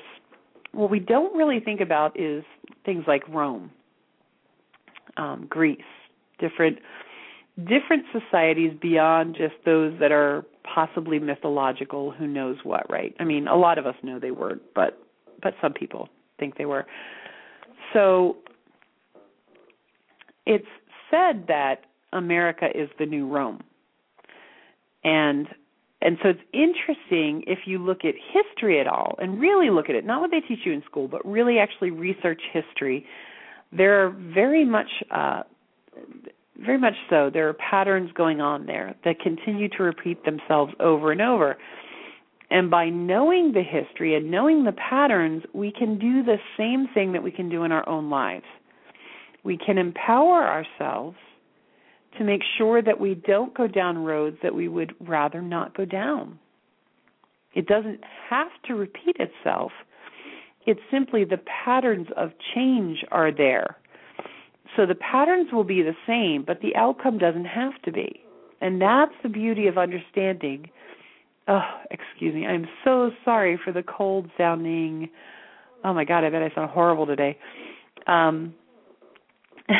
What 0.73 0.91
we 0.91 1.01
don't 1.01 1.37
really 1.37 1.61
think 1.61 1.81
about 1.81 2.19
is 2.19 2.45
things 2.85 3.05
like 3.07 3.29
Rome, 3.29 3.71
um, 5.17 5.47
Greece, 5.49 5.81
different 6.39 6.79
different 7.59 8.05
societies 8.13 8.73
beyond 8.81 9.37
just 9.37 9.55
those 9.67 9.93
that 10.01 10.11
are 10.11 10.43
possibly 10.65 11.19
mythological 11.19 12.11
who 12.11 12.27
knows 12.27 12.57
what 12.63 12.89
right? 12.91 13.15
I 13.21 13.25
mean 13.25 13.47
a 13.47 13.57
lot 13.57 13.77
of 13.77 13.87
us 13.87 13.95
know 14.03 14.19
they 14.19 14.31
weren't 14.31 14.63
but 14.75 14.99
but 15.43 15.55
some 15.61 15.75
people 15.75 16.09
think 16.39 16.57
they 16.57 16.65
were. 16.65 16.87
So 17.93 18.37
it's 20.47 20.67
said 21.11 21.45
that 21.49 21.83
america 22.15 22.69
is 22.75 22.89
the 22.99 23.05
new 23.05 23.29
rome. 23.29 23.61
And 25.05 25.49
and 26.05 26.19
so 26.23 26.31
it's 26.31 26.41
interesting 26.53 27.45
if 27.47 27.61
you 27.67 27.79
look 27.79 28.05
at 28.05 28.15
history 28.33 28.81
at 28.81 28.87
all 28.87 29.15
and 29.19 29.41
really 29.41 29.71
look 29.71 29.89
at 29.89 29.95
it 29.95 30.05
not 30.05 30.21
what 30.21 30.31
they 30.31 30.41
teach 30.41 30.61
you 30.65 30.73
in 30.73 30.83
school 30.85 31.09
but 31.09 31.25
really 31.25 31.59
actually 31.59 31.91
research 31.91 32.41
history 32.53 33.07
there 33.73 34.05
are 34.05 34.11
very 34.11 34.65
much 34.65 34.89
uh 35.11 35.43
very 36.65 36.79
much 36.79 36.95
so. 37.11 37.31
There 37.33 37.49
are 37.49 37.55
patterns 37.55 38.11
going 38.15 38.41
on 38.41 38.67
there 38.67 38.95
that 39.05 39.21
continue 39.21 39.69
to 39.71 39.83
repeat 39.83 40.25
themselves 40.25 40.73
over 40.81 41.13
and 41.13 41.21
over. 41.21 41.57
And 42.51 42.71
by 42.71 42.91
knowing 42.91 43.53
the 43.53 43.63
history 43.63 44.15
and 44.15 44.31
knowing 44.31 44.65
the 44.65 44.73
patterns, 44.73 45.43
we 45.55 45.73
can 45.73 45.99
do 45.99 46.23
the 46.23 46.37
same 46.59 46.87
thing 46.93 47.13
that 47.13 47.23
we 47.23 47.31
can 47.31 47.49
do 47.49 47.65
in 47.65 47.73
our 47.73 47.89
own 47.89 48.11
lives. 48.11 48.45
We 49.43 49.57
can 49.57 49.79
empower 49.79 50.45
ourselves 50.47 51.17
to 52.19 52.25
make 52.25 52.43
sure 52.59 52.83
that 52.83 53.01
we 53.01 53.15
don't 53.15 53.55
go 53.55 53.67
down 53.67 53.99
roads 53.99 54.37
that 54.43 54.55
we 54.55 54.69
would 54.69 54.95
rather 55.01 55.41
not 55.41 55.77
go 55.77 55.85
down. 55.85 56.39
It 57.55 57.67
doesn't 57.67 58.01
have 58.31 58.49
to 58.67 58.75
repeat 58.75 59.17
itself. 59.19 59.73
It's 60.67 60.81
simply 60.91 61.25
the 61.25 61.41
patterns 61.65 62.09
of 62.17 62.31
change 62.55 63.05
are 63.11 63.33
there 63.33 63.77
so 64.77 64.87
the 64.87 64.95
patterns 64.95 65.53
will 65.53 65.65
be 65.65 65.83
the 65.83 65.97
same, 66.07 66.45
but 66.47 66.61
the 66.61 66.75
outcome 66.77 67.19
doesn't 67.19 67.45
have 67.45 67.81
to 67.83 67.93
be. 67.93 68.21
And 68.61 68.81
that's 68.81 69.13
the 69.23 69.29
beauty 69.29 69.67
of 69.67 69.77
understanding. 69.77 70.71
Oh, 71.49 71.69
excuse 71.91 72.35
me. 72.35 72.47
I'm 72.47 72.67
so 72.85 73.11
sorry 73.25 73.59
for 73.63 73.73
the 73.73 73.83
cold 73.83 74.31
sounding. 74.39 75.11
Oh 75.85 75.93
my 75.93 76.05
god, 76.05 76.25
I 76.25 76.31
bet 76.31 76.43
I 76.43 76.55
sound 76.55 76.71
horrible 76.71 77.07
today. 77.07 77.39
Um 78.07 78.55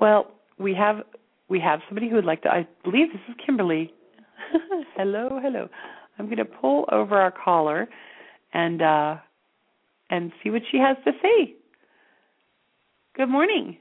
well, 0.00 0.32
we 0.58 0.74
have 0.74 1.02
we 1.52 1.60
have 1.60 1.80
somebody 1.86 2.08
who 2.08 2.16
would 2.16 2.24
like 2.24 2.42
to 2.42 2.48
I 2.48 2.66
believe 2.82 3.12
this 3.12 3.20
is 3.28 3.34
Kimberly. 3.44 3.92
hello, 4.96 5.38
hello. 5.40 5.68
I'm 6.18 6.24
going 6.24 6.38
to 6.38 6.44
pull 6.46 6.86
over 6.90 7.16
our 7.16 7.30
caller 7.30 7.88
and 8.54 8.82
uh 8.82 9.16
and 10.10 10.32
see 10.42 10.50
what 10.50 10.62
she 10.70 10.78
has 10.78 10.96
to 11.04 11.12
say. 11.22 11.54
Good 13.14 13.28
morning. 13.28 13.76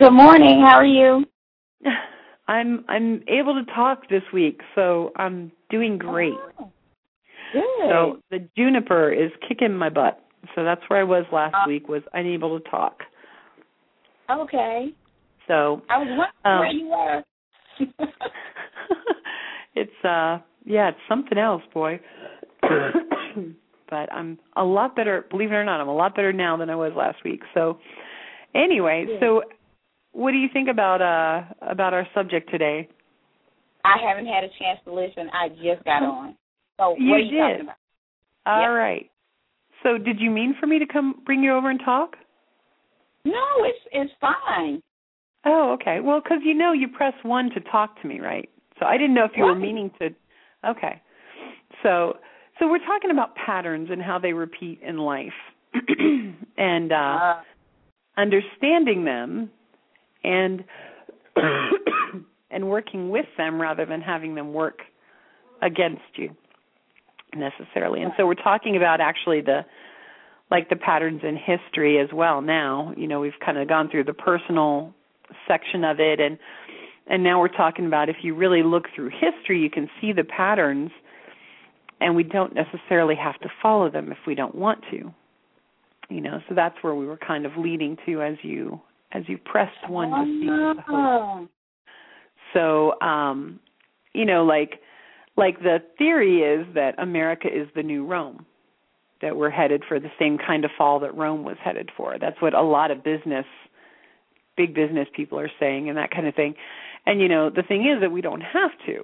Good 0.00 0.10
morning. 0.10 0.60
How 0.60 0.74
are 0.74 0.84
you? 0.84 1.24
I'm 2.48 2.84
I'm 2.88 3.22
able 3.28 3.54
to 3.54 3.72
talk 3.72 4.08
this 4.10 4.24
week, 4.32 4.60
so 4.74 5.12
I'm 5.16 5.52
doing 5.70 5.96
great. 5.96 6.34
Oh, 6.58 6.70
good. 7.52 7.88
So 7.88 8.18
the 8.32 8.48
juniper 8.56 9.12
is 9.12 9.30
kicking 9.48 9.74
my 9.76 9.88
butt. 9.88 10.20
So 10.54 10.64
that's 10.64 10.82
where 10.88 11.00
I 11.00 11.04
was 11.04 11.24
last 11.32 11.54
uh, 11.54 11.64
week 11.68 11.88
was 11.88 12.02
unable 12.12 12.58
to 12.58 12.68
talk. 12.68 12.98
Okay. 14.28 14.92
So 15.46 15.82
I 15.90 15.98
was 15.98 16.08
wondering 16.08 16.32
um, 16.44 16.58
where 16.60 16.72
you 16.72 16.88
were. 16.88 17.22
it's 19.74 20.04
uh 20.04 20.38
yeah, 20.64 20.88
it's 20.88 20.98
something 21.08 21.38
else, 21.38 21.62
boy. 21.72 22.00
but 22.62 24.12
I'm 24.12 24.38
a 24.56 24.64
lot 24.64 24.96
better, 24.96 25.26
believe 25.30 25.50
it 25.50 25.54
or 25.54 25.64
not, 25.64 25.80
I'm 25.80 25.88
a 25.88 25.94
lot 25.94 26.14
better 26.14 26.32
now 26.32 26.56
than 26.56 26.70
I 26.70 26.76
was 26.76 26.92
last 26.96 27.18
week. 27.24 27.42
So 27.52 27.78
anyway, 28.54 29.06
yeah. 29.08 29.20
so 29.20 29.42
what 30.12 30.30
do 30.30 30.38
you 30.38 30.48
think 30.52 30.68
about 30.68 31.02
uh 31.02 31.42
about 31.70 31.92
our 31.92 32.06
subject 32.14 32.50
today? 32.50 32.88
I 33.84 33.96
haven't 34.08 34.26
had 34.26 34.44
a 34.44 34.48
chance 34.58 34.80
to 34.84 34.94
listen. 34.94 35.28
I 35.32 35.48
just 35.50 35.84
got 35.84 36.02
on. 36.02 36.36
So 36.78 36.96
you 36.98 37.10
what 37.10 37.16
are 37.16 37.18
you 37.20 37.30
did. 37.30 37.38
talking 37.38 37.60
about? 37.62 37.76
All 38.46 38.62
yep. 38.62 38.70
right. 38.70 39.10
So 39.82 39.98
did 39.98 40.18
you 40.20 40.30
mean 40.30 40.54
for 40.58 40.66
me 40.66 40.78
to 40.78 40.86
come 40.86 41.20
bring 41.26 41.42
you 41.42 41.54
over 41.54 41.70
and 41.70 41.80
talk? 41.84 42.16
No, 43.26 43.44
it's 43.60 43.78
it's 43.92 44.12
fine. 44.20 44.82
Oh, 45.44 45.72
okay. 45.80 46.00
Well, 46.00 46.20
because 46.22 46.38
you 46.44 46.54
know 46.54 46.72
you 46.72 46.88
press 46.88 47.14
one 47.22 47.50
to 47.50 47.60
talk 47.60 48.00
to 48.02 48.08
me, 48.08 48.20
right? 48.20 48.48
So 48.78 48.86
I 48.86 48.96
didn't 48.96 49.14
know 49.14 49.24
if 49.24 49.32
you 49.36 49.44
were 49.44 49.54
meaning 49.54 49.90
to. 50.00 50.10
Okay. 50.68 51.00
So 51.82 52.16
so 52.58 52.68
we're 52.68 52.78
talking 52.78 53.10
about 53.10 53.34
patterns 53.34 53.88
and 53.90 54.00
how 54.02 54.18
they 54.18 54.32
repeat 54.32 54.80
in 54.82 54.98
life, 54.98 55.32
and 56.56 56.92
uh, 56.92 56.94
uh, 56.94 57.40
understanding 58.16 59.04
them 59.04 59.50
and 60.22 60.64
and 62.50 62.68
working 62.68 63.10
with 63.10 63.26
them 63.36 63.60
rather 63.60 63.84
than 63.84 64.00
having 64.00 64.34
them 64.34 64.52
work 64.52 64.80
against 65.62 66.02
you 66.16 66.30
necessarily. 67.34 68.02
And 68.02 68.12
so 68.16 68.26
we're 68.26 68.34
talking 68.34 68.76
about 68.76 69.00
actually 69.00 69.40
the 69.40 69.60
like 70.50 70.68
the 70.68 70.76
patterns 70.76 71.22
in 71.22 71.36
history 71.36 71.98
as 71.98 72.08
well 72.12 72.40
now. 72.40 72.94
You 72.96 73.08
know, 73.08 73.20
we've 73.20 73.32
kind 73.44 73.58
of 73.58 73.68
gone 73.68 73.90
through 73.90 74.04
the 74.04 74.12
personal 74.14 74.94
section 75.46 75.84
of 75.84 76.00
it 76.00 76.20
and 76.20 76.38
and 77.06 77.22
now 77.22 77.38
we're 77.38 77.48
talking 77.48 77.84
about 77.84 78.08
if 78.08 78.16
you 78.22 78.34
really 78.34 78.62
look 78.62 78.86
through 78.94 79.10
history, 79.10 79.60
you 79.60 79.68
can 79.68 79.90
see 80.00 80.12
the 80.12 80.24
patterns 80.24 80.90
and 82.00 82.16
we 82.16 82.22
don't 82.22 82.54
necessarily 82.54 83.14
have 83.14 83.38
to 83.40 83.48
follow 83.62 83.90
them 83.90 84.10
if 84.10 84.18
we 84.26 84.34
don't 84.34 84.54
want 84.54 84.82
to. 84.90 85.12
You 86.08 86.20
know, 86.20 86.40
so 86.48 86.54
that's 86.54 86.76
where 86.82 86.94
we 86.94 87.06
were 87.06 87.16
kind 87.16 87.46
of 87.46 87.52
leading 87.56 87.96
to 88.06 88.22
as 88.22 88.36
you 88.42 88.80
as 89.12 89.22
you 89.26 89.38
pressed 89.38 89.88
one 89.88 90.10
to 90.10 90.16
with 90.16 90.76
the. 90.86 91.48
So, 92.52 93.00
um, 93.00 93.58
you 94.12 94.24
know, 94.24 94.44
like 94.44 94.80
like 95.36 95.60
the 95.60 95.78
theory 95.98 96.40
is 96.42 96.66
that 96.74 96.94
America 96.98 97.48
is 97.48 97.68
the 97.74 97.82
new 97.82 98.04
Rome, 98.04 98.44
that 99.22 99.36
we're 99.36 99.50
headed 99.50 99.82
for 99.88 99.98
the 99.98 100.10
same 100.18 100.38
kind 100.38 100.64
of 100.64 100.70
fall 100.76 101.00
that 101.00 101.14
Rome 101.16 101.42
was 101.42 101.56
headed 101.62 101.90
for. 101.96 102.16
That's 102.20 102.40
what 102.40 102.54
a 102.54 102.62
lot 102.62 102.90
of 102.90 103.02
business, 103.02 103.46
big 104.56 104.74
business 104.74 105.08
people 105.14 105.38
are 105.38 105.50
saying, 105.60 105.88
and 105.88 105.98
that 105.98 106.10
kind 106.10 106.26
of 106.26 106.34
thing. 106.34 106.54
And 107.06 107.20
you 107.20 107.28
know, 107.28 107.50
the 107.50 107.62
thing 107.62 107.82
is 107.82 108.00
that 108.00 108.10
we 108.10 108.20
don't 108.20 108.40
have 108.40 108.70
to, 108.86 109.02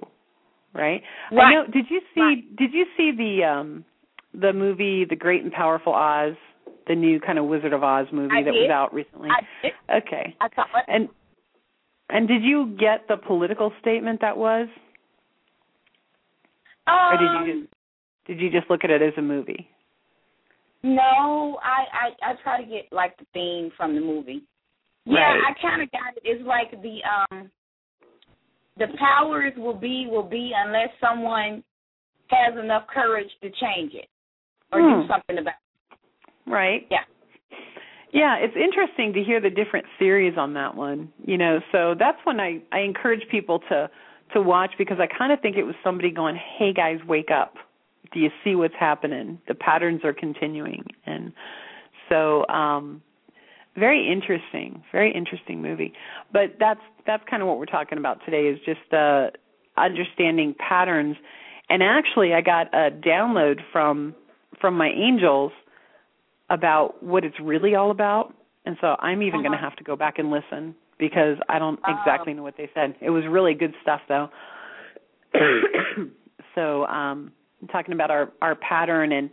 right? 0.73 1.01
I 1.31 1.35
Right. 1.35 1.53
know. 1.53 1.65
Did 1.71 1.85
you 1.89 2.01
see? 2.15 2.21
Right. 2.21 2.55
Did 2.55 2.73
you 2.73 2.85
see 2.97 3.11
the 3.15 3.43
um 3.45 3.85
the 4.33 4.53
movie, 4.53 5.05
The 5.05 5.15
Great 5.15 5.43
and 5.43 5.51
Powerful 5.51 5.93
Oz, 5.93 6.35
the 6.87 6.95
new 6.95 7.19
kind 7.19 7.37
of 7.37 7.45
Wizard 7.45 7.73
of 7.73 7.83
Oz 7.83 8.07
movie 8.11 8.35
I 8.35 8.43
that 8.43 8.53
did. 8.53 8.61
was 8.61 8.69
out 8.71 8.93
recently? 8.93 9.29
I 9.29 9.41
did. 9.61 9.73
Okay. 10.03 10.35
I 10.39 10.47
saw 10.55 10.63
it. 10.63 10.85
And 10.87 11.09
and 12.09 12.27
did 12.27 12.43
you 12.43 12.75
get 12.79 13.07
the 13.07 13.17
political 13.17 13.71
statement 13.81 14.19
that 14.21 14.37
was, 14.37 14.67
or 16.87 17.17
did 17.17 17.27
Um, 17.27 17.47
you 17.47 17.53
just 17.61 17.73
did 18.27 18.39
you 18.39 18.49
just 18.49 18.69
look 18.69 18.83
at 18.83 18.89
it 18.89 19.01
as 19.01 19.13
a 19.17 19.21
movie? 19.21 19.67
No, 20.83 21.59
I, 21.63 22.09
I 22.23 22.31
I 22.31 22.33
try 22.43 22.61
to 22.63 22.67
get 22.67 22.91
like 22.91 23.15
the 23.17 23.25
theme 23.33 23.71
from 23.77 23.93
the 23.95 24.01
movie. 24.01 24.43
Yeah, 25.05 25.19
Right. 25.19 25.55
I 25.57 25.61
kind 25.61 25.81
of 25.81 25.91
got 25.91 26.15
it. 26.15 26.21
It's 26.23 26.45
like 26.45 26.71
the 26.81 26.99
um 27.03 27.51
the 28.77 28.87
powers 28.97 29.53
will 29.57 29.73
be 29.73 30.07
will 30.09 30.27
be 30.27 30.53
unless 30.55 30.89
someone 30.99 31.63
has 32.29 32.57
enough 32.57 32.87
courage 32.87 33.29
to 33.41 33.49
change 33.49 33.93
it 33.93 34.07
or 34.71 34.79
Hmm. 34.81 35.01
do 35.01 35.07
something 35.07 35.37
about 35.39 35.53
it. 35.53 35.97
Right. 36.49 36.87
Yeah. 36.89 37.03
Yeah, 38.13 38.35
it's 38.37 38.55
interesting 38.57 39.13
to 39.13 39.23
hear 39.23 39.39
the 39.39 39.49
different 39.49 39.85
theories 39.97 40.37
on 40.37 40.53
that 40.53 40.75
one. 40.75 41.11
You 41.25 41.37
know, 41.37 41.61
so 41.71 41.95
that's 41.97 42.17
when 42.25 42.39
I 42.39 42.61
I 42.71 42.79
encourage 42.79 43.27
people 43.29 43.59
to 43.69 43.89
to 44.33 44.41
watch 44.41 44.71
because 44.77 44.99
I 44.99 45.07
kind 45.07 45.31
of 45.31 45.39
think 45.41 45.57
it 45.57 45.63
was 45.63 45.75
somebody 45.83 46.11
going, 46.11 46.35
"Hey 46.35 46.73
guys, 46.73 46.99
wake 47.07 47.31
up. 47.31 47.55
Do 48.13 48.19
you 48.19 48.29
see 48.43 48.55
what's 48.55 48.75
happening? 48.75 49.39
The 49.47 49.55
patterns 49.55 50.03
are 50.03 50.13
continuing." 50.13 50.85
And 51.05 51.33
so 52.09 52.45
um 52.47 53.01
very 53.77 54.11
interesting, 54.11 54.83
very 54.91 55.11
interesting 55.13 55.61
movie. 55.61 55.93
But 56.31 56.55
that's 56.59 56.81
that's 57.07 57.23
kind 57.29 57.41
of 57.41 57.47
what 57.47 57.57
we're 57.57 57.65
talking 57.65 57.97
about 57.97 58.19
today 58.25 58.47
is 58.47 58.59
just 58.65 58.93
uh 58.93 59.29
understanding 59.77 60.53
patterns. 60.59 61.15
And 61.69 61.81
actually 61.81 62.33
I 62.33 62.41
got 62.41 62.67
a 62.73 62.91
download 62.91 63.59
from 63.71 64.13
from 64.59 64.75
my 64.77 64.89
angels 64.89 65.51
about 66.49 67.01
what 67.01 67.23
it's 67.23 67.39
really 67.41 67.75
all 67.75 67.91
about. 67.91 68.33
And 68.65 68.77
so 68.81 68.95
I'm 68.99 69.21
even 69.23 69.39
going 69.41 69.51
to 69.53 69.57
Uh-huh. 69.57 69.69
have 69.69 69.77
to 69.77 69.83
go 69.83 69.95
back 69.95 70.19
and 70.19 70.29
listen 70.29 70.75
because 70.99 71.37
I 71.49 71.57
don't 71.57 71.79
Oh. 71.87 71.91
exactly 71.97 72.33
know 72.33 72.43
what 72.43 72.57
they 72.57 72.69
said. 72.75 72.95
It 73.01 73.09
was 73.09 73.25
really 73.25 73.53
good 73.53 73.73
stuff 73.81 74.01
though. 74.07 74.29
so 76.55 76.85
um 76.87 77.31
talking 77.71 77.93
about 77.93 78.11
our 78.11 78.31
our 78.41 78.55
pattern 78.55 79.11
and 79.11 79.29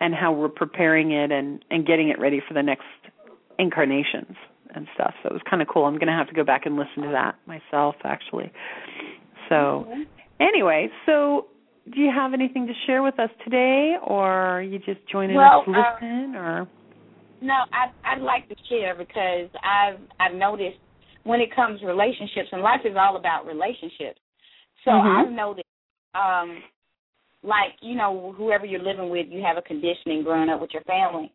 and 0.00 0.14
how 0.14 0.32
we're 0.32 0.48
preparing 0.48 1.12
it 1.12 1.30
and 1.32 1.64
and 1.70 1.86
getting 1.86 2.08
it 2.08 2.18
ready 2.18 2.40
for 2.46 2.54
the 2.54 2.62
next 2.62 2.84
incarnations 3.58 4.36
and 4.74 4.86
stuff. 4.94 5.14
So 5.22 5.28
it 5.30 5.32
was 5.32 5.42
kind 5.48 5.62
of 5.62 5.68
cool. 5.68 5.84
I'm 5.84 5.94
going 5.94 6.08
to 6.08 6.12
have 6.12 6.28
to 6.28 6.34
go 6.34 6.44
back 6.44 6.66
and 6.66 6.76
listen 6.76 7.02
to 7.04 7.10
that 7.12 7.36
myself 7.46 7.96
actually. 8.04 8.52
So 9.48 9.86
Mhm. 9.88 10.06
anyway, 10.40 10.90
so 11.06 11.48
do 11.90 12.00
you 12.00 12.10
have 12.10 12.32
anything 12.34 12.66
to 12.66 12.74
share 12.86 13.02
with 13.02 13.18
us 13.20 13.30
today 13.44 13.96
or 14.02 14.30
are 14.30 14.62
you 14.62 14.78
just 14.78 15.06
joining 15.06 15.36
Well, 15.36 15.60
us 15.60 15.64
to 15.66 15.70
listen 15.70 16.36
or 16.36 16.66
No, 17.40 17.64
I 17.72 17.90
I'd 18.04 18.22
like 18.22 18.48
to 18.48 18.56
share 18.68 18.94
because 18.94 19.50
I've 19.62 20.00
I've 20.18 20.34
noticed 20.34 20.78
when 21.24 21.40
it 21.40 21.54
comes 21.54 21.80
to 21.80 21.86
relationships 21.86 22.48
and 22.52 22.62
life 22.62 22.80
is 22.84 22.96
all 22.96 23.16
about 23.16 23.46
relationships. 23.46 24.20
So 24.84 24.90
Mhm. 24.90 25.18
I've 25.18 25.30
noticed 25.30 25.68
um 26.14 26.62
like, 27.42 27.76
you 27.82 27.94
know, 27.94 28.32
whoever 28.32 28.64
you're 28.64 28.82
living 28.82 29.10
with, 29.10 29.26
you 29.28 29.42
have 29.42 29.58
a 29.58 29.62
conditioning 29.62 30.22
growing 30.22 30.48
up 30.48 30.60
with 30.60 30.72
your 30.72 30.82
family. 30.84 31.30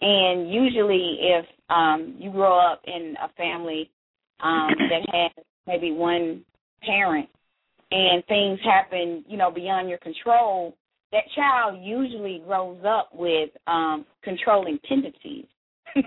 And 0.00 0.52
usually 0.52 1.18
if 1.20 1.46
um 1.70 2.14
you 2.18 2.30
grow 2.30 2.58
up 2.58 2.82
in 2.86 3.16
a 3.22 3.28
family 3.36 3.90
um 4.40 4.74
that 4.90 5.02
has 5.12 5.44
maybe 5.66 5.92
one 5.92 6.44
parent 6.82 7.28
and 7.90 8.24
things 8.26 8.58
happen, 8.64 9.24
you 9.28 9.36
know, 9.36 9.50
beyond 9.50 9.88
your 9.88 9.98
control, 9.98 10.76
that 11.12 11.22
child 11.34 11.78
usually 11.82 12.42
grows 12.46 12.78
up 12.84 13.10
with 13.12 13.50
um 13.66 14.04
controlling 14.22 14.78
tendencies. 14.88 15.46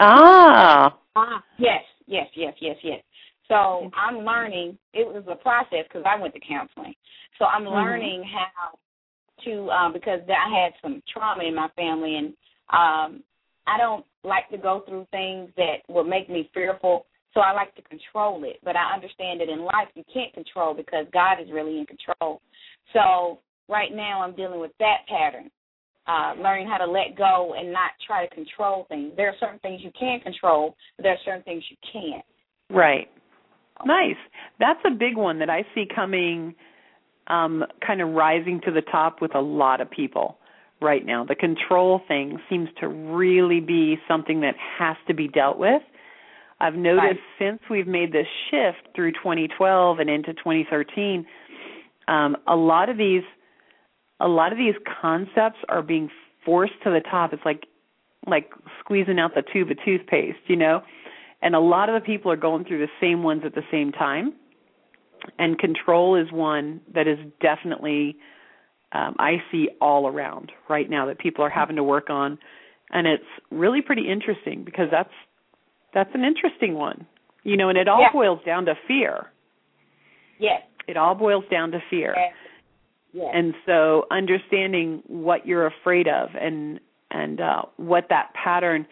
Ah. 0.00 0.98
Ah, 1.14 1.44
yes, 1.58 1.82
yes, 2.06 2.26
yes, 2.34 2.54
yes, 2.60 2.76
yes. 2.82 3.00
So 3.46 3.90
I'm 3.94 4.18
learning. 4.24 4.76
It 4.92 5.06
was 5.06 5.24
a 5.28 5.36
process 5.36 5.84
because 5.84 6.02
I 6.06 6.18
went 6.20 6.34
to 6.34 6.40
counseling. 6.40 6.94
So 7.38 7.44
I'm 7.44 7.64
Mhm. 7.64 7.72
learning 7.72 8.24
how 8.24 8.78
to 9.44 9.70
um, 9.70 9.92
because 9.92 10.20
I 10.28 10.48
had 10.48 10.74
some 10.82 11.02
trauma 11.08 11.44
in 11.44 11.54
my 11.54 11.68
family, 11.76 12.16
and 12.16 12.34
um, 12.72 13.22
I 13.66 13.78
don't 13.78 14.04
like 14.22 14.48
to 14.50 14.58
go 14.58 14.82
through 14.86 15.06
things 15.10 15.50
that 15.56 15.78
will 15.88 16.04
make 16.04 16.28
me 16.28 16.50
fearful. 16.54 17.06
So 17.32 17.40
I 17.40 17.52
like 17.52 17.74
to 17.74 17.82
control 17.82 18.44
it, 18.44 18.58
but 18.62 18.76
I 18.76 18.94
understand 18.94 19.40
that 19.40 19.48
in 19.48 19.64
life 19.64 19.88
you 19.94 20.04
can't 20.12 20.32
control 20.32 20.72
because 20.74 21.06
God 21.12 21.40
is 21.42 21.48
really 21.52 21.78
in 21.78 21.86
control. 21.86 22.40
So 22.92 23.40
right 23.68 23.92
now 23.92 24.22
I'm 24.22 24.36
dealing 24.36 24.60
with 24.60 24.70
that 24.78 24.98
pattern 25.08 25.50
uh, 26.06 26.34
learning 26.38 26.68
how 26.68 26.78
to 26.78 26.90
let 26.90 27.16
go 27.16 27.54
and 27.56 27.72
not 27.72 27.92
try 28.06 28.26
to 28.26 28.34
control 28.34 28.86
things. 28.88 29.12
There 29.16 29.28
are 29.28 29.34
certain 29.40 29.58
things 29.60 29.80
you 29.82 29.90
can 29.98 30.20
control, 30.20 30.76
but 30.96 31.04
there 31.04 31.12
are 31.12 31.18
certain 31.24 31.42
things 31.42 31.64
you 31.70 31.76
can't. 31.92 32.24
Right. 32.70 33.08
Nice. 33.84 34.16
That's 34.60 34.80
a 34.86 34.90
big 34.90 35.16
one 35.16 35.38
that 35.38 35.50
I 35.50 35.64
see 35.74 35.84
coming 35.92 36.54
um 37.26 37.64
kind 37.84 38.02
of 38.02 38.10
rising 38.10 38.60
to 38.66 38.70
the 38.70 38.82
top 38.82 39.22
with 39.22 39.34
a 39.34 39.40
lot 39.40 39.80
of 39.80 39.90
people 39.90 40.36
right 40.84 41.04
now. 41.04 41.24
The 41.24 41.34
control 41.34 42.00
thing 42.06 42.38
seems 42.48 42.68
to 42.80 42.86
really 42.88 43.60
be 43.60 43.98
something 44.06 44.42
that 44.42 44.54
has 44.78 44.96
to 45.08 45.14
be 45.14 45.26
dealt 45.26 45.58
with. 45.58 45.82
I've 46.60 46.74
noticed 46.74 47.20
since 47.38 47.60
we've 47.68 47.86
made 47.86 48.12
this 48.12 48.26
shift 48.50 48.94
through 48.94 49.12
2012 49.12 49.98
and 49.98 50.08
into 50.08 50.32
2013, 50.34 51.26
um, 52.06 52.36
a 52.46 52.54
lot 52.54 52.88
of 52.88 52.96
these, 52.96 53.22
a 54.20 54.28
lot 54.28 54.52
of 54.52 54.58
these 54.58 54.74
concepts 55.00 55.58
are 55.68 55.82
being 55.82 56.10
forced 56.44 56.74
to 56.84 56.90
the 56.90 57.00
top. 57.00 57.32
It's 57.32 57.44
like, 57.44 57.64
like 58.26 58.50
squeezing 58.80 59.18
out 59.18 59.34
the 59.34 59.42
tube 59.52 59.70
of 59.70 59.78
toothpaste, 59.84 60.38
you 60.46 60.56
know. 60.56 60.82
And 61.42 61.54
a 61.54 61.60
lot 61.60 61.88
of 61.88 62.00
the 62.00 62.06
people 62.06 62.30
are 62.30 62.36
going 62.36 62.64
through 62.64 62.78
the 62.78 62.92
same 63.00 63.22
ones 63.22 63.42
at 63.44 63.54
the 63.54 63.64
same 63.70 63.92
time. 63.92 64.34
And 65.38 65.58
control 65.58 66.16
is 66.16 66.30
one 66.30 66.80
that 66.94 67.08
is 67.08 67.18
definitely 67.40 68.16
um, 68.94 69.16
I 69.18 69.42
see 69.50 69.68
all 69.80 70.06
around 70.08 70.52
right 70.68 70.88
now 70.88 71.06
that 71.06 71.18
people 71.18 71.44
are 71.44 71.50
having 71.50 71.76
to 71.76 71.82
work 71.82 72.08
on, 72.10 72.38
and 72.90 73.06
it's 73.06 73.24
really 73.50 73.82
pretty 73.82 74.08
interesting 74.10 74.64
because 74.64 74.88
that's 74.90 75.12
that's 75.92 76.10
an 76.14 76.24
interesting 76.24 76.74
one, 76.74 77.06
you 77.42 77.56
know, 77.56 77.68
and 77.68 77.78
it 77.78 77.88
all 77.88 78.00
Yeah. 78.00 78.12
boils 78.12 78.40
down 78.44 78.64
to 78.66 78.74
fear. 78.88 79.30
Yes. 80.38 80.62
It 80.88 80.96
all 80.96 81.14
boils 81.14 81.44
down 81.50 81.70
to 81.72 81.80
fear, 81.90 82.14
Yes. 82.16 82.32
Yes. 83.12 83.30
and 83.34 83.54
so 83.66 84.06
understanding 84.10 85.02
what 85.06 85.46
you're 85.46 85.66
afraid 85.66 86.08
of 86.08 86.30
and 86.40 86.80
and 87.10 87.40
uh, 87.40 87.62
what 87.76 88.08
that 88.08 88.32
pattern, 88.34 88.86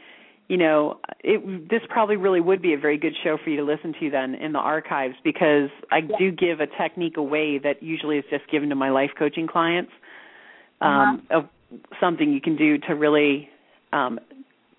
you 0.53 0.59
know, 0.59 1.01
it 1.21 1.71
this 1.71 1.81
probably 1.89 2.17
really 2.17 2.43
would 2.43 2.61
be 2.61 2.75
a 2.75 2.79
very 2.79 2.99
good 2.99 3.15
show 3.25 3.39
for 3.43 3.49
you 3.49 3.57
to 3.57 3.65
listen 3.65 3.95
to 3.99 4.11
then 4.11 4.35
in 4.35 4.53
the 4.53 4.59
archives 4.59 5.15
because 5.25 5.71
I 5.91 6.01
Yeah. 6.07 6.19
do 6.19 6.31
give 6.31 6.61
a 6.61 6.67
technique 6.67 7.17
away 7.17 7.57
that 7.57 7.83
usually 7.83 8.19
is 8.19 8.25
just 8.29 8.47
given 8.51 8.69
to 8.69 8.75
my 8.75 8.91
life 8.91 9.13
coaching 9.19 9.47
clients 9.47 9.91
um, 10.83 11.27
of 11.31 11.49
something 11.99 12.31
you 12.31 12.41
can 12.43 12.55
do 12.57 12.77
to 12.87 12.95
really 12.95 13.49
um, 13.95 14.21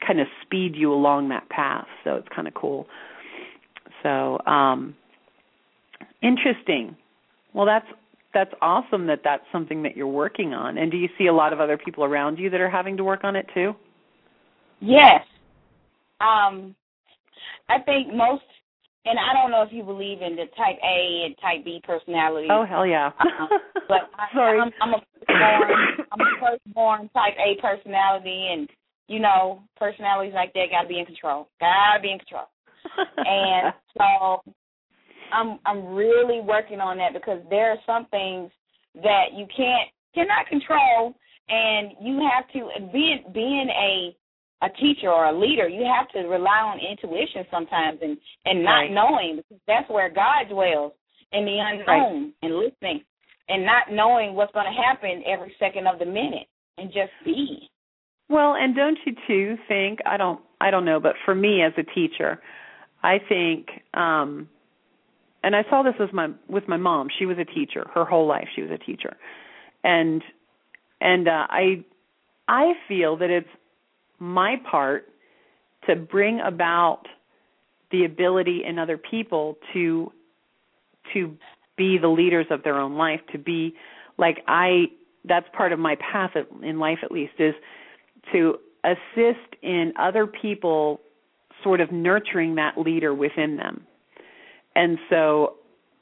kind 0.06 0.20
of 0.20 0.28
speed 0.44 0.76
you 0.76 0.94
along 0.94 1.30
that 1.30 1.50
path. 1.50 1.88
So 2.04 2.18
it's 2.18 2.28
kind 2.30 2.48
of 2.48 2.54
cool. 2.54 2.86
So 4.04 4.38
um, 4.46 4.96
interesting. 6.22 6.96
Well, 7.54 7.66
that's 7.66 7.88
that's 8.32 8.54
awesome 8.62 9.08
that 9.08 9.22
that's 9.24 9.46
something 9.52 9.82
that 9.82 9.98
you're 9.98 10.06
working 10.06 10.54
on. 10.54 10.78
And 10.78 10.92
do 10.92 10.98
you 10.98 11.10
see 11.18 11.26
a 11.26 11.34
lot 11.34 11.52
of 11.52 11.60
other 11.60 11.80
people 11.80 12.04
around 12.04 12.38
you 12.38 12.52
that 12.52 12.62
are 12.62 12.70
having 12.70 12.96
to 12.98 13.04
work 13.04 13.24
on 13.24 13.36
it 13.36 13.48
too? 13.56 13.74
Yes. 14.80 15.26
Um, 16.24 16.76
I 17.70 17.80
think 17.80 18.14
most 18.14 18.44
and 19.06 19.20
I 19.20 19.34
don't 19.34 19.52
know 19.52 19.64
if 19.64 19.74
you 19.74 19.84
believe 19.84 20.22
in 20.22 20.36
the 20.36 20.46
type 20.56 20.80
A 20.82 21.26
and 21.26 21.36
type 21.42 21.66
B 21.66 21.82
personality. 21.84 22.48
Oh 22.50 22.66
hell 22.66 22.86
yeah! 22.86 23.12
uh, 23.20 23.48
but 23.88 24.10
Sorry, 24.34 24.60
I, 24.60 24.64
I'm, 24.64 24.72
I'm 24.82 24.94
a 24.94 25.02
firstborn, 25.28 26.08
I'm 26.12 26.22
a 26.22 26.40
firstborn 26.40 27.10
type 27.10 27.36
A 27.36 27.62
personality, 27.62 28.50
and 28.54 28.70
you 29.08 29.20
know, 29.20 29.64
personalities 29.78 30.34
like 30.34 30.54
that 30.54 30.68
got 30.72 30.84
to 30.84 30.88
be 30.88 31.00
in 31.00 31.06
control. 31.06 31.50
Got 31.60 31.98
to 31.98 32.02
be 32.02 32.12
in 32.12 32.20
control. 32.20 32.48
and 33.18 33.74
so, 33.98 34.54
I'm 35.34 35.60
I'm 35.66 35.94
really 35.94 36.40
working 36.40 36.80
on 36.80 36.98
that 37.00 37.14
because 37.14 37.40
there 37.50 37.72
are 37.72 37.78
some 37.86 38.06
things 38.10 38.52
that 38.96 39.36
you 39.36 39.46
can't 39.56 39.90
cannot 40.16 40.48
control, 40.48 41.14
and 41.50 41.92
you 42.02 42.22
have 42.32 42.48
to 42.54 42.70
being 42.94 43.26
being 43.34 43.68
a 43.70 44.16
a 44.64 44.70
teacher 44.80 45.10
or 45.10 45.26
a 45.26 45.38
leader, 45.38 45.68
you 45.68 45.84
have 45.84 46.08
to 46.10 46.28
rely 46.30 46.60
on 46.64 46.80
intuition 46.80 47.46
sometimes 47.52 48.00
and 48.02 48.18
and 48.46 48.64
not 48.64 48.88
right. 48.88 48.92
knowing 48.92 49.38
because 49.38 49.62
that's 49.68 49.90
where 49.90 50.10
God 50.10 50.50
dwells 50.50 50.94
in 51.34 51.46
the 51.46 51.58
unknown 51.60 52.24
right. 52.24 52.34
and 52.42 52.56
listening 52.56 53.04
and 53.50 53.66
not 53.66 53.92
knowing 53.92 54.36
what's 54.36 54.54
going 54.54 54.66
to 54.66 54.82
happen 54.82 55.24
every 55.28 55.54
second 55.60 55.88
of 55.88 56.00
the 56.00 56.06
minute 56.06 56.48
and 56.78 56.88
just 56.90 57.12
be. 57.26 57.70
Well, 58.30 58.56
and 58.56 58.76
don't 58.76 58.98
you 59.06 59.14
too 59.28 59.58
think 59.68 60.00
I 60.06 60.18
don't 60.18 60.40
I 60.62 60.72
don't 60.72 60.86
know, 60.86 61.00
but 61.00 61.16
for 61.26 61.36
me 61.36 61.62
as 61.62 61.74
a 61.78 61.84
teacher, 61.84 62.40
I 63.04 63.18
think 63.28 63.68
um 63.94 64.48
and 65.44 65.58
I 65.58 65.64
saw 65.70 65.84
this 65.84 65.96
with 66.00 66.14
my 66.14 66.30
with 66.48 66.70
my 66.70 66.78
mom. 66.78 67.10
She 67.20 67.26
was 67.26 67.38
a 67.38 67.46
teacher 67.46 67.86
her 67.94 68.06
whole 68.06 68.28
life. 68.28 68.48
She 68.56 68.62
was 68.62 68.72
a 68.72 68.78
teacher. 68.78 69.18
And 69.84 70.24
and 71.02 71.28
uh 71.28 71.48
I 71.50 71.84
I 72.48 72.74
feel 72.88 73.18
that 73.18 73.30
it's 73.30 73.50
my 74.20 74.56
part 74.70 75.10
to 75.88 75.96
bring 75.96 76.40
about 76.40 77.04
the 77.92 78.06
ability 78.06 78.64
in 78.66 78.80
other 78.80 78.98
people 78.98 79.58
to 79.74 80.12
to 81.14 81.38
be 81.78 81.98
the 81.98 82.08
leaders 82.08 82.48
of 82.50 82.64
their 82.64 82.78
own 82.78 82.96
life 82.96 83.22
to 83.32 83.38
be 83.38 83.74
like 84.18 84.44
i 84.48 84.86
that's 85.26 85.46
part 85.56 85.72
of 85.72 85.80
my 85.80 85.96
path 85.96 86.32
in 86.64 86.80
life 86.80 87.00
at 87.04 87.12
least 87.12 87.34
is 87.40 87.54
to 88.32 88.56
assist 88.84 89.56
in 89.62 89.94
other 89.98 90.28
people 90.28 91.00
sort 91.64 91.80
of 91.80 91.92
nurturing 91.92 92.56
that 92.56 92.78
leader 92.78 93.14
within 93.14 93.58
them 93.58 93.86
and 94.76 94.98
so 95.10 95.56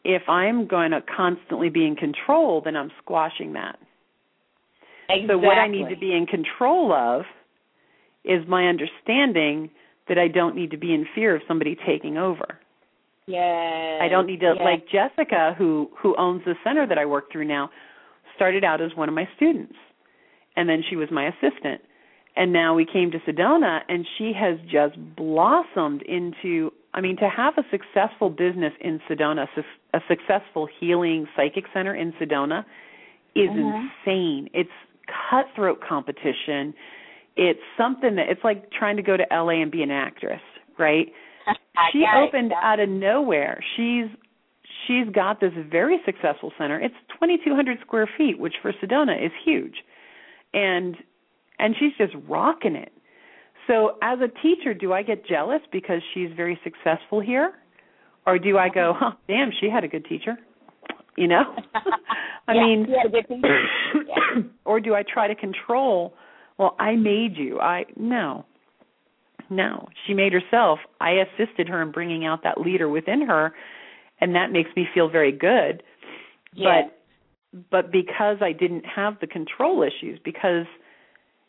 if 0.06 0.24
i'm 0.30 0.68
going 0.68 0.92
to 0.92 1.02
constantly 1.16 1.70
be 1.70 1.86
in 1.86 1.96
control 1.96 2.62
then 2.64 2.76
i'm 2.76 2.92
squashing 3.02 3.54
that 3.54 3.78
exactly. 5.10 5.28
so 5.28 5.38
what 5.38 5.58
i 5.58 5.68
need 5.68 5.90
to 5.90 5.98
be 5.98 6.14
in 6.14 6.26
control 6.26 6.94
of 6.94 7.24
is 8.24 8.48
my 8.48 8.68
understanding 8.68 9.70
that 10.08 10.18
I 10.18 10.28
don't 10.28 10.56
need 10.56 10.72
to 10.72 10.78
be 10.78 10.94
in 10.94 11.06
fear 11.16 11.36
of 11.36 11.42
somebody 11.48 11.78
taking 11.86 12.18
over. 12.18 12.60
Yeah. 13.28 14.00
I 14.02 14.08
don't 14.10 14.26
need 14.26 14.40
to 14.42 14.56
yes. 14.58 14.64
like 14.64 14.86
Jessica 14.90 15.56
who 15.58 15.90
who 15.98 16.16
owns 16.18 16.44
the 16.46 16.56
center 16.64 16.88
that 16.88 16.98
I 16.98 17.06
work 17.06 17.32
through 17.32 17.46
now 17.46 17.70
started 18.36 18.64
out 18.64 18.82
as 18.82 18.92
one 18.96 19.10
of 19.10 19.16
my 19.16 19.28
students 19.36 19.76
and 20.56 20.68
then 20.68 20.84
she 20.90 20.96
was 20.96 21.10
my 21.12 21.28
assistant 21.28 21.82
and 22.36 22.52
now 22.52 22.74
we 22.74 22.86
came 22.86 23.12
to 23.12 23.20
Sedona 23.20 23.82
and 23.88 24.06
she 24.18 24.34
has 24.34 24.58
just 24.70 24.98
blossomed 25.16 26.02
into 26.02 26.72
I 26.94 27.02
mean 27.02 27.16
to 27.18 27.30
have 27.30 27.54
a 27.58 27.64
successful 27.70 28.30
business 28.30 28.74
in 28.82 29.00
Sedona 29.10 29.46
a 29.94 30.00
successful 30.10 30.68
healing 30.80 31.28
psychic 31.36 31.66
center 31.74 31.96
in 31.96 32.14
Sedona 32.14 32.66
is 33.36 33.50
mm-hmm. 33.50 33.88
insane. 34.08 34.50
It's 34.54 34.70
cutthroat 35.30 35.80
competition 35.88 36.74
it's 37.36 37.60
something 37.78 38.16
that 38.16 38.30
it's 38.30 38.44
like 38.44 38.72
trying 38.72 38.98
to 38.98 39.04
go 39.04 39.18
to 39.18 39.26
LA 39.32 39.62
and 39.62 39.72
be 39.72 39.84
an 39.84 39.92
actress, 39.92 40.42
right? 40.78 41.08
she 41.92 42.04
opened 42.16 42.54
out 42.62 42.80
of 42.80 42.90
nowhere. 42.90 43.64
She's 43.76 44.08
she's 44.88 45.08
got 45.14 45.40
this 45.40 45.52
very 45.70 46.00
successful 46.06 46.52
center. 46.58 46.80
It's 46.80 46.96
2200 47.14 47.80
square 47.82 48.10
feet, 48.18 48.40
which 48.40 48.56
for 48.62 48.74
Sedona 48.74 49.24
is 49.24 49.32
huge. 49.44 49.76
And 50.54 50.96
and 51.60 51.76
she's 51.80 51.94
just 51.98 52.14
rocking 52.28 52.76
it. 52.76 52.92
So 53.68 53.98
as 54.02 54.20
a 54.20 54.28
teacher, 54.42 54.74
do 54.74 54.92
I 54.92 55.04
get 55.04 55.26
jealous 55.26 55.62
because 55.72 56.02
she's 56.14 56.30
very 56.36 56.60
successful 56.64 57.20
here? 57.20 57.54
Or 58.26 58.38
do 58.38 58.58
I 58.58 58.70
go, 58.70 58.94
"Oh, 59.00 59.12
damn, 59.28 59.52
she 59.60 59.70
had 59.70 59.84
a 59.84 59.88
good 59.88 60.06
teacher?" 60.06 60.38
You 61.18 61.28
know? 61.28 61.44
I 62.48 62.54
yeah, 62.54 62.62
mean, 62.64 62.86
she 62.88 62.94
had 62.94 63.06
a 63.06 63.10
good 63.10 63.28
teacher. 63.28 63.64
yeah. 64.08 64.44
or 64.66 64.80
do 64.80 64.96
I 64.96 65.04
try 65.04 65.28
to 65.28 65.36
control 65.36 66.14
well, 66.62 66.76
I 66.78 66.96
made 66.96 67.38
you. 67.38 67.60
I 67.60 67.86
no. 67.96 68.46
No, 69.50 69.90
she 70.06 70.14
made 70.14 70.32
herself. 70.32 70.78
I 71.02 71.14
assisted 71.14 71.68
her 71.68 71.82
in 71.82 71.92
bringing 71.92 72.24
out 72.24 72.44
that 72.44 72.62
leader 72.62 72.88
within 72.88 73.26
her, 73.26 73.52
and 74.20 74.36
that 74.36 74.52
makes 74.52 74.70
me 74.76 74.88
feel 74.94 75.10
very 75.10 75.32
good. 75.32 75.82
Yeah. 76.54 76.84
But 77.52 77.72
but 77.72 77.92
because 77.92 78.38
I 78.42 78.52
didn't 78.52 78.86
have 78.86 79.20
the 79.20 79.26
control 79.26 79.82
issues 79.82 80.20
because 80.24 80.68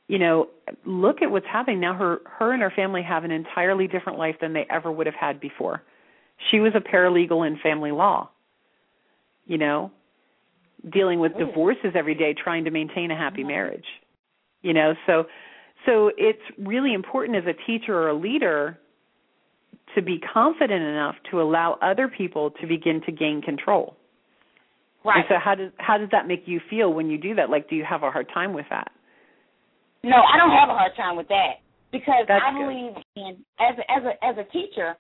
you 0.09 0.19
know, 0.19 0.49
look 0.87 1.21
at 1.21 1.31
what's 1.31 1.47
happening 1.47 1.81
now 1.81 1.93
her 1.93 2.23
her 2.25 2.55
and 2.55 2.63
her 2.63 2.73
family 2.75 3.03
have 3.03 3.25
an 3.25 3.31
entirely 3.31 3.87
different 3.87 4.19
life 4.19 4.37
than 4.41 4.55
they 4.55 4.67
ever 4.71 4.91
would 4.91 5.07
have 5.07 5.15
had 5.15 5.41
before. 5.41 5.83
She 6.51 6.59
was 6.59 6.73
a 6.75 6.81
paralegal 6.81 7.47
in 7.47 7.59
family 7.59 7.93
law. 7.93 8.31
You 9.45 9.59
know, 9.59 9.91
dealing 10.91 11.21
with 11.21 11.33
Ooh. 11.37 11.45
divorces 11.45 11.93
every 11.95 12.15
day 12.15 12.33
trying 12.33 12.65
to 12.65 12.71
maintain 12.71 13.11
a 13.11 13.17
happy 13.17 13.41
mm-hmm. 13.41 13.49
marriage 13.49 13.85
you 14.63 14.73
know? 14.73 14.95
So 15.07 15.25
so 15.87 16.11
it's 16.17 16.43
really 16.59 16.95
important 16.95 17.37
as 17.37 17.45
a 17.45 17.67
teacher 17.67 17.95
or 17.95 18.09
a 18.09 18.15
leader 18.15 18.79
to 19.95 20.03
be 20.03 20.19
confident 20.33 20.83
enough 20.83 21.17
to 21.31 21.41
allow 21.41 21.79
other 21.83 22.09
people 22.09 22.51
to 22.61 22.67
begin 22.67 23.01
to 23.07 23.13
gain 23.13 23.43
control. 23.43 23.97
Right. 25.05 25.17
and 25.17 25.25
so 25.29 25.35
how 25.43 25.57
does 25.57 25.73
how 25.79 25.99
does 25.99 26.11
that 26.13 26.29
make 26.29 26.45
you 26.47 26.61
feel 26.71 26.93
when 26.93 27.11
you 27.11 27.19
do 27.19 27.35
that? 27.35 27.51
Like 27.51 27.69
do 27.69 27.75
you 27.75 27.85
have 27.85 28.05
a 28.05 28.11
hard 28.11 28.29
time 28.33 28.53
with 28.53 28.67
that? 28.71 28.93
No 30.05 30.17
i 30.17 30.37
don't 30.37 30.57
have 30.57 30.69
a 30.69 30.79
hard 30.79 30.93
time 30.97 31.17
with 31.17 31.29
that 31.29 31.59
because 31.91 32.25
That's 32.29 32.43
i 32.47 32.53
believe 32.53 32.93
in 33.17 33.45
as 33.59 33.75
a, 33.79 33.91
as 33.91 34.03
a 34.05 34.25
as 34.25 34.37
a 34.39 34.51
teacher 34.53 34.95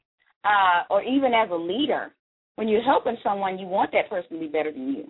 uh 0.44 0.82
or 0.90 1.02
even 1.02 1.32
as 1.34 1.50
a 1.50 1.54
leader 1.54 2.10
when 2.56 2.66
you're 2.66 2.82
helping 2.82 3.16
someone 3.22 3.58
you 3.58 3.66
want 3.66 3.92
that 3.92 4.10
person 4.10 4.34
to 4.34 4.40
be 4.40 4.48
better 4.48 4.72
than 4.72 4.88
you. 4.88 5.08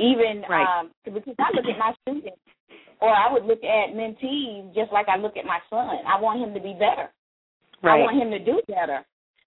Even 0.00 0.42
right. 0.50 0.66
um 0.80 0.90
because 1.04 1.34
i 1.38 1.54
look 1.54 1.64
at 1.64 1.78
my 1.78 1.94
students 2.02 2.42
or 3.00 3.10
I 3.10 3.32
would 3.32 3.44
look 3.44 3.62
at 3.62 3.94
mentees 3.94 4.74
just 4.74 4.92
like 4.92 5.08
I 5.08 5.16
look 5.16 5.36
at 5.36 5.44
my 5.44 5.58
son. 5.68 5.98
I 6.06 6.20
want 6.20 6.40
him 6.40 6.54
to 6.54 6.60
be 6.60 6.72
better. 6.72 7.12
Right. 7.82 8.00
I 8.00 8.04
want 8.04 8.20
him 8.20 8.30
to 8.30 8.38
do 8.38 8.60
better. 8.68 9.04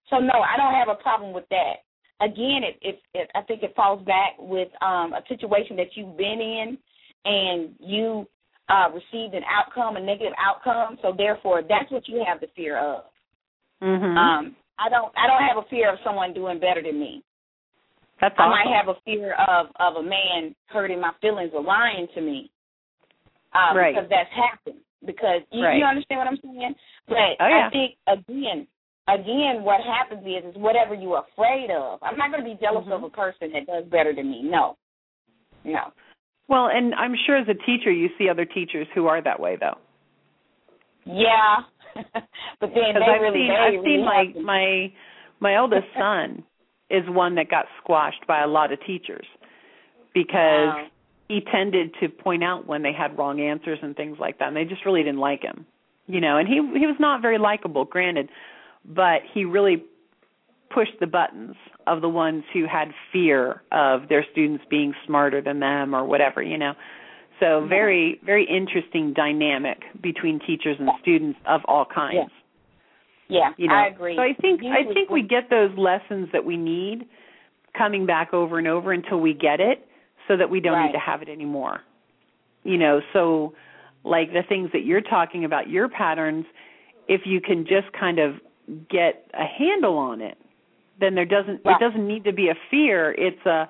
So 0.08 0.18
no, 0.18 0.40
I 0.40 0.56
don't 0.56 0.74
have 0.74 0.88
a 0.88 1.02
problem 1.02 1.32
with 1.32 1.44
that. 1.50 1.82
Again, 2.20 2.60
it, 2.62 2.78
it, 2.82 3.00
it 3.14 3.30
I 3.34 3.42
think 3.42 3.62
it 3.62 3.74
falls 3.74 4.04
back 4.04 4.36
with 4.38 4.68
um, 4.82 5.14
a 5.14 5.22
situation 5.28 5.76
that 5.76 5.94
you've 5.94 6.16
been 6.16 6.40
in 6.40 6.78
and 7.24 7.74
you 7.80 8.26
uh, 8.68 8.88
received 8.90 9.34
an 9.34 9.42
outcome, 9.48 9.96
a 9.96 10.00
negative 10.00 10.34
outcome. 10.38 10.98
So 11.02 11.12
therefore, 11.16 11.62
that's 11.66 11.90
what 11.90 12.06
you 12.08 12.22
have 12.26 12.40
the 12.40 12.48
fear 12.54 12.78
of. 12.78 13.04
Mm-hmm. 13.82 14.16
Um, 14.16 14.56
I 14.78 14.88
don't. 14.88 15.12
I 15.16 15.26
don't 15.26 15.42
have 15.42 15.64
a 15.64 15.68
fear 15.68 15.92
of 15.92 15.98
someone 16.04 16.34
doing 16.34 16.60
better 16.60 16.82
than 16.82 17.00
me. 17.00 17.22
That's 18.20 18.34
I 18.38 18.42
awesome. 18.42 18.50
might 18.50 18.76
have 18.76 18.88
a 18.88 19.00
fear 19.04 19.34
of 19.48 19.66
of 19.80 19.96
a 19.96 20.02
man 20.02 20.54
hurting 20.66 21.00
my 21.00 21.12
feelings 21.20 21.52
or 21.54 21.62
lying 21.62 22.06
to 22.14 22.20
me 22.20 22.50
um, 23.54 23.76
right. 23.76 23.94
because 23.94 24.10
that's 24.10 24.30
happened. 24.30 24.80
Because 25.04 25.40
you, 25.50 25.64
right. 25.64 25.78
you 25.78 25.84
understand 25.84 26.18
what 26.18 26.28
I'm 26.28 26.38
saying? 26.42 26.74
But 27.08 27.40
oh, 27.40 27.48
yeah. 27.48 27.68
I 27.68 27.70
think 27.70 27.96
again, 28.06 28.66
again, 29.08 29.64
what 29.64 29.80
happens 29.80 30.26
is 30.26 30.52
is 30.52 30.56
whatever 30.60 30.94
you're 30.94 31.24
afraid 31.32 31.70
of. 31.70 32.00
I'm 32.02 32.18
not 32.18 32.30
going 32.30 32.44
to 32.44 32.48
be 32.48 32.58
jealous 32.60 32.84
mm-hmm. 32.84 32.92
of 32.92 33.04
a 33.04 33.10
person 33.10 33.52
that 33.54 33.66
does 33.66 33.84
better 33.90 34.14
than 34.14 34.30
me. 34.30 34.42
No, 34.44 34.76
no. 35.64 35.92
Well, 36.48 36.68
and 36.72 36.94
I'm 36.94 37.14
sure 37.26 37.38
as 37.38 37.46
a 37.48 37.54
teacher 37.54 37.90
you 37.90 38.08
see 38.18 38.28
other 38.28 38.44
teachers 38.44 38.86
who 38.94 39.06
are 39.06 39.22
that 39.22 39.40
way 39.40 39.56
though. 39.58 39.78
Yeah, 41.06 41.64
but 42.60 42.70
then 42.74 42.94
they 42.94 43.00
I've 43.00 43.22
really, 43.22 43.38
seen 43.38 43.48
they 43.48 43.54
I've 43.54 43.72
really 43.72 43.96
seen 43.96 44.04
my 44.04 44.32
my 44.42 44.92
my 45.40 45.58
oldest 45.58 45.86
son 45.98 46.44
is 46.90 47.04
one 47.08 47.36
that 47.36 47.48
got 47.48 47.66
squashed 47.82 48.26
by 48.26 48.42
a 48.42 48.46
lot 48.46 48.72
of 48.72 48.78
teachers 48.86 49.26
because 50.12 50.74
wow. 50.74 50.86
He 51.30 51.40
tended 51.40 51.94
to 52.00 52.08
point 52.08 52.42
out 52.42 52.66
when 52.66 52.82
they 52.82 52.92
had 52.92 53.16
wrong 53.16 53.40
answers 53.40 53.78
and 53.82 53.94
things 53.94 54.18
like 54.18 54.40
that 54.40 54.48
and 54.48 54.56
they 54.56 54.64
just 54.64 54.84
really 54.84 55.02
didn't 55.02 55.20
like 55.20 55.42
him 55.42 55.64
you 56.06 56.20
know 56.20 56.36
and 56.36 56.48
he 56.48 56.54
he 56.78 56.86
was 56.86 56.96
not 56.98 57.22
very 57.22 57.38
likable 57.38 57.84
granted 57.84 58.28
but 58.84 59.20
he 59.32 59.44
really 59.44 59.84
pushed 60.74 60.98
the 60.98 61.06
buttons 61.06 61.54
of 61.86 62.00
the 62.00 62.08
ones 62.08 62.42
who 62.52 62.66
had 62.66 62.88
fear 63.12 63.62
of 63.70 64.08
their 64.08 64.24
students 64.32 64.64
being 64.68 64.92
smarter 65.06 65.40
than 65.40 65.60
them 65.60 65.94
or 65.94 66.04
whatever 66.04 66.42
you 66.42 66.58
know 66.58 66.72
so 67.38 67.64
very 67.68 68.20
very 68.24 68.44
interesting 68.44 69.12
dynamic 69.14 69.78
between 70.02 70.40
teachers 70.40 70.76
and 70.80 70.90
students 71.00 71.38
of 71.46 71.60
all 71.66 71.84
kinds 71.84 72.16
yeah. 72.16 72.24
Yeah, 73.32 73.50
you 73.56 73.68
know? 73.68 73.74
I 73.74 73.86
agree. 73.86 74.16
So 74.16 74.22
I 74.22 74.34
think 74.40 74.60
I 74.64 74.92
think 74.92 75.08
we 75.08 75.22
get 75.22 75.48
those 75.50 75.70
lessons 75.78 76.30
that 76.32 76.44
we 76.44 76.56
need 76.56 77.06
coming 77.78 78.04
back 78.04 78.34
over 78.34 78.58
and 78.58 78.66
over 78.66 78.90
until 78.92 79.20
we 79.20 79.34
get 79.34 79.60
it 79.60 79.86
so 80.30 80.36
that 80.36 80.48
we 80.48 80.60
don't 80.60 80.74
right. 80.74 80.86
need 80.86 80.92
to 80.92 80.98
have 81.00 81.22
it 81.22 81.28
anymore. 81.28 81.80
You 82.62 82.78
know, 82.78 83.00
so 83.12 83.52
like 84.04 84.32
the 84.32 84.42
things 84.48 84.70
that 84.72 84.84
you're 84.84 85.00
talking 85.00 85.44
about, 85.44 85.68
your 85.68 85.88
patterns, 85.88 86.46
if 87.08 87.22
you 87.24 87.40
can 87.40 87.66
just 87.66 87.92
kind 87.98 88.20
of 88.20 88.34
get 88.88 89.28
a 89.34 89.44
handle 89.44 89.98
on 89.98 90.20
it, 90.20 90.38
then 91.00 91.16
there 91.16 91.24
doesn't 91.24 91.62
Right. 91.64 91.74
it 91.74 91.84
doesn't 91.84 92.06
need 92.06 92.22
to 92.24 92.32
be 92.32 92.48
a 92.48 92.54
fear. 92.70 93.12
It's 93.18 93.44
a 93.44 93.68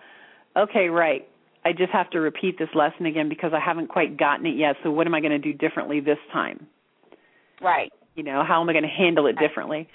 okay, 0.55 0.91
right. 0.91 1.27
I 1.65 1.73
just 1.73 1.93
have 1.93 2.11
to 2.11 2.21
repeat 2.21 2.59
this 2.59 2.69
lesson 2.75 3.07
again 3.07 3.31
because 3.31 3.53
I 3.55 3.61
haven't 3.61 3.89
quite 3.89 4.19
gotten 4.19 4.45
it 4.45 4.57
yet. 4.57 4.77
So 4.83 4.91
what 4.91 5.07
am 5.07 5.15
I 5.15 5.21
going 5.21 5.33
to 5.33 5.39
do 5.39 5.55
differently 5.55 6.01
this 6.01 6.19
time? 6.31 6.67
Right. 7.63 7.91
You 8.17 8.23
know, 8.23 8.45
how 8.47 8.61
am 8.61 8.69
I 8.69 8.73
going 8.73 8.83
to 8.83 8.89
handle 8.89 9.27
it 9.27 9.39
differently? 9.39 9.89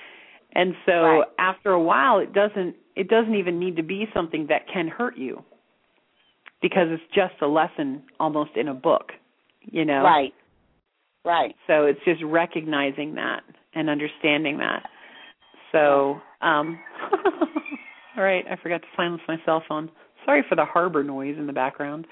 And 0.54 0.74
so 0.88 0.92
Right. 0.92 1.28
after 1.38 1.72
a 1.74 1.82
while 1.82 2.18
it 2.18 2.34
doesn't 2.34 2.76
it 2.96 3.08
doesn't 3.08 3.36
even 3.36 3.60
need 3.60 3.76
to 3.76 3.84
be 3.84 4.08
something 4.16 4.48
that 4.48 4.68
can 4.68 4.88
hurt 4.88 5.16
you. 5.16 5.44
Because 6.66 6.88
it's 6.90 7.04
just 7.14 7.40
a 7.44 7.46
lesson 7.46 8.02
almost 8.20 8.50
in 8.56 8.70
a 8.70 8.74
book, 8.74 9.12
you 9.62 9.86
know. 9.86 10.02
Right. 10.02 10.34
Right. 11.24 11.54
So 11.68 11.86
it's 11.86 12.00
just 12.06 12.24
recognizing 12.24 13.14
that 13.16 13.42
and 13.76 13.88
understanding 13.88 14.58
that. 14.58 14.82
So, 15.72 16.20
um 16.42 16.80
all 18.18 18.24
right, 18.24 18.44
I 18.50 18.56
forgot 18.64 18.82
to 18.82 18.88
silence 18.98 19.22
my 19.28 19.38
cell 19.46 19.62
phone. 19.70 19.92
Sorry 20.26 20.44
for 20.50 20.56
the 20.56 20.66
harbor 20.66 21.04
noise 21.04 21.36
in 21.38 21.46
the 21.46 21.54
background. 21.54 22.08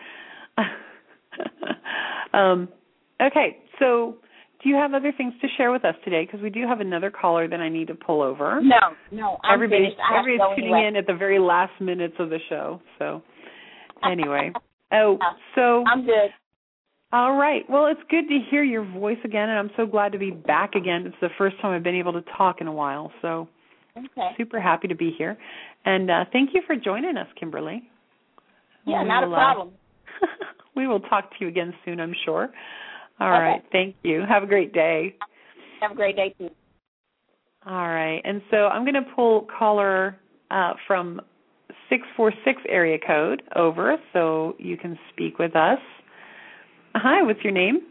um 2.36 2.70
okay, 3.20 3.58
so 3.80 4.18
do 4.62 4.70
you 4.70 4.76
have 4.76 4.94
other 4.94 5.12
things 5.18 5.34
to 5.42 5.48
share 5.58 5.72
with 5.72 5.84
us 5.84 5.96
today? 6.06 6.28
Because 6.28 6.44
we 6.44 6.52
do 6.52 6.68
have 6.68 6.80
another 6.80 7.10
caller 7.10 7.48
that 7.48 7.60
I 7.60 7.70
need 7.70 7.88
to 7.88 7.96
pull 7.96 8.22
over. 8.22 8.62
No, 8.62 8.78
no. 9.12 9.40
I'm 9.44 9.56
everybody's 9.56 9.88
finished. 9.88 10.00
I 10.00 10.18
have 10.18 10.26
to 10.26 10.32
everybody's 10.32 10.56
tuning 10.58 10.88
in 10.90 10.96
at 10.96 11.08
the 11.08 11.16
very 11.16 11.40
last 11.40 11.74
minutes 11.82 12.14
of 12.20 12.30
the 12.30 12.40
show. 12.50 12.80
So 13.00 13.24
anyway, 14.10 14.52
oh, 14.92 15.18
so 15.56 15.84
I'm 15.88 16.06
good. 16.06 16.30
all 17.12 17.36
right. 17.36 17.64
Well, 17.70 17.88
it's 17.88 18.02
good 18.10 18.28
to 18.30 18.40
hear 18.50 18.64
your 18.64 18.84
voice 18.86 19.18
again, 19.24 19.50
and 19.50 19.60
I'm 19.60 19.72
so 19.78 19.86
glad 19.86 20.12
to 20.14 20.18
be 20.18 20.32
back 20.32 20.76
again. 20.76 21.06
It's 21.06 21.16
the 21.22 21.30
first 21.38 21.56
time 21.62 21.72
I've 21.74 21.84
been 21.84 21.96
able 21.96 22.14
to 22.14 22.24
talk 22.38 22.62
in 22.62 22.68
a 22.68 22.74
while, 22.74 23.12
so 23.22 23.48
Okay. 23.96 24.32
super 24.38 24.60
happy 24.60 24.88
to 24.88 24.96
be 24.96 25.12
here. 25.18 25.38
And 25.86 26.10
uh, 26.10 26.26
thank 26.32 26.52
you 26.54 26.62
for 26.66 26.76
joining 26.76 27.18
us, 27.18 27.28
Kimberly. 27.40 27.84
Yeah, 28.86 29.04
We 29.04 29.08
not 29.08 29.24
a 29.24 29.28
will, 29.28 29.36
uh, 29.36 29.38
problem. 29.38 29.72
we 30.76 30.88
will 30.88 31.00
talk 31.02 31.30
to 31.32 31.36
you 31.42 31.48
again 31.48 31.74
soon, 31.86 32.00
I'm 32.00 32.16
sure. 32.26 32.50
All 33.20 33.28
Okay. 33.28 33.40
right. 33.40 33.64
Thank 33.72 33.96
you. 34.04 34.24
Have 34.28 34.44
a 34.44 34.48
great 34.48 34.74
day. 34.74 35.16
Have 35.82 35.92
a 35.92 35.96
great 35.96 36.16
day 36.16 36.34
too. 36.38 36.50
All 37.66 37.88
right. 37.88 38.22
And 38.26 38.42
so 38.52 38.68
I'm 38.68 38.84
going 38.84 38.96
to 38.96 39.10
pull 39.16 39.48
caller 39.58 40.18
uh, 40.52 40.74
from 40.88 41.22
646 41.94 42.64
area 42.70 42.98
code 43.06 43.44
over 43.56 43.98
so 44.14 44.56
you 44.58 44.78
can 44.78 44.98
speak 45.12 45.38
with 45.38 45.56
us. 45.56 45.78
Hi, 46.96 47.22
what's 47.22 47.44
your 47.44 47.54
name? 47.54 47.82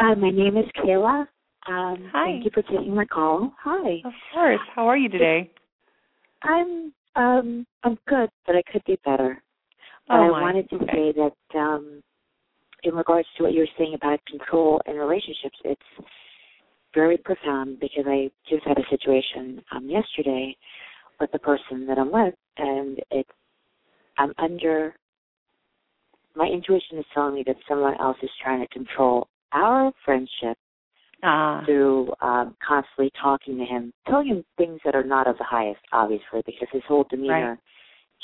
Uh, 0.00 0.16
my 0.16 0.30
name 0.30 0.56
is 0.56 0.64
Kayla. 0.76 1.20
Um, 1.68 2.10
Hi. 2.12 2.30
Thank 2.32 2.44
you 2.46 2.50
for 2.52 2.62
taking 2.62 2.94
my 2.96 3.04
call. 3.04 3.52
Hi. 3.62 4.00
Of 4.04 4.12
course. 4.34 4.58
How 4.74 4.88
are 4.88 4.96
you 4.96 5.08
today? 5.08 5.50
I'm 6.42 6.92
um 7.14 7.64
I'm 7.84 7.96
good, 8.08 8.28
but 8.44 8.56
I 8.56 8.62
could 8.72 8.82
be 8.86 8.98
better. 9.04 9.40
But 10.08 10.16
Oh, 10.16 10.22
I 10.24 10.30
wanted 10.30 10.68
to 10.70 10.76
Okay. 10.76 10.86
say 10.92 11.12
that 11.12 11.58
um 11.58 12.02
in 12.82 12.94
regards 12.94 13.28
to 13.36 13.44
what 13.44 13.52
you 13.52 13.60
were 13.60 13.68
saying 13.78 13.94
about 13.94 14.18
control 14.26 14.80
and 14.86 14.98
relationships, 14.98 15.58
it's 15.64 16.08
very 16.92 17.18
profound 17.18 17.78
because 17.78 18.04
I 18.06 18.30
just 18.48 18.66
had 18.66 18.78
a 18.78 18.88
situation 18.90 19.62
um 19.72 19.88
yesterday 19.88 20.56
with 21.20 21.32
the 21.32 21.38
person 21.38 21.86
that 21.86 21.98
I'm 21.98 22.12
with 22.12 22.34
and 22.58 22.98
it's 23.10 23.30
I'm 24.18 24.32
under 24.38 24.94
my 26.34 26.46
intuition 26.46 26.98
is 26.98 27.04
telling 27.14 27.34
me 27.34 27.44
that 27.46 27.56
someone 27.68 27.94
else 28.00 28.18
is 28.22 28.30
trying 28.42 28.60
to 28.60 28.68
control 28.68 29.28
our 29.52 29.92
friendship 30.04 30.58
Ah, 31.22 31.62
through 31.64 32.12
um, 32.20 32.54
constantly 32.66 33.10
talking 33.20 33.56
to 33.58 33.64
him, 33.64 33.92
telling 34.06 34.26
him 34.28 34.44
things 34.58 34.80
that 34.84 34.94
are 34.94 35.02
not 35.02 35.26
of 35.26 35.38
the 35.38 35.44
highest, 35.44 35.80
obviously, 35.92 36.42
because 36.44 36.68
his 36.70 36.82
whole 36.86 37.06
demeanor 37.08 37.58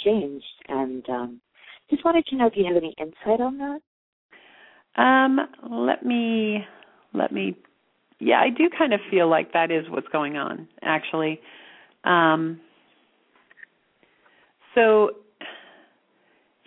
changed. 0.05 0.45
And 0.69 1.09
um, 1.09 1.41
just 1.91 2.05
wanted 2.05 2.27
to 2.27 2.37
know 2.37 2.47
if 2.47 2.53
you 2.55 2.67
have 2.67 2.77
any 2.77 2.95
insight 2.99 3.41
on 3.41 3.59
that. 3.59 5.03
um, 5.03 5.41
let 5.71 6.05
me 6.05 6.67
let 7.15 7.33
me. 7.33 7.57
Yeah, 8.19 8.41
I 8.41 8.51
do 8.51 8.69
kind 8.77 8.93
of 8.93 9.01
feel 9.11 9.29
like 9.29 9.53
that 9.53 9.71
is 9.71 9.89
what's 9.89 10.09
going 10.09 10.37
on, 10.37 10.69
actually. 10.83 11.41
Um, 12.05 12.61
so, 14.75 15.11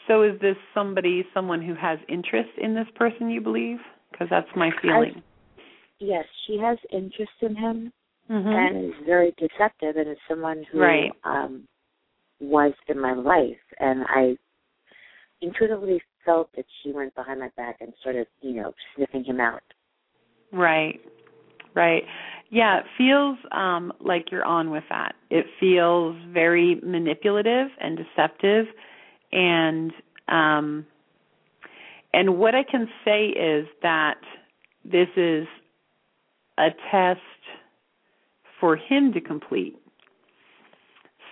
so 0.07 0.23
is 0.23 0.39
this 0.41 0.57
somebody, 0.73 1.25
someone 1.33 1.61
who 1.61 1.75
has 1.75 1.99
interest 2.07 2.49
in 2.57 2.75
this 2.75 2.87
person? 2.95 3.29
You 3.29 3.41
believe? 3.41 3.77
Because 4.11 4.27
that's 4.29 4.47
my 4.55 4.71
feeling. 4.81 5.21
Yes, 5.99 6.25
she 6.45 6.57
has 6.57 6.77
interest 6.91 7.31
in 7.41 7.55
him 7.55 7.91
Mhm. 8.29 8.53
and 8.53 8.93
is 8.93 8.99
very 9.05 9.33
deceptive, 9.37 9.97
and 9.97 10.09
is 10.09 10.17
someone 10.27 10.63
who 10.63 10.79
Right. 10.79 11.11
um, 11.23 11.67
was 12.39 12.73
in 12.87 12.99
my 12.99 13.13
life, 13.13 13.61
and 13.79 14.03
I 14.07 14.37
intuitively 15.41 16.01
felt 16.23 16.51
that 16.53 16.65
she 16.81 16.91
went 16.91 17.13
behind 17.15 17.39
my 17.39 17.49
back 17.55 17.81
and 17.81 17.93
started, 17.99 18.27
you 18.41 18.53
know, 18.53 18.73
sniffing 18.95 19.23
him 19.23 19.39
out. 19.39 19.63
Right. 20.51 20.99
Right. 21.73 22.05
Yeah, 22.49 22.79
it 22.79 22.85
feels 22.97 23.37
um 23.51 23.91
like 23.99 24.31
you're 24.31 24.45
on 24.45 24.69
with 24.71 24.83
that. 24.89 25.15
It 25.29 25.45
feels 25.59 26.15
very 26.31 26.79
manipulative 26.83 27.69
and 27.79 27.97
deceptive 27.97 28.67
and 29.31 29.91
um 30.27 30.85
and 32.13 32.37
what 32.37 32.55
I 32.55 32.63
can 32.63 32.87
say 33.03 33.27
is 33.27 33.67
that 33.81 34.19
this 34.85 35.09
is 35.17 35.47
a 36.57 36.69
test 36.91 37.19
for 38.59 38.77
him 38.77 39.11
to 39.13 39.19
complete. 39.19 39.75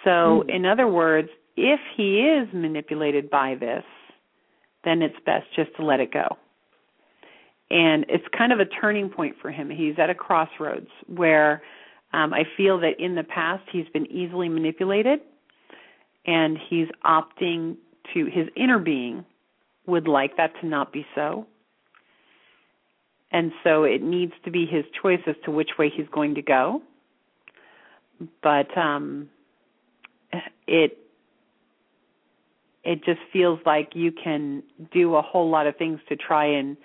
So, 0.04 0.44
Hmm. 0.44 0.50
in 0.50 0.66
other 0.66 0.88
words, 0.88 1.30
if 1.56 1.80
he 1.96 2.20
is 2.22 2.50
manipulated 2.54 3.30
by 3.30 3.56
this, 3.56 3.86
then 4.84 5.02
it's 5.02 5.16
best 5.26 5.46
just 5.56 5.74
to 5.78 5.86
let 5.86 6.02
it 6.02 6.12
go 6.12 6.38
and 7.74 8.06
it's 8.08 8.24
kind 8.38 8.54
of 8.54 8.60
a 8.60 8.66
turning 8.66 9.10
point 9.10 9.36
for 9.42 9.50
him. 9.50 9.68
He's 9.68 9.96
at 9.98 10.10
a 10.12 10.14
crossroads 10.14 10.90
where 11.08 11.64
um, 12.14 12.32
I 12.32 12.44
feel 12.56 12.80
that 12.82 13.00
in 13.00 13.16
the 13.16 13.24
past 13.24 13.64
he's 13.72 13.88
been 13.92 14.06
easily 14.12 14.48
manipulated, 14.48 15.22
and 16.26 16.58
he's 16.70 16.88
opting 17.04 17.78
to 18.14 18.26
his 18.26 18.48
inner 18.56 18.78
being 18.78 19.26
would 19.88 20.08
like 20.08 20.38
that 20.38 20.52
to 20.62 20.68
not 20.68 20.94
be 20.94 21.04
so. 21.16 21.48
And 23.32 23.52
so 23.64 23.84
it 23.84 24.04
needs 24.04 24.34
to 24.46 24.52
be 24.52 24.68
his 24.68 24.86
choice 25.02 25.22
as 25.26 25.36
to 25.46 25.52
which 25.52 25.72
way 25.80 25.90
he's 25.90 26.08
going 26.12 26.36
to 26.36 26.44
go. 26.44 26.84
But 28.44 28.78
um 28.78 29.30
it 30.68 31.00
it 32.84 33.04
just 33.04 33.20
feels 33.32 33.60
like 33.66 33.90
you 33.96 34.12
can 34.12 34.62
do 34.92 35.16
a 35.16 35.22
whole 35.22 35.50
lot 35.50 35.66
of 35.66 35.76
things 35.78 36.00
to 36.10 36.16
try 36.16 36.46
and 36.46 36.78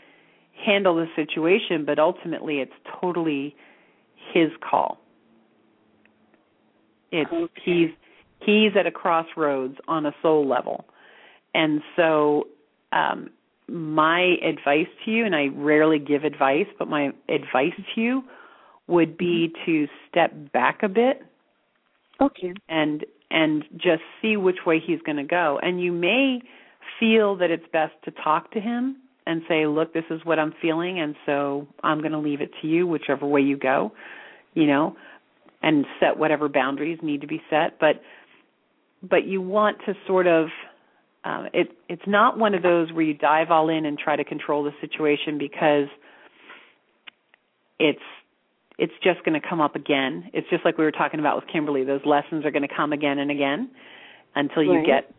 handle 0.64 0.96
the 0.96 1.06
situation, 1.16 1.84
but 1.84 1.98
ultimately 1.98 2.60
it's 2.60 2.72
totally 3.00 3.54
his 4.32 4.50
call. 4.68 4.98
It's 7.10 7.30
Okay. 7.32 7.50
he's 7.64 7.90
he's 8.40 8.72
at 8.78 8.86
a 8.86 8.90
crossroads 8.90 9.76
on 9.88 10.06
a 10.06 10.14
soul 10.22 10.46
level. 10.46 10.84
And 11.54 11.80
so 11.96 12.48
um 12.92 13.30
my 13.68 14.36
advice 14.42 14.88
to 15.04 15.10
you 15.10 15.26
and 15.26 15.34
I 15.34 15.48
rarely 15.54 15.98
give 15.98 16.24
advice, 16.24 16.66
but 16.78 16.88
my 16.88 17.10
advice 17.28 17.74
to 17.94 18.00
you 18.00 18.22
would 18.86 19.18
be 19.18 19.52
to 19.66 19.86
step 20.08 20.32
back 20.52 20.82
a 20.82 20.88
bit 20.88 21.22
Okay. 22.20 22.52
and 22.68 23.04
and 23.30 23.64
just 23.76 24.02
see 24.22 24.36
which 24.36 24.58
way 24.66 24.80
he's 24.84 25.00
going 25.02 25.16
to 25.18 25.24
go 25.24 25.58
and 25.62 25.80
you 25.82 25.92
may 25.92 26.40
feel 26.98 27.36
that 27.36 27.50
it's 27.50 27.66
best 27.72 27.92
to 28.04 28.10
talk 28.10 28.50
to 28.52 28.60
him 28.60 28.96
and 29.28 29.42
say 29.48 29.66
look 29.66 29.92
this 29.94 30.04
is 30.10 30.20
what 30.24 30.38
i'm 30.38 30.52
feeling 30.60 30.98
and 31.00 31.14
so 31.26 31.68
i'm 31.84 32.00
going 32.00 32.12
to 32.12 32.18
leave 32.18 32.40
it 32.40 32.50
to 32.60 32.66
you 32.66 32.86
whichever 32.86 33.26
way 33.26 33.40
you 33.40 33.56
go 33.56 33.92
you 34.54 34.66
know 34.66 34.96
and 35.62 35.84
set 36.00 36.18
whatever 36.18 36.48
boundaries 36.48 36.98
need 37.02 37.20
to 37.20 37.26
be 37.28 37.40
set 37.50 37.78
but 37.78 38.00
but 39.08 39.24
you 39.26 39.40
want 39.40 39.76
to 39.86 39.94
sort 40.06 40.26
of 40.26 40.48
um 41.24 41.46
it 41.52 41.68
it's 41.88 42.06
not 42.06 42.38
one 42.38 42.54
of 42.54 42.62
those 42.62 42.90
where 42.92 43.02
you 43.04 43.14
dive 43.14 43.50
all 43.50 43.68
in 43.68 43.84
and 43.84 43.98
try 43.98 44.16
to 44.16 44.24
control 44.24 44.64
the 44.64 44.72
situation 44.80 45.38
because 45.38 45.88
it's 47.78 48.00
it's 48.78 48.92
just 49.02 49.24
going 49.24 49.40
to 49.40 49.46
come 49.46 49.60
up 49.60 49.74
again. 49.74 50.30
It's 50.32 50.48
just 50.50 50.64
like 50.64 50.78
we 50.78 50.84
were 50.84 50.92
talking 50.92 51.18
about 51.18 51.34
with 51.34 51.46
Kimberly. 51.52 51.82
Those 51.82 52.00
lessons 52.04 52.44
are 52.46 52.52
going 52.52 52.66
to 52.66 52.72
come 52.74 52.92
again 52.92 53.18
and 53.18 53.28
again 53.30 53.70
until 54.36 54.62
you 54.62 54.76
Right. 54.76 54.86
get 54.86 55.14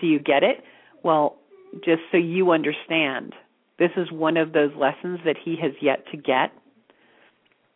till 0.00 0.08
you 0.08 0.18
get 0.18 0.42
it. 0.42 0.62
Well, 1.04 1.36
just 1.84 2.02
so 2.10 2.16
you 2.18 2.50
understand, 2.50 3.32
this 3.78 3.90
is 3.96 4.10
one 4.10 4.36
of 4.36 4.52
those 4.52 4.70
lessons 4.76 5.20
that 5.24 5.36
he 5.42 5.56
has 5.60 5.72
yet 5.80 6.04
to 6.10 6.16
get. 6.16 6.52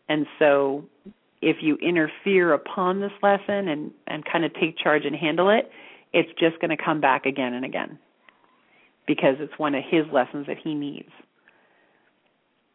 And 0.08 0.26
so 0.38 0.84
if 1.42 1.58
you 1.60 1.76
interfere 1.76 2.52
upon 2.52 3.00
this 3.00 3.12
lesson 3.22 3.68
and 3.68 3.92
and 4.06 4.24
kind 4.24 4.44
of 4.44 4.52
take 4.54 4.78
charge 4.78 5.04
and 5.04 5.14
handle 5.14 5.50
it, 5.50 5.70
it's 6.12 6.30
just 6.38 6.60
going 6.60 6.76
to 6.76 6.82
come 6.82 7.00
back 7.00 7.26
again 7.26 7.54
and 7.54 7.64
again. 7.64 7.98
Because 9.06 9.36
it's 9.40 9.58
one 9.58 9.74
of 9.74 9.82
his 9.88 10.04
lessons 10.12 10.46
that 10.46 10.56
he 10.62 10.74
needs. 10.74 11.10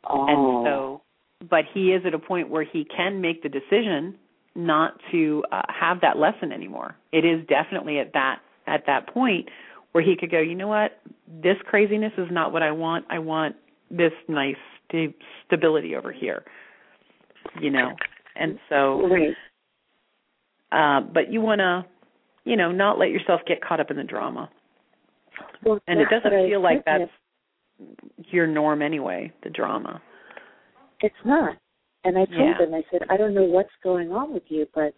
Oh. 0.04 0.28
And 0.28 0.66
so, 0.66 1.02
but 1.50 1.66
he 1.74 1.94
is 1.94 2.04
at 2.06 2.14
a 2.14 2.20
point 2.20 2.50
where 2.50 2.64
he 2.64 2.86
can 2.86 3.22
make 3.22 3.44
the 3.44 3.50
decision 3.50 4.16
not 4.56 4.94
to 5.12 5.44
uh, 5.52 5.62
have 5.68 6.02
that 6.02 6.18
lesson 6.18 6.52
anymore. 6.52 6.96
It 7.12 7.26
is 7.26 7.46
definitely 7.48 8.00
at 8.00 8.14
that 8.14 8.40
at 8.68 8.86
that 8.88 9.08
point 9.08 9.50
where 9.96 10.04
he 10.04 10.18
could 10.18 10.30
go, 10.30 10.42
you 10.42 10.56
know 10.56 10.68
what, 10.68 11.00
this 11.42 11.56
craziness 11.64 12.12
is 12.18 12.28
not 12.30 12.52
what 12.52 12.62
I 12.62 12.70
want. 12.70 13.06
I 13.10 13.18
want 13.18 13.56
this 13.90 14.12
nice 14.28 14.58
st- 14.92 15.16
stability 15.48 15.96
over 15.96 16.12
here. 16.12 16.44
You 17.62 17.70
know, 17.70 17.92
and 18.36 18.60
so, 18.68 19.08
right. 19.08 19.34
uh, 20.74 21.00
but 21.14 21.32
you 21.32 21.40
want 21.40 21.60
to, 21.60 21.86
you 22.44 22.58
know, 22.58 22.74
not 22.74 23.00
let 23.00 23.10
yourself 23.12 23.40
get 23.48 23.64
caught 23.64 23.80
up 23.80 23.90
in 23.90 23.96
the 23.96 24.04
drama. 24.04 24.50
Well, 25.64 25.80
And 25.88 26.02
it 26.02 26.10
doesn't 26.10 26.50
feel 26.50 26.62
like 26.62 26.84
that's 26.84 27.10
your 28.32 28.48
norm 28.48 28.82
anyway, 28.82 29.32
the 29.44 29.50
drama. 29.50 30.02
It's 31.00 31.16
not. 31.24 31.56
And 32.04 32.18
I 32.18 32.26
told 32.26 32.38
Yeah. 32.38 32.66
him, 32.66 32.74
I 32.74 32.84
said, 32.92 33.04
I 33.10 33.16
don't 33.16 33.34
know 33.34 33.44
what's 33.44 33.70
going 33.82 34.12
on 34.12 34.34
with 34.34 34.44
you, 34.50 34.68
but 34.76 34.94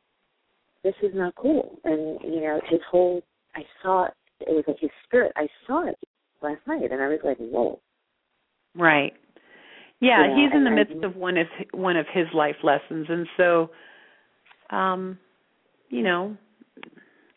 this 0.83 0.95
is 1.03 1.13
not 1.13 1.35
cool. 1.35 1.77
And 1.83 2.19
you 2.23 2.41
know, 2.41 2.59
his 2.67 2.79
whole, 2.89 3.21
I 3.55 3.63
saw 3.83 4.07
it. 4.41 4.49
Was 4.49 4.63
like 4.67 4.79
his 4.79 4.89
spirit. 5.05 5.31
I 5.35 5.47
saw 5.65 5.87
it 5.87 5.97
last 6.41 6.61
night, 6.67 6.91
and 6.91 7.01
I 7.01 7.07
was 7.07 7.19
like, 7.23 7.37
whoa. 7.37 7.79
Right. 8.75 9.13
Yeah, 9.99 10.27
Yeah, 10.27 10.35
he's 10.35 10.53
in 10.55 10.63
the 10.63 10.69
I- 10.71 10.75
midst 10.75 11.03
of 11.03 11.15
one 11.15 11.37
of 11.37 11.47
one 11.71 11.97
of 11.97 12.05
his 12.13 12.27
life 12.33 12.57
lessons, 12.63 13.07
and 13.09 13.27
so, 13.35 13.71
um, 14.69 15.17
you 15.89 16.03
know, 16.03 16.37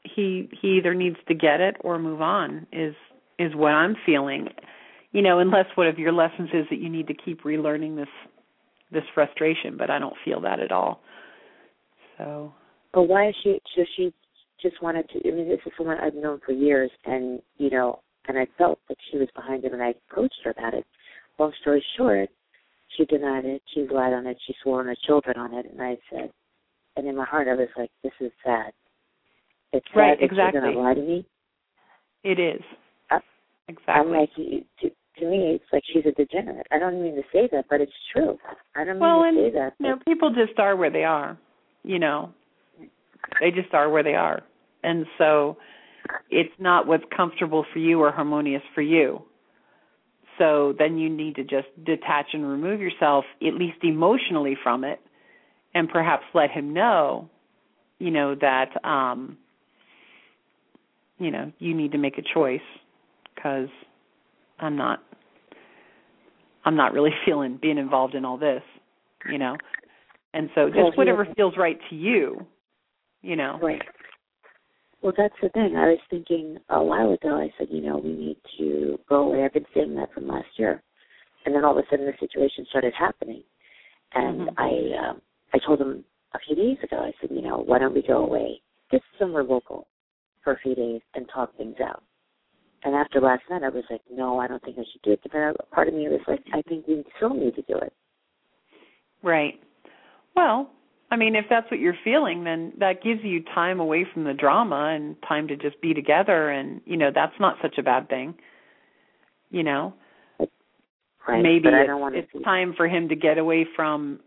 he 0.04 0.48
he 0.60 0.76
either 0.78 0.94
needs 0.94 1.16
to 1.28 1.34
get 1.34 1.60
it 1.60 1.76
or 1.80 1.98
move 1.98 2.20
on. 2.20 2.66
Is 2.72 2.94
is 3.38 3.54
what 3.54 3.70
I'm 3.72 3.96
feeling. 4.04 4.48
You 5.12 5.22
know, 5.22 5.38
unless 5.38 5.66
one 5.74 5.86
of 5.86 5.98
your 5.98 6.12
lessons 6.12 6.50
is 6.52 6.66
that 6.70 6.78
you 6.78 6.88
need 6.90 7.06
to 7.08 7.14
keep 7.14 7.42
relearning 7.44 7.96
this 7.96 8.08
this 8.92 9.04
frustration, 9.14 9.76
but 9.78 9.88
I 9.88 9.98
don't 9.98 10.16
feel 10.24 10.40
that 10.42 10.60
at 10.60 10.70
all. 10.72 11.00
So, 12.18 12.52
But 12.92 13.04
why 13.04 13.28
is 13.28 13.34
she? 13.42 13.58
So 13.74 13.84
she 13.96 14.12
just 14.62 14.82
wanted 14.82 15.08
to. 15.10 15.28
I 15.28 15.32
mean, 15.32 15.48
this 15.48 15.60
is 15.66 15.72
someone 15.76 15.98
I've 15.98 16.14
known 16.14 16.40
for 16.44 16.52
years, 16.52 16.90
and 17.06 17.40
you 17.56 17.70
know, 17.70 18.00
and 18.28 18.38
I 18.38 18.46
felt 18.58 18.78
that 18.88 18.96
she 19.10 19.18
was 19.18 19.28
behind 19.34 19.64
him, 19.64 19.72
and 19.74 19.82
I 19.82 19.94
approached 20.08 20.36
her 20.44 20.50
about 20.50 20.74
it. 20.74 20.84
Long 21.38 21.52
story 21.62 21.84
short, 21.96 22.28
she 22.96 23.04
denied 23.06 23.44
it. 23.44 23.62
She 23.74 23.86
lied 23.92 24.12
on 24.12 24.26
it. 24.26 24.36
She 24.46 24.54
swore 24.62 24.80
on 24.80 24.86
her 24.86 24.96
children 25.06 25.36
on 25.38 25.54
it, 25.54 25.66
and 25.70 25.80
I 25.80 25.96
said, 26.10 26.30
and 26.96 27.06
in 27.06 27.16
my 27.16 27.24
heart, 27.24 27.48
I 27.48 27.54
was 27.54 27.68
like, 27.78 27.90
this 28.02 28.12
is 28.20 28.30
sad. 28.44 28.72
It's 29.72 29.86
sad 29.94 29.98
Right, 30.00 30.18
that 30.20 30.24
exactly. 30.24 30.60
you're 30.60 30.72
gonna 30.72 30.84
lie 30.84 30.94
to 30.94 31.00
me. 31.00 31.26
it 32.24 32.38
is. 32.38 32.62
Exactly. 33.68 33.94
I'm 33.94 34.10
like, 34.10 34.30
you- 34.36 34.64
to, 34.80 34.90
to 35.20 35.26
me, 35.30 35.52
it's 35.54 35.64
like 35.72 35.82
she's 35.92 36.04
a 36.06 36.12
degenerate. 36.12 36.66
I 36.72 36.78
don't 36.80 37.00
mean 37.00 37.14
to 37.14 37.22
say 37.32 37.48
that, 37.52 37.66
but 37.70 37.80
it's 37.80 37.92
true. 38.12 38.36
I 38.74 38.82
don't 38.84 38.98
well, 38.98 39.20
mean 39.22 39.28
and 39.28 39.36
to 39.38 39.44
say 39.44 39.58
that. 39.58 39.80
know, 39.80 39.96
people 40.04 40.30
just 40.34 40.58
are 40.58 40.74
where 40.76 40.90
they 40.90 41.04
are. 41.04 41.38
You 41.84 41.98
know, 42.00 42.32
they 43.40 43.50
just 43.52 43.72
are 43.72 43.88
where 43.88 44.02
they 44.02 44.14
are, 44.14 44.42
and 44.82 45.06
so 45.18 45.56
it's 46.30 46.52
not 46.58 46.86
what's 46.86 47.04
comfortable 47.14 47.64
for 47.72 47.78
you 47.78 48.00
or 48.00 48.10
harmonious 48.10 48.62
for 48.74 48.82
you. 48.82 49.22
So 50.38 50.74
then 50.78 50.96
you 50.96 51.10
need 51.10 51.36
to 51.36 51.42
just 51.42 51.68
detach 51.84 52.26
and 52.32 52.48
remove 52.48 52.80
yourself, 52.80 53.24
at 53.46 53.54
least 53.54 53.78
emotionally, 53.82 54.56
from 54.62 54.84
it, 54.84 54.98
and 55.74 55.88
perhaps 55.88 56.24
let 56.32 56.50
him 56.50 56.72
know, 56.72 57.28
you 57.98 58.10
know, 58.10 58.34
that 58.40 58.84
um, 58.84 59.36
you 61.18 61.30
know 61.30 61.52
you 61.58 61.74
need 61.74 61.92
to 61.92 61.98
make 61.98 62.16
a 62.16 62.22
choice 62.22 62.60
because 63.34 63.68
I'm 64.58 64.76
not 64.76 65.00
I'm 66.64 66.76
not 66.76 66.92
really 66.92 67.12
feeling 67.26 67.58
being 67.60 67.78
involved 67.78 68.14
in 68.14 68.24
all 68.24 68.38
this, 68.38 68.62
you 69.30 69.38
know. 69.38 69.56
And 70.32 70.48
so 70.54 70.68
just 70.68 70.96
whatever 70.96 71.26
feels 71.36 71.54
right 71.58 71.78
to 71.90 71.96
you, 71.96 72.46
you 73.20 73.36
know. 73.36 73.58
Right. 73.60 73.82
Well, 75.02 75.14
that's 75.16 75.34
the 75.42 75.48
thing. 75.50 75.76
I 75.76 75.88
was 75.88 75.98
thinking 76.10 76.58
a 76.68 76.82
while 76.82 77.12
ago. 77.12 77.36
I 77.36 77.50
said, 77.58 77.68
you 77.70 77.80
know, 77.80 77.98
we 77.98 78.12
need 78.12 78.36
to 78.58 78.98
go 79.08 79.28
away. 79.28 79.44
I've 79.44 79.52
been 79.54 79.64
saying 79.74 79.94
that 79.96 80.12
from 80.12 80.28
last 80.28 80.48
year, 80.56 80.82
and 81.46 81.54
then 81.54 81.64
all 81.64 81.78
of 81.78 81.84
a 81.84 81.88
sudden 81.88 82.06
the 82.06 82.12
situation 82.20 82.66
started 82.68 82.92
happening, 82.92 83.42
and 84.12 84.48
Mhm. 84.48 84.54
I, 84.58 85.08
um, 85.08 85.22
I 85.54 85.58
told 85.58 85.80
him 85.80 86.04
a 86.34 86.38
few 86.38 86.54
days 86.54 86.82
ago. 86.82 86.98
I 86.98 87.12
said, 87.20 87.30
you 87.30 87.42
know, 87.42 87.58
why 87.58 87.78
don't 87.78 87.94
we 87.94 88.02
go 88.02 88.24
away, 88.24 88.60
get 88.90 89.02
somewhere 89.18 89.42
local, 89.42 89.86
for 90.42 90.52
a 90.52 90.58
few 90.58 90.74
days 90.74 91.00
and 91.14 91.28
talk 91.28 91.54
things 91.56 91.78
out. 91.80 92.02
And 92.82 92.94
after 92.94 93.20
last 93.20 93.42
night, 93.50 93.62
I 93.62 93.68
was 93.68 93.84
like, 93.90 94.00
no, 94.10 94.38
I 94.38 94.46
don't 94.46 94.62
think 94.62 94.78
I 94.78 94.84
should 94.90 95.02
do 95.02 95.12
it. 95.12 95.20
But 95.22 95.70
part 95.70 95.88
of 95.88 95.94
me 95.94 96.08
was 96.08 96.20
like, 96.26 96.42
I 96.52 96.62
think 96.62 96.86
we 96.86 97.04
still 97.16 97.34
need 97.34 97.54
to 97.56 97.62
do 97.62 97.76
it. 97.76 97.92
Right. 99.22 99.60
Well, 100.34 100.70
I 101.10 101.16
mean, 101.16 101.34
if 101.34 101.46
that's 101.50 101.70
what 101.70 101.80
you're 101.80 101.98
feeling, 102.04 102.44
then 102.44 102.72
that 102.78 103.02
gives 103.02 103.20
you 103.24 103.42
time 103.42 103.80
away 103.80 104.06
from 104.12 104.24
the 104.24 104.32
drama 104.32 104.92
and 104.94 105.16
time 105.26 105.48
to 105.48 105.56
just 105.56 105.80
be 105.80 105.92
together 105.92 106.50
and, 106.50 106.80
you 106.84 106.96
know, 106.96 107.10
that's 107.12 107.34
not 107.40 107.56
such 107.60 107.78
a 107.78 107.82
bad 107.82 108.08
thing. 108.08 108.34
You 109.50 109.64
know, 109.64 109.94
Right. 111.28 111.42
maybe 111.42 111.68
it's, 111.68 112.28
it's 112.32 112.44
time 112.44 112.72
for 112.76 112.88
him 112.88 113.08
to 113.10 113.14
get 113.14 113.36
away 113.36 113.66
from 113.76 114.20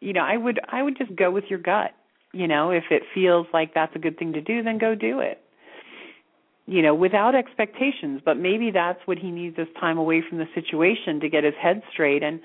you 0.00 0.14
know, 0.14 0.22
I 0.22 0.36
would 0.36 0.58
I 0.68 0.82
would 0.82 0.96
just 0.96 1.14
go 1.14 1.30
with 1.30 1.44
your 1.48 1.58
gut. 1.58 1.92
You 2.32 2.48
know, 2.48 2.70
if 2.70 2.84
it 2.90 3.02
feels 3.14 3.46
like 3.52 3.74
that's 3.74 3.94
a 3.94 3.98
good 3.98 4.18
thing 4.18 4.32
to 4.32 4.40
do, 4.40 4.62
then 4.62 4.78
go 4.78 4.94
do 4.94 5.20
it. 5.20 5.40
You 6.66 6.82
know, 6.82 6.94
without 6.94 7.34
expectations, 7.34 8.20
but 8.24 8.38
maybe 8.38 8.70
that's 8.70 9.00
what 9.04 9.18
he 9.18 9.30
needs 9.30 9.56
this 9.56 9.68
time 9.78 9.98
away 9.98 10.22
from 10.26 10.38
the 10.38 10.46
situation 10.54 11.20
to 11.20 11.28
get 11.28 11.44
his 11.44 11.54
head 11.60 11.82
straight 11.92 12.22
and 12.22 12.40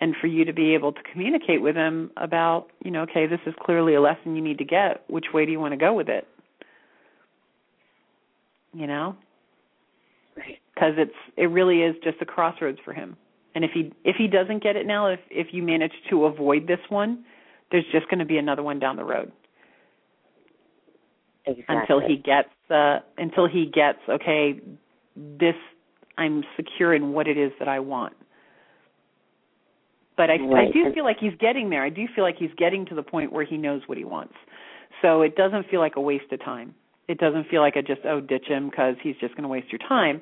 and 0.00 0.14
for 0.20 0.26
you 0.26 0.44
to 0.46 0.52
be 0.52 0.74
able 0.74 0.92
to 0.92 1.00
communicate 1.12 1.60
with 1.60 1.76
him 1.76 2.10
about, 2.16 2.68
you 2.84 2.90
know, 2.90 3.02
okay, 3.02 3.26
this 3.26 3.40
is 3.46 3.54
clearly 3.60 3.94
a 3.94 4.00
lesson 4.00 4.34
you 4.34 4.42
need 4.42 4.58
to 4.58 4.64
get. 4.64 5.04
Which 5.08 5.26
way 5.34 5.44
do 5.44 5.52
you 5.52 5.60
want 5.60 5.72
to 5.72 5.76
go 5.78 5.92
with 5.92 6.08
it? 6.08 6.26
You 8.72 8.86
know? 8.86 9.16
Right. 10.36 10.58
because 10.74 10.94
it's 10.96 11.14
it 11.36 11.46
really 11.46 11.82
is 11.82 11.96
just 12.02 12.16
a 12.20 12.24
crossroads 12.24 12.78
for 12.84 12.92
him. 12.92 13.16
And 13.54 13.64
if 13.64 13.72
he 13.72 13.92
if 14.04 14.16
he 14.16 14.26
doesn't 14.28 14.62
get 14.62 14.76
it 14.76 14.86
now, 14.86 15.08
if 15.08 15.20
if 15.30 15.48
you 15.52 15.62
manage 15.62 15.92
to 16.08 16.24
avoid 16.26 16.66
this 16.66 16.78
one, 16.88 17.24
there's 17.70 17.84
just 17.92 18.08
going 18.08 18.20
to 18.20 18.24
be 18.24 18.38
another 18.38 18.62
one 18.62 18.78
down 18.78 18.96
the 18.96 19.04
road 19.04 19.32
Exactly. 21.46 21.76
until 21.76 22.00
he 22.00 22.16
gets 22.16 22.48
uh 22.70 23.00
until 23.18 23.48
he 23.48 23.66
gets 23.66 23.98
okay, 24.08 24.60
this 25.16 25.56
I'm 26.16 26.44
secure 26.56 26.94
in 26.94 27.12
what 27.12 27.26
it 27.26 27.36
is 27.36 27.52
that 27.58 27.68
I 27.68 27.80
want. 27.80 28.14
But 30.20 30.28
I 30.28 30.34
I 30.34 30.66
do 30.70 30.92
feel 30.92 31.04
like 31.04 31.16
he's 31.18 31.32
getting 31.40 31.70
there. 31.70 31.82
I 31.82 31.88
do 31.88 32.06
feel 32.14 32.24
like 32.24 32.36
he's 32.38 32.50
getting 32.58 32.84
to 32.86 32.94
the 32.94 33.02
point 33.02 33.32
where 33.32 33.42
he 33.42 33.56
knows 33.56 33.80
what 33.86 33.96
he 33.96 34.04
wants. 34.04 34.34
So 35.00 35.22
it 35.22 35.34
doesn't 35.34 35.70
feel 35.70 35.80
like 35.80 35.96
a 35.96 36.00
waste 36.02 36.30
of 36.30 36.44
time. 36.44 36.74
It 37.08 37.16
doesn't 37.16 37.48
feel 37.48 37.62
like 37.62 37.76
a 37.76 37.80
just 37.80 38.02
oh 38.04 38.20
ditch 38.20 38.44
him 38.46 38.68
because 38.68 38.96
he's 39.02 39.16
just 39.18 39.34
going 39.34 39.44
to 39.44 39.48
waste 39.48 39.72
your 39.72 39.78
time. 39.88 40.20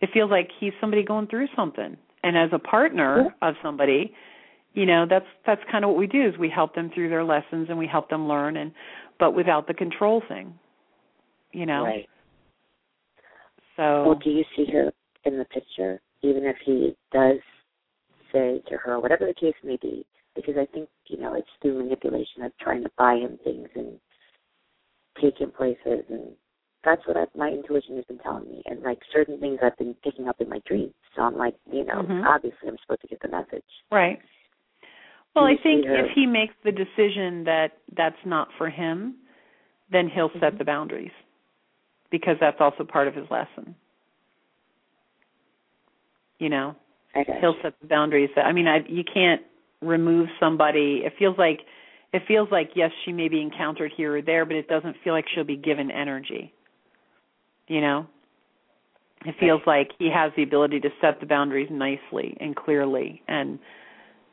It 0.00 0.10
feels 0.12 0.28
like 0.28 0.48
he's 0.58 0.72
somebody 0.80 1.04
going 1.04 1.28
through 1.28 1.46
something. 1.54 1.96
And 2.24 2.36
as 2.36 2.50
a 2.52 2.58
partner 2.58 3.32
of 3.40 3.54
somebody, 3.62 4.12
you 4.74 4.86
know, 4.86 5.06
that's 5.08 5.26
that's 5.46 5.60
kind 5.70 5.84
of 5.84 5.90
what 5.90 5.98
we 6.00 6.08
do 6.08 6.26
is 6.26 6.36
we 6.36 6.50
help 6.50 6.74
them 6.74 6.90
through 6.92 7.08
their 7.08 7.22
lessons 7.22 7.68
and 7.68 7.78
we 7.78 7.86
help 7.86 8.10
them 8.10 8.26
learn 8.26 8.56
and 8.56 8.72
but 9.20 9.36
without 9.36 9.68
the 9.68 9.74
control 9.74 10.20
thing. 10.28 10.52
You 11.52 11.66
know. 11.66 11.84
Right. 11.84 12.08
So 13.76 14.02
Well, 14.04 14.18
do 14.18 14.30
you 14.30 14.42
see 14.56 14.66
her 14.72 14.90
in 15.24 15.38
the 15.38 15.44
picture, 15.44 16.00
even 16.22 16.42
if 16.42 16.56
he 16.66 16.96
does 17.12 17.38
say 18.32 18.62
to 18.68 18.76
her, 18.76 18.98
whatever 18.98 19.26
the 19.26 19.34
case 19.34 19.54
may 19.62 19.76
be? 19.80 20.04
Because 20.34 20.54
I 20.58 20.66
think 20.66 20.88
you 21.06 21.18
know 21.18 21.34
it's 21.34 21.48
through 21.60 21.78
manipulation 21.78 22.42
of 22.42 22.52
trying 22.58 22.82
to 22.82 22.90
buy 22.96 23.14
him 23.16 23.38
things 23.44 23.68
and 23.74 23.98
take 25.20 25.38
him 25.38 25.50
places, 25.50 26.04
and 26.08 26.32
that's 26.84 27.06
what 27.06 27.16
I, 27.16 27.26
my 27.36 27.48
intuition 27.48 27.96
has 27.96 28.04
been 28.06 28.18
telling 28.18 28.48
me. 28.48 28.62
And 28.66 28.82
like 28.82 28.98
certain 29.12 29.38
things 29.38 29.58
I've 29.62 29.76
been 29.76 29.94
picking 30.02 30.28
up 30.28 30.40
in 30.40 30.48
my 30.48 30.60
dreams, 30.66 30.94
so 31.14 31.22
I'm 31.22 31.36
like, 31.36 31.54
you 31.70 31.84
know, 31.84 32.02
Mhm. 32.02 32.24
obviously 32.26 32.68
I'm 32.68 32.78
supposed 32.78 33.02
to 33.02 33.08
get 33.08 33.20
the 33.20 33.28
message. 33.28 33.64
Right. 33.90 34.20
Well, 35.34 35.46
I 35.46 35.56
think 35.56 35.86
if 35.86 36.10
he 36.10 36.26
makes 36.26 36.54
the 36.62 36.72
decision 36.72 37.44
that 37.44 37.78
that's 37.92 38.22
not 38.26 38.52
for 38.58 38.68
him, 38.68 39.16
then 39.90 40.08
he'll 40.08 40.30
set 40.40 40.54
Mhm. 40.54 40.58
the 40.58 40.64
boundaries 40.64 41.12
because 42.10 42.38
that's 42.38 42.60
also 42.60 42.84
part 42.84 43.08
of 43.08 43.14
his 43.14 43.30
lesson. 43.30 43.74
You 46.38 46.50
know, 46.50 46.76
Okay. 47.16 47.38
he'll 47.40 47.56
set 47.62 47.74
the 47.80 47.86
boundaries. 47.86 48.30
I 48.36 48.52
mean, 48.52 48.66
I 48.66 48.78
you 48.88 49.04
can't 49.04 49.42
remove 49.80 50.28
somebody. 50.40 51.02
It 51.04 51.12
feels 51.18 51.36
like 51.38 51.60
it 52.12 52.22
feels 52.26 52.48
like 52.50 52.70
yes, 52.74 52.90
she 53.04 53.12
may 53.12 53.28
be 53.28 53.40
encountered 53.40 53.92
here 53.96 54.16
or 54.16 54.22
there, 54.22 54.44
but 54.44 54.56
it 54.56 54.68
doesn't 54.68 54.96
feel 55.04 55.12
like 55.12 55.26
she'll 55.34 55.44
be 55.44 55.56
given 55.56 55.90
energy. 55.90 56.52
You 57.68 57.80
know, 57.80 58.06
it 59.24 59.34
feels 59.38 59.62
like 59.66 59.90
he 59.98 60.10
has 60.12 60.32
the 60.36 60.42
ability 60.42 60.80
to 60.80 60.90
set 61.00 61.20
the 61.20 61.26
boundaries 61.26 61.68
nicely 61.70 62.36
and 62.40 62.56
clearly, 62.56 63.22
and 63.28 63.58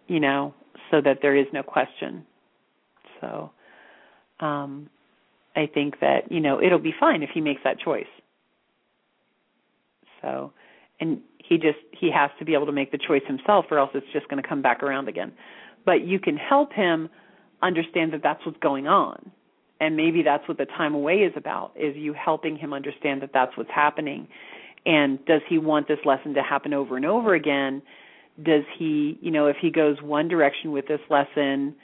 you 0.08 0.20
know, 0.20 0.54
so 0.90 1.02
that 1.02 1.20
there 1.22 1.36
is 1.36 1.46
no 1.54 1.64
question. 1.64 2.26
So, 3.22 3.52
um, 4.40 4.90
I 5.56 5.70
think 5.72 6.00
that 6.00 6.32
you 6.32 6.40
know 6.40 6.62
it'll 6.62 6.80
be 6.80 6.94
fine 7.00 7.24
if 7.24 7.30
he 7.34 7.42
makes 7.42 7.62
that 7.64 7.80
choice. 7.80 8.08
So, 10.22 10.52
and 11.00 11.22
he 11.50 11.58
just 11.58 11.80
he 11.92 12.12
has 12.12 12.30
to 12.38 12.46
be 12.46 12.54
able 12.54 12.68
to 12.68 12.72
make 12.72 12.92
the 12.92 13.00
choice 13.00 13.24
himself, 13.28 13.66
or 13.72 13.80
else 13.80 13.90
it's 13.96 14.06
just 14.14 14.30
going 14.30 14.42
to 14.42 14.48
come 14.48 14.62
back 14.62 14.84
around 14.84 15.10
again. 15.10 15.34
But 15.84 16.06
you 16.06 16.20
can 16.20 16.38
help 16.38 16.72
him 16.72 17.10
understand 17.64 18.14
that 18.14 18.22
that's 18.22 18.46
what's 18.46 18.60
going 18.60 18.88
on. 18.88 19.32
And 19.82 19.96
maybe 19.98 20.22
that's 20.22 20.48
what 20.48 20.58
the 20.58 20.66
time 20.66 20.94
away 20.94 21.16
is 21.16 21.34
about 21.36 21.72
is 21.76 21.96
you 21.96 22.14
helping 22.14 22.56
him 22.56 22.72
understand 22.72 23.24
that 23.24 23.32
that's 23.34 23.58
what's 23.58 23.72
happening. 23.74 24.28
And 24.86 25.26
does 25.26 25.42
he 25.50 25.58
want 25.58 25.88
this 25.88 26.00
lesson 26.06 26.36
to 26.36 26.44
happen 26.44 26.74
over 26.74 26.96
and 26.96 27.06
over 27.06 27.34
again? 27.34 27.82
Does 28.42 28.64
he 28.78 29.18
you 29.20 29.32
know 29.32 29.48
if 29.48 29.58
he 29.60 29.72
goes 29.72 30.00
one 30.04 30.28
direction 30.28 30.72
with 30.72 30.88
this 30.88 31.02
lesson 31.10 31.76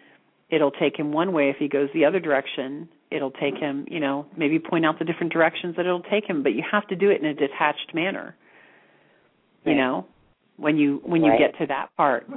it'll 0.52 0.72
take 0.72 0.96
him 0.96 1.12
one 1.12 1.34
way. 1.34 1.50
If 1.50 1.58
he 1.58 1.68
goes 1.68 1.90
the 1.96 2.06
other 2.06 2.20
direction 2.20 2.88
it'll 3.10 3.32
take 3.32 3.58
him 3.58 3.86
you 3.90 4.00
know 4.00 4.28
maybe 4.38 4.60
point 4.60 4.86
out 4.86 5.00
the 5.00 5.06
different 5.06 5.34
directions 5.34 5.76
that 5.78 5.88
it'll 5.88 6.04
take 6.04 6.30
him. 6.30 6.44
But 6.44 6.54
you 6.54 6.64
have 6.72 6.88
to 6.90 6.96
do 6.96 7.10
it 7.10 7.20
in 7.20 7.26
a 7.26 7.34
detached 7.34 7.96
manner 7.96 8.36
right. 9.66 9.72
you 9.72 9.78
know 9.78 10.06
when 10.58 10.78
you 10.78 11.02
when 11.04 11.22
right. 11.22 11.40
you 11.40 11.46
get 11.48 11.58
to 11.60 11.66
that 11.68 11.88
part 11.98 12.28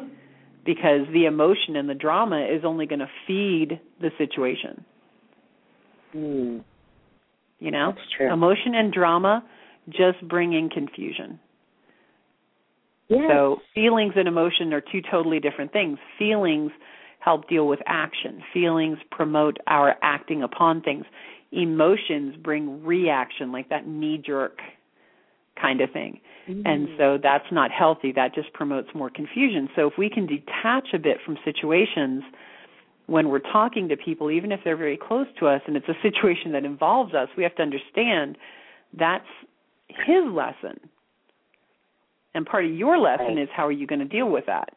because 0.64 1.06
the 1.12 1.24
emotion 1.24 1.76
and 1.76 1.88
the 1.88 1.94
drama 1.94 2.40
is 2.40 2.64
only 2.64 2.86
going 2.86 2.98
to 2.98 3.10
feed 3.26 3.80
the 4.00 4.10
situation 4.18 4.84
mm. 6.14 6.62
you 7.58 7.70
know 7.70 7.94
emotion 8.20 8.74
and 8.74 8.92
drama 8.92 9.44
just 9.88 10.20
bring 10.28 10.52
in 10.52 10.68
confusion 10.68 11.38
yes. 13.08 13.20
so 13.28 13.58
feelings 13.74 14.12
and 14.16 14.28
emotion 14.28 14.72
are 14.72 14.82
two 14.82 15.00
totally 15.10 15.40
different 15.40 15.72
things 15.72 15.98
feelings 16.18 16.70
help 17.20 17.48
deal 17.48 17.66
with 17.66 17.80
action. 17.86 18.42
Feelings 18.52 18.98
promote 19.10 19.58
our 19.66 19.96
acting 20.02 20.42
upon 20.42 20.82
things. 20.82 21.04
Emotions 21.52 22.36
bring 22.42 22.84
reaction, 22.84 23.52
like 23.52 23.68
that 23.70 23.86
knee 23.86 24.22
jerk 24.24 24.58
kind 25.60 25.80
of 25.80 25.90
thing. 25.90 26.20
Mm-hmm. 26.48 26.66
And 26.66 26.88
so 26.96 27.18
that's 27.22 27.50
not 27.52 27.70
healthy. 27.70 28.12
That 28.12 28.34
just 28.34 28.52
promotes 28.52 28.88
more 28.94 29.10
confusion. 29.10 29.68
So 29.76 29.86
if 29.86 29.94
we 29.98 30.08
can 30.08 30.26
detach 30.26 30.88
a 30.94 30.98
bit 30.98 31.18
from 31.24 31.36
situations 31.44 32.22
when 33.06 33.28
we're 33.28 33.38
talking 33.38 33.88
to 33.88 33.96
people, 33.96 34.30
even 34.30 34.52
if 34.52 34.60
they're 34.64 34.76
very 34.76 34.98
close 34.98 35.26
to 35.40 35.46
us 35.46 35.62
and 35.66 35.76
it's 35.76 35.88
a 35.88 35.96
situation 36.02 36.52
that 36.52 36.64
involves 36.64 37.14
us, 37.14 37.28
we 37.36 37.42
have 37.42 37.54
to 37.56 37.62
understand 37.62 38.36
that's 38.98 39.26
his 39.88 40.24
lesson. 40.30 40.78
And 42.34 42.46
part 42.46 42.64
of 42.64 42.72
your 42.72 42.98
lesson 42.98 43.36
right. 43.36 43.38
is 43.38 43.48
how 43.54 43.66
are 43.66 43.72
you 43.72 43.86
going 43.86 44.00
to 44.00 44.04
deal 44.04 44.28
with 44.28 44.46
that? 44.46 44.70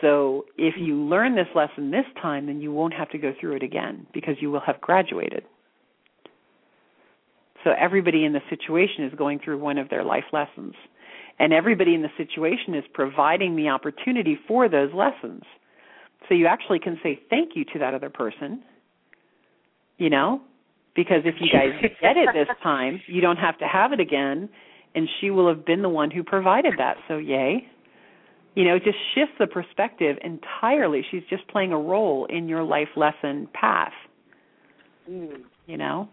So 0.00 0.46
if 0.56 0.74
you 0.78 0.96
learn 0.96 1.36
this 1.36 1.48
lesson 1.54 1.90
this 1.90 2.06
time, 2.20 2.46
then 2.46 2.60
you 2.60 2.72
won't 2.72 2.94
have 2.94 3.10
to 3.10 3.18
go 3.18 3.32
through 3.38 3.56
it 3.56 3.62
again 3.62 4.06
because 4.12 4.36
you 4.40 4.50
will 4.50 4.60
have 4.60 4.80
graduated. 4.80 5.44
So 7.64 7.70
everybody 7.78 8.24
in 8.24 8.32
the 8.32 8.40
situation 8.48 9.04
is 9.04 9.12
going 9.16 9.40
through 9.44 9.58
one 9.58 9.78
of 9.78 9.88
their 9.88 10.04
life 10.04 10.24
lessons. 10.32 10.74
And 11.38 11.52
everybody 11.52 11.94
in 11.94 12.02
the 12.02 12.10
situation 12.16 12.74
is 12.74 12.84
providing 12.92 13.56
the 13.56 13.68
opportunity 13.68 14.38
for 14.46 14.68
those 14.68 14.92
lessons. 14.92 15.42
So 16.28 16.34
you 16.34 16.46
actually 16.46 16.78
can 16.78 16.98
say 17.02 17.20
thank 17.30 17.52
you 17.54 17.64
to 17.72 17.78
that 17.78 17.94
other 17.94 18.10
person, 18.10 18.62
you 19.96 20.10
know, 20.10 20.42
because 20.94 21.22
if 21.24 21.36
you 21.40 21.48
guys 21.50 21.70
get 22.00 22.16
it 22.16 22.28
this 22.34 22.54
time, 22.62 23.00
you 23.06 23.20
don't 23.20 23.38
have 23.38 23.58
to 23.58 23.66
have 23.66 23.92
it 23.92 24.00
again, 24.00 24.48
and 24.94 25.08
she 25.20 25.30
will 25.30 25.48
have 25.48 25.64
been 25.64 25.82
the 25.82 25.88
one 25.88 26.10
who 26.10 26.22
provided 26.22 26.74
that. 26.78 26.96
So 27.08 27.16
yay. 27.16 27.66
You 28.54 28.64
know, 28.64 28.76
it 28.76 28.84
just 28.84 28.98
shifts 29.14 29.34
the 29.38 29.46
perspective 29.46 30.18
entirely. 30.22 31.06
She's 31.10 31.22
just 31.30 31.46
playing 31.48 31.72
a 31.72 31.78
role 31.78 32.26
in 32.26 32.48
your 32.48 32.64
life 32.64 32.88
lesson 32.96 33.48
path. 33.54 33.92
Mm. 35.08 35.42
You 35.66 35.76
know? 35.76 36.08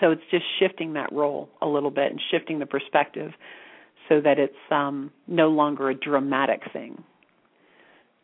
So 0.00 0.10
it's 0.10 0.22
just 0.30 0.44
shifting 0.60 0.92
that 0.94 1.12
role 1.12 1.48
a 1.62 1.66
little 1.66 1.90
bit 1.90 2.10
and 2.10 2.20
shifting 2.30 2.58
the 2.58 2.66
perspective 2.66 3.32
so 4.08 4.20
that 4.20 4.38
it's 4.38 4.54
um 4.70 5.10
no 5.26 5.48
longer 5.48 5.90
a 5.90 5.94
dramatic 5.94 6.62
thing. 6.72 7.02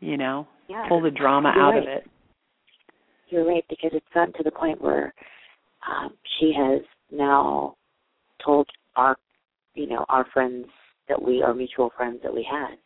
You 0.01 0.17
know? 0.17 0.47
Yeah. 0.69 0.87
Pull 0.89 1.03
the 1.03 1.11
drama 1.11 1.53
You're 1.55 1.65
out 1.65 1.71
right. 1.71 1.83
of 1.83 1.89
it. 1.89 2.11
You're 3.29 3.47
right, 3.47 3.65
because 3.69 3.91
it's 3.95 4.07
gotten 4.13 4.33
to 4.35 4.43
the 4.43 4.51
point 4.51 4.81
where 4.81 5.13
um, 5.89 6.13
she 6.39 6.53
has 6.57 6.83
now 7.11 7.77
told 8.45 8.69
our, 8.97 9.17
you 9.75 9.89
know, 9.89 10.05
our 10.09 10.27
friends 10.33 10.67
that 11.09 11.21
we, 11.21 11.43
our 11.43 11.55
mutual 11.55 11.91
friends 11.97 12.21
that 12.23 12.33
we 12.33 12.47
had, 12.49 12.77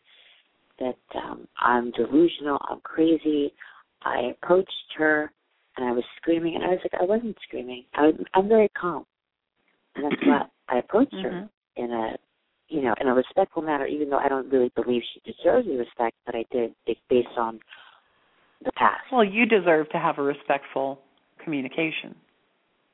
that 0.79 1.19
um, 1.19 1.47
I'm 1.61 1.91
delusional, 1.91 2.57
I'm 2.69 2.79
crazy. 2.81 3.53
I 4.03 4.31
approached 4.31 4.71
her 4.97 5.31
and 5.79 5.87
I 5.87 5.91
was 5.93 6.03
screaming, 6.17 6.55
and 6.55 6.63
I 6.63 6.69
was 6.69 6.79
like, 6.83 7.01
I 7.01 7.05
wasn't 7.05 7.37
screaming. 7.47 7.85
I 7.93 8.07
was, 8.07 8.15
I'm 8.33 8.49
very 8.49 8.69
calm, 8.79 9.05
and 9.95 10.05
that's 10.05 10.21
why 10.25 10.41
I 10.67 10.79
approached 10.79 11.13
mm-hmm. 11.13 11.23
her 11.23 11.49
in 11.77 11.91
a, 11.91 12.17
you 12.67 12.81
know, 12.81 12.93
in 12.99 13.07
a 13.07 13.13
respectful 13.13 13.61
manner, 13.61 13.87
even 13.87 14.09
though 14.09 14.17
I 14.17 14.27
don't 14.27 14.51
really 14.51 14.71
believe 14.75 15.01
she 15.13 15.21
deserves 15.31 15.67
the 15.67 15.77
respect, 15.77 16.17
but 16.25 16.35
I 16.35 16.43
did 16.51 16.75
based 17.09 17.27
on 17.37 17.59
the 18.63 18.71
past. 18.73 19.01
Well, 19.11 19.23
you 19.23 19.45
deserve 19.45 19.89
to 19.91 19.97
have 19.97 20.17
a 20.17 20.21
respectful 20.21 20.99
communication. 21.43 22.15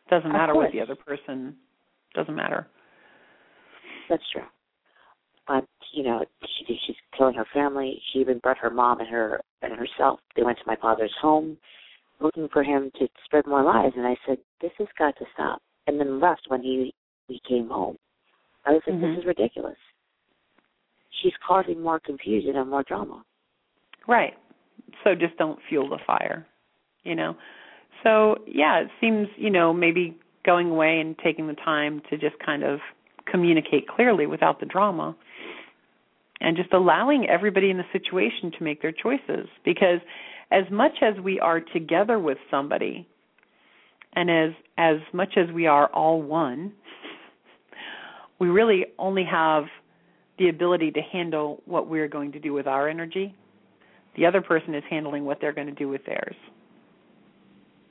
Doesn't 0.09 0.31
matter 0.31 0.53
what 0.53 0.71
the 0.71 0.81
other 0.81 0.95
person. 0.95 1.55
Doesn't 2.13 2.35
matter. 2.35 2.67
That's 4.07 4.23
true 4.31 4.43
but 5.47 5.65
you 5.93 6.03
know 6.03 6.23
she 6.41 6.79
she's 6.85 6.95
killing 7.17 7.35
her 7.35 7.45
family. 7.53 8.01
She 8.11 8.19
even 8.19 8.39
brought 8.39 8.57
her 8.57 8.69
mom 8.69 8.99
and 8.99 9.09
her 9.09 9.41
and 9.61 9.73
herself. 9.73 10.19
They 10.35 10.43
went 10.43 10.57
to 10.57 10.63
my 10.65 10.75
father's 10.75 11.13
home, 11.21 11.57
looking 12.19 12.47
for 12.51 12.63
him 12.63 12.91
to 12.99 13.07
spread 13.25 13.45
more 13.45 13.63
lies. 13.63 13.91
And 13.95 14.05
I 14.05 14.15
said, 14.25 14.37
"This 14.61 14.71
has 14.77 14.87
got 14.97 15.15
to 15.17 15.25
stop." 15.33 15.61
And 15.87 15.99
then 15.99 16.19
left 16.19 16.43
when 16.47 16.61
he 16.61 16.93
we 17.27 17.39
came 17.47 17.69
home. 17.69 17.97
I 18.65 18.71
was 18.71 18.81
like, 18.87 18.95
mm-hmm. 18.95 19.15
"This 19.15 19.19
is 19.19 19.25
ridiculous." 19.25 19.77
She's 21.21 21.33
causing 21.47 21.81
more 21.81 21.99
confusion 21.99 22.55
and 22.57 22.69
more 22.69 22.83
drama. 22.83 23.23
Right. 24.07 24.33
So 25.03 25.15
just 25.15 25.37
don't 25.37 25.59
fuel 25.69 25.89
the 25.89 25.99
fire, 26.05 26.45
you 27.03 27.15
know. 27.15 27.35
So 28.03 28.35
yeah, 28.47 28.81
it 28.81 28.89
seems 28.99 29.27
you 29.37 29.49
know 29.49 29.73
maybe 29.73 30.17
going 30.45 30.69
away 30.69 30.99
and 30.99 31.17
taking 31.17 31.47
the 31.47 31.53
time 31.55 32.01
to 32.09 32.17
just 32.17 32.35
kind 32.45 32.63
of 32.63 32.79
communicate 33.29 33.87
clearly 33.87 34.27
without 34.27 34.59
the 34.59 34.65
drama 34.65 35.15
and 36.41 36.55
just 36.55 36.71
allowing 36.73 37.27
everybody 37.27 37.69
in 37.69 37.77
the 37.77 37.83
situation 37.91 38.51
to 38.57 38.63
make 38.63 38.81
their 38.81 38.91
choices 38.91 39.47
because 39.63 39.99
as 40.55 40.63
much 40.71 40.93
as 41.01 41.13
we 41.23 41.39
are 41.39 41.59
together 41.59 42.17
with 42.19 42.37
somebody 42.49 43.07
and 44.13 44.29
as 44.29 44.51
as 44.77 44.97
much 45.13 45.33
as 45.37 45.53
we 45.53 45.67
are 45.67 45.87
all 45.87 46.21
one 46.21 46.71
we 48.39 48.47
really 48.47 48.85
only 48.97 49.25
have 49.29 49.65
the 50.37 50.49
ability 50.49 50.91
to 50.91 51.01
handle 51.01 51.61
what 51.65 51.87
we're 51.89 52.07
going 52.07 52.31
to 52.31 52.39
do 52.39 52.53
with 52.53 52.67
our 52.67 52.87
energy 52.87 53.35
the 54.15 54.25
other 54.25 54.41
person 54.41 54.73
is 54.73 54.83
handling 54.89 55.25
what 55.25 55.39
they're 55.41 55.53
going 55.53 55.67
to 55.67 55.73
do 55.73 55.89
with 55.89 56.05
theirs 56.05 56.35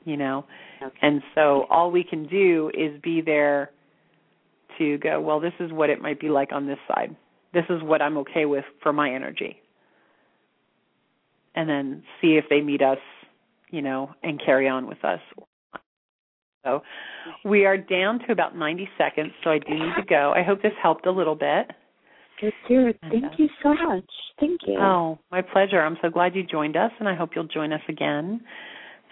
you 0.05 0.17
know 0.17 0.45
okay. 0.83 0.97
and 1.03 1.23
so 1.35 1.67
all 1.71 1.91
we 1.91 2.03
can 2.03 2.27
do 2.27 2.71
is 2.75 3.01
be 3.03 3.21
there 3.21 3.71
to 4.79 4.97
go 4.99 5.21
well 5.21 5.39
this 5.39 5.53
is 5.61 5.71
what 5.71 5.91
it 5.91 6.01
might 6.01 6.19
be 6.19 6.29
like 6.29 6.51
on 6.53 6.67
this 6.67 6.79
side 6.89 7.15
this 7.55 7.65
is 7.71 7.81
what 7.83 8.03
I'm 8.03 8.19
okay 8.19 8.45
with 8.45 8.65
for 8.83 8.93
my 8.93 9.15
energy. 9.15 9.57
And 11.55 11.69
then 11.69 12.03
see 12.21 12.37
if 12.37 12.45
they 12.51 12.61
meet 12.61 12.83
us, 12.83 12.99
you 13.71 13.83
know, 13.83 14.11
and 14.23 14.41
carry 14.45 14.69
on 14.69 14.87
with 14.87 15.05
us. 15.05 15.21
So 16.65 16.83
we 17.45 17.67
are 17.67 17.77
down 17.77 18.21
to 18.27 18.33
about 18.33 18.57
90 18.57 18.89
seconds, 18.99 19.33
so 19.43 19.51
I 19.51 19.59
do 19.59 19.75
need 19.75 19.95
to 19.97 20.05
go. 20.09 20.33
I 20.35 20.43
hope 20.43 20.63
this 20.63 20.73
helped 20.83 21.07
a 21.07 21.13
little 21.13 21.35
bit. 21.35 21.71
Good. 22.41 22.99
Thank 23.01 23.39
you 23.39 23.49
so 23.63 23.75
much. 23.75 24.11
Thank 24.41 24.61
you. 24.67 24.79
Oh, 24.79 25.19
my 25.31 25.43
pleasure. 25.43 25.81
I'm 25.81 25.97
so 26.03 26.11
glad 26.11 26.35
you 26.35 26.43
joined 26.43 26.77
us, 26.77 26.91
and 26.99 27.09
I 27.09 27.15
hope 27.15 27.31
you'll 27.35 27.47
join 27.47 27.73
us 27.73 27.81
again. 27.89 28.41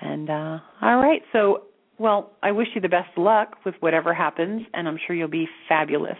And 0.01 0.29
uh, 0.29 0.59
all 0.83 0.97
right, 0.97 1.23
so 1.33 1.65
well, 1.99 2.33
I 2.43 2.51
wish 2.51 2.69
you 2.75 2.81
the 2.81 2.89
best 2.89 3.11
of 3.17 3.23
luck 3.23 3.59
with 3.65 3.77
whatever 3.81 4.13
happens, 4.13 4.63
and 4.75 4.89
I'm 4.89 4.99
sure 5.07 5.15
you'll 5.15 5.29
be 5.29 5.49
fabulous. 5.69 6.19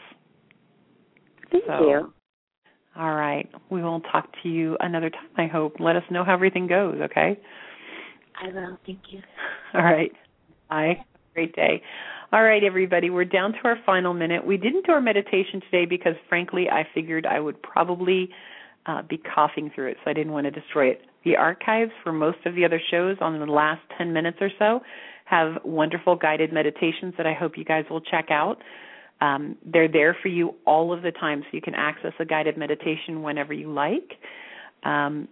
Thank 1.51 1.65
so, 1.67 1.89
you. 1.89 2.13
All 2.97 3.15
right. 3.15 3.49
We 3.71 3.83
will 3.83 4.01
talk 4.01 4.29
to 4.43 4.49
you 4.49 4.77
another 4.81 5.11
time, 5.11 5.29
I 5.37 5.47
hope. 5.47 5.77
Let 5.81 5.97
us 5.97 6.03
know 6.11 6.25
how 6.25 6.35
everything 6.35 6.67
goes, 6.67 7.01
okay? 7.01 7.39
I 8.43 8.49
will. 8.49 8.79
Thank 8.85 9.01
you. 9.11 9.21
All 9.75 9.83
right. 9.83 10.13
Bye. 10.69 11.05
Great 11.35 11.55
day. 11.55 11.83
All 12.33 12.43
right, 12.43 12.63
everybody. 12.65 13.11
We're 13.11 13.25
down 13.25 13.53
to 13.53 13.59
our 13.65 13.77
final 13.85 14.15
minute. 14.15 14.47
We 14.47 14.57
didn't 14.57 14.87
do 14.87 14.93
our 14.93 15.01
meditation 15.01 15.61
today 15.71 15.87
because, 15.87 16.15
frankly, 16.29 16.69
I 16.71 16.87
figured 16.95 17.27
I 17.27 17.41
would 17.41 17.63
probably 17.63 18.29
uh, 18.87 19.03
be 19.03 19.19
coughing 19.19 19.71
through 19.75 19.89
it, 19.89 19.97
so 20.05 20.11
I 20.11 20.15
didn't 20.15 20.33
want 20.33 20.45
to 20.45 20.51
destroy 20.51 20.89
it. 20.89 21.03
The 21.25 21.37
archives 21.37 21.93
for 22.03 22.13
most 22.13 22.39
of 22.47 22.55
the 22.55 22.65
other 22.65 22.81
shows 22.91 23.17
on 23.21 23.39
the 23.39 23.47
last 23.47 23.81
10 23.97 24.13
minutes 24.13 24.39
or 24.41 24.51
so 24.59 24.81
have 25.27 25.59
wonderful 25.65 26.17
guided 26.17 26.53
meditations 26.53 27.15
that 27.17 27.27
I 27.27 27.33
hope 27.33 27.57
you 27.57 27.65
guys 27.65 27.85
will 27.89 28.01
check 28.01 28.27
out. 28.31 28.59
Um, 29.23 29.57
they're 29.65 29.93
there 30.01 30.17
for 30.21 30.29
you 30.29 30.57
all 30.67 30.93
of 30.93 31.03
the 31.03 31.13
time, 31.13 31.43
so 31.43 31.49
you 31.53 31.63
can 31.63 31.77
access 31.77 32.13
a 32.19 32.25
guided 32.25 32.57
meditation 32.57 33.23
whenever 33.23 33.53
you 33.53 33.73
like. 33.73 34.11
Um, 34.83 35.29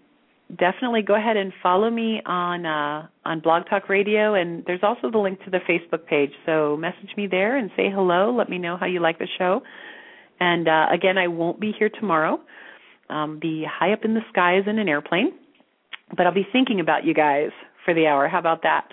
definitely 0.49 1.03
go 1.03 1.17
ahead 1.17 1.37
and 1.37 1.53
follow 1.61 1.91
me 1.91 2.23
on 2.25 2.67
uh, 2.67 3.09
on 3.25 3.41
Blog 3.41 3.63
Talk 3.69 3.89
Radio, 3.89 4.35
and 4.35 4.65
there's 4.65 4.85
also 4.85 5.11
the 5.11 5.19
link 5.19 5.43
to 5.45 5.51
the 5.51 5.59
Facebook 5.69 6.07
page. 6.07 6.31
So 6.47 6.77
message 6.77 7.11
me 7.17 7.27
there 7.27 7.57
and 7.57 7.71
say 7.77 7.91
hello. 7.93 8.33
Let 8.33 8.49
me 8.49 8.59
know 8.59 8.77
how 8.77 8.87
you 8.87 9.01
like 9.01 9.19
the 9.19 9.29
show. 9.39 9.63
And 10.39 10.69
uh, 10.69 10.87
again, 10.93 11.19
I 11.19 11.27
won't 11.27 11.59
be 11.59 11.73
here 11.77 11.91
tomorrow. 11.91 12.41
Um, 13.09 13.41
be 13.41 13.67
high 13.69 13.93
up 13.93 14.05
in 14.05 14.15
the 14.15 14.23
skies 14.31 14.63
in 14.69 14.79
an 14.79 14.89
airplane. 14.89 15.33
but 16.17 16.27
I'll 16.27 16.35
be 16.35 16.47
thinking 16.53 16.81
about 16.81 17.05
you 17.05 17.15
guys 17.15 17.51
for 17.85 17.95
the 17.95 18.07
hour. 18.07 18.29
How 18.29 18.39
about 18.39 18.63
that? 18.63 18.89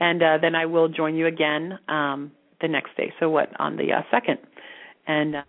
And 0.00 0.22
uh, 0.22 0.38
then 0.40 0.54
I 0.54 0.66
will 0.66 0.88
join 0.88 1.14
you 1.14 1.26
again 1.26 1.78
um, 1.88 2.32
the 2.64 2.72
next 2.72 2.96
day. 2.96 3.12
So 3.20 3.28
what 3.28 3.50
on 3.60 3.76
the 3.76 3.92
uh, 3.92 4.00
second? 4.10 4.38
And 5.06 5.36
uh, 5.36 5.42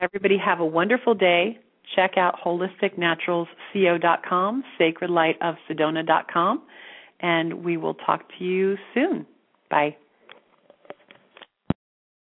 everybody 0.00 0.36
have 0.38 0.60
a 0.60 0.66
wonderful 0.66 1.14
day. 1.14 1.58
Check 1.96 2.12
out 2.16 2.36
holisticnaturalsco.com, 2.44 4.64
sacredlightofsedona.com, 4.80 6.62
and 7.20 7.64
we 7.64 7.76
will 7.76 7.94
talk 7.94 8.22
to 8.38 8.44
you 8.44 8.76
soon. 8.94 9.26
Bye. 9.70 9.96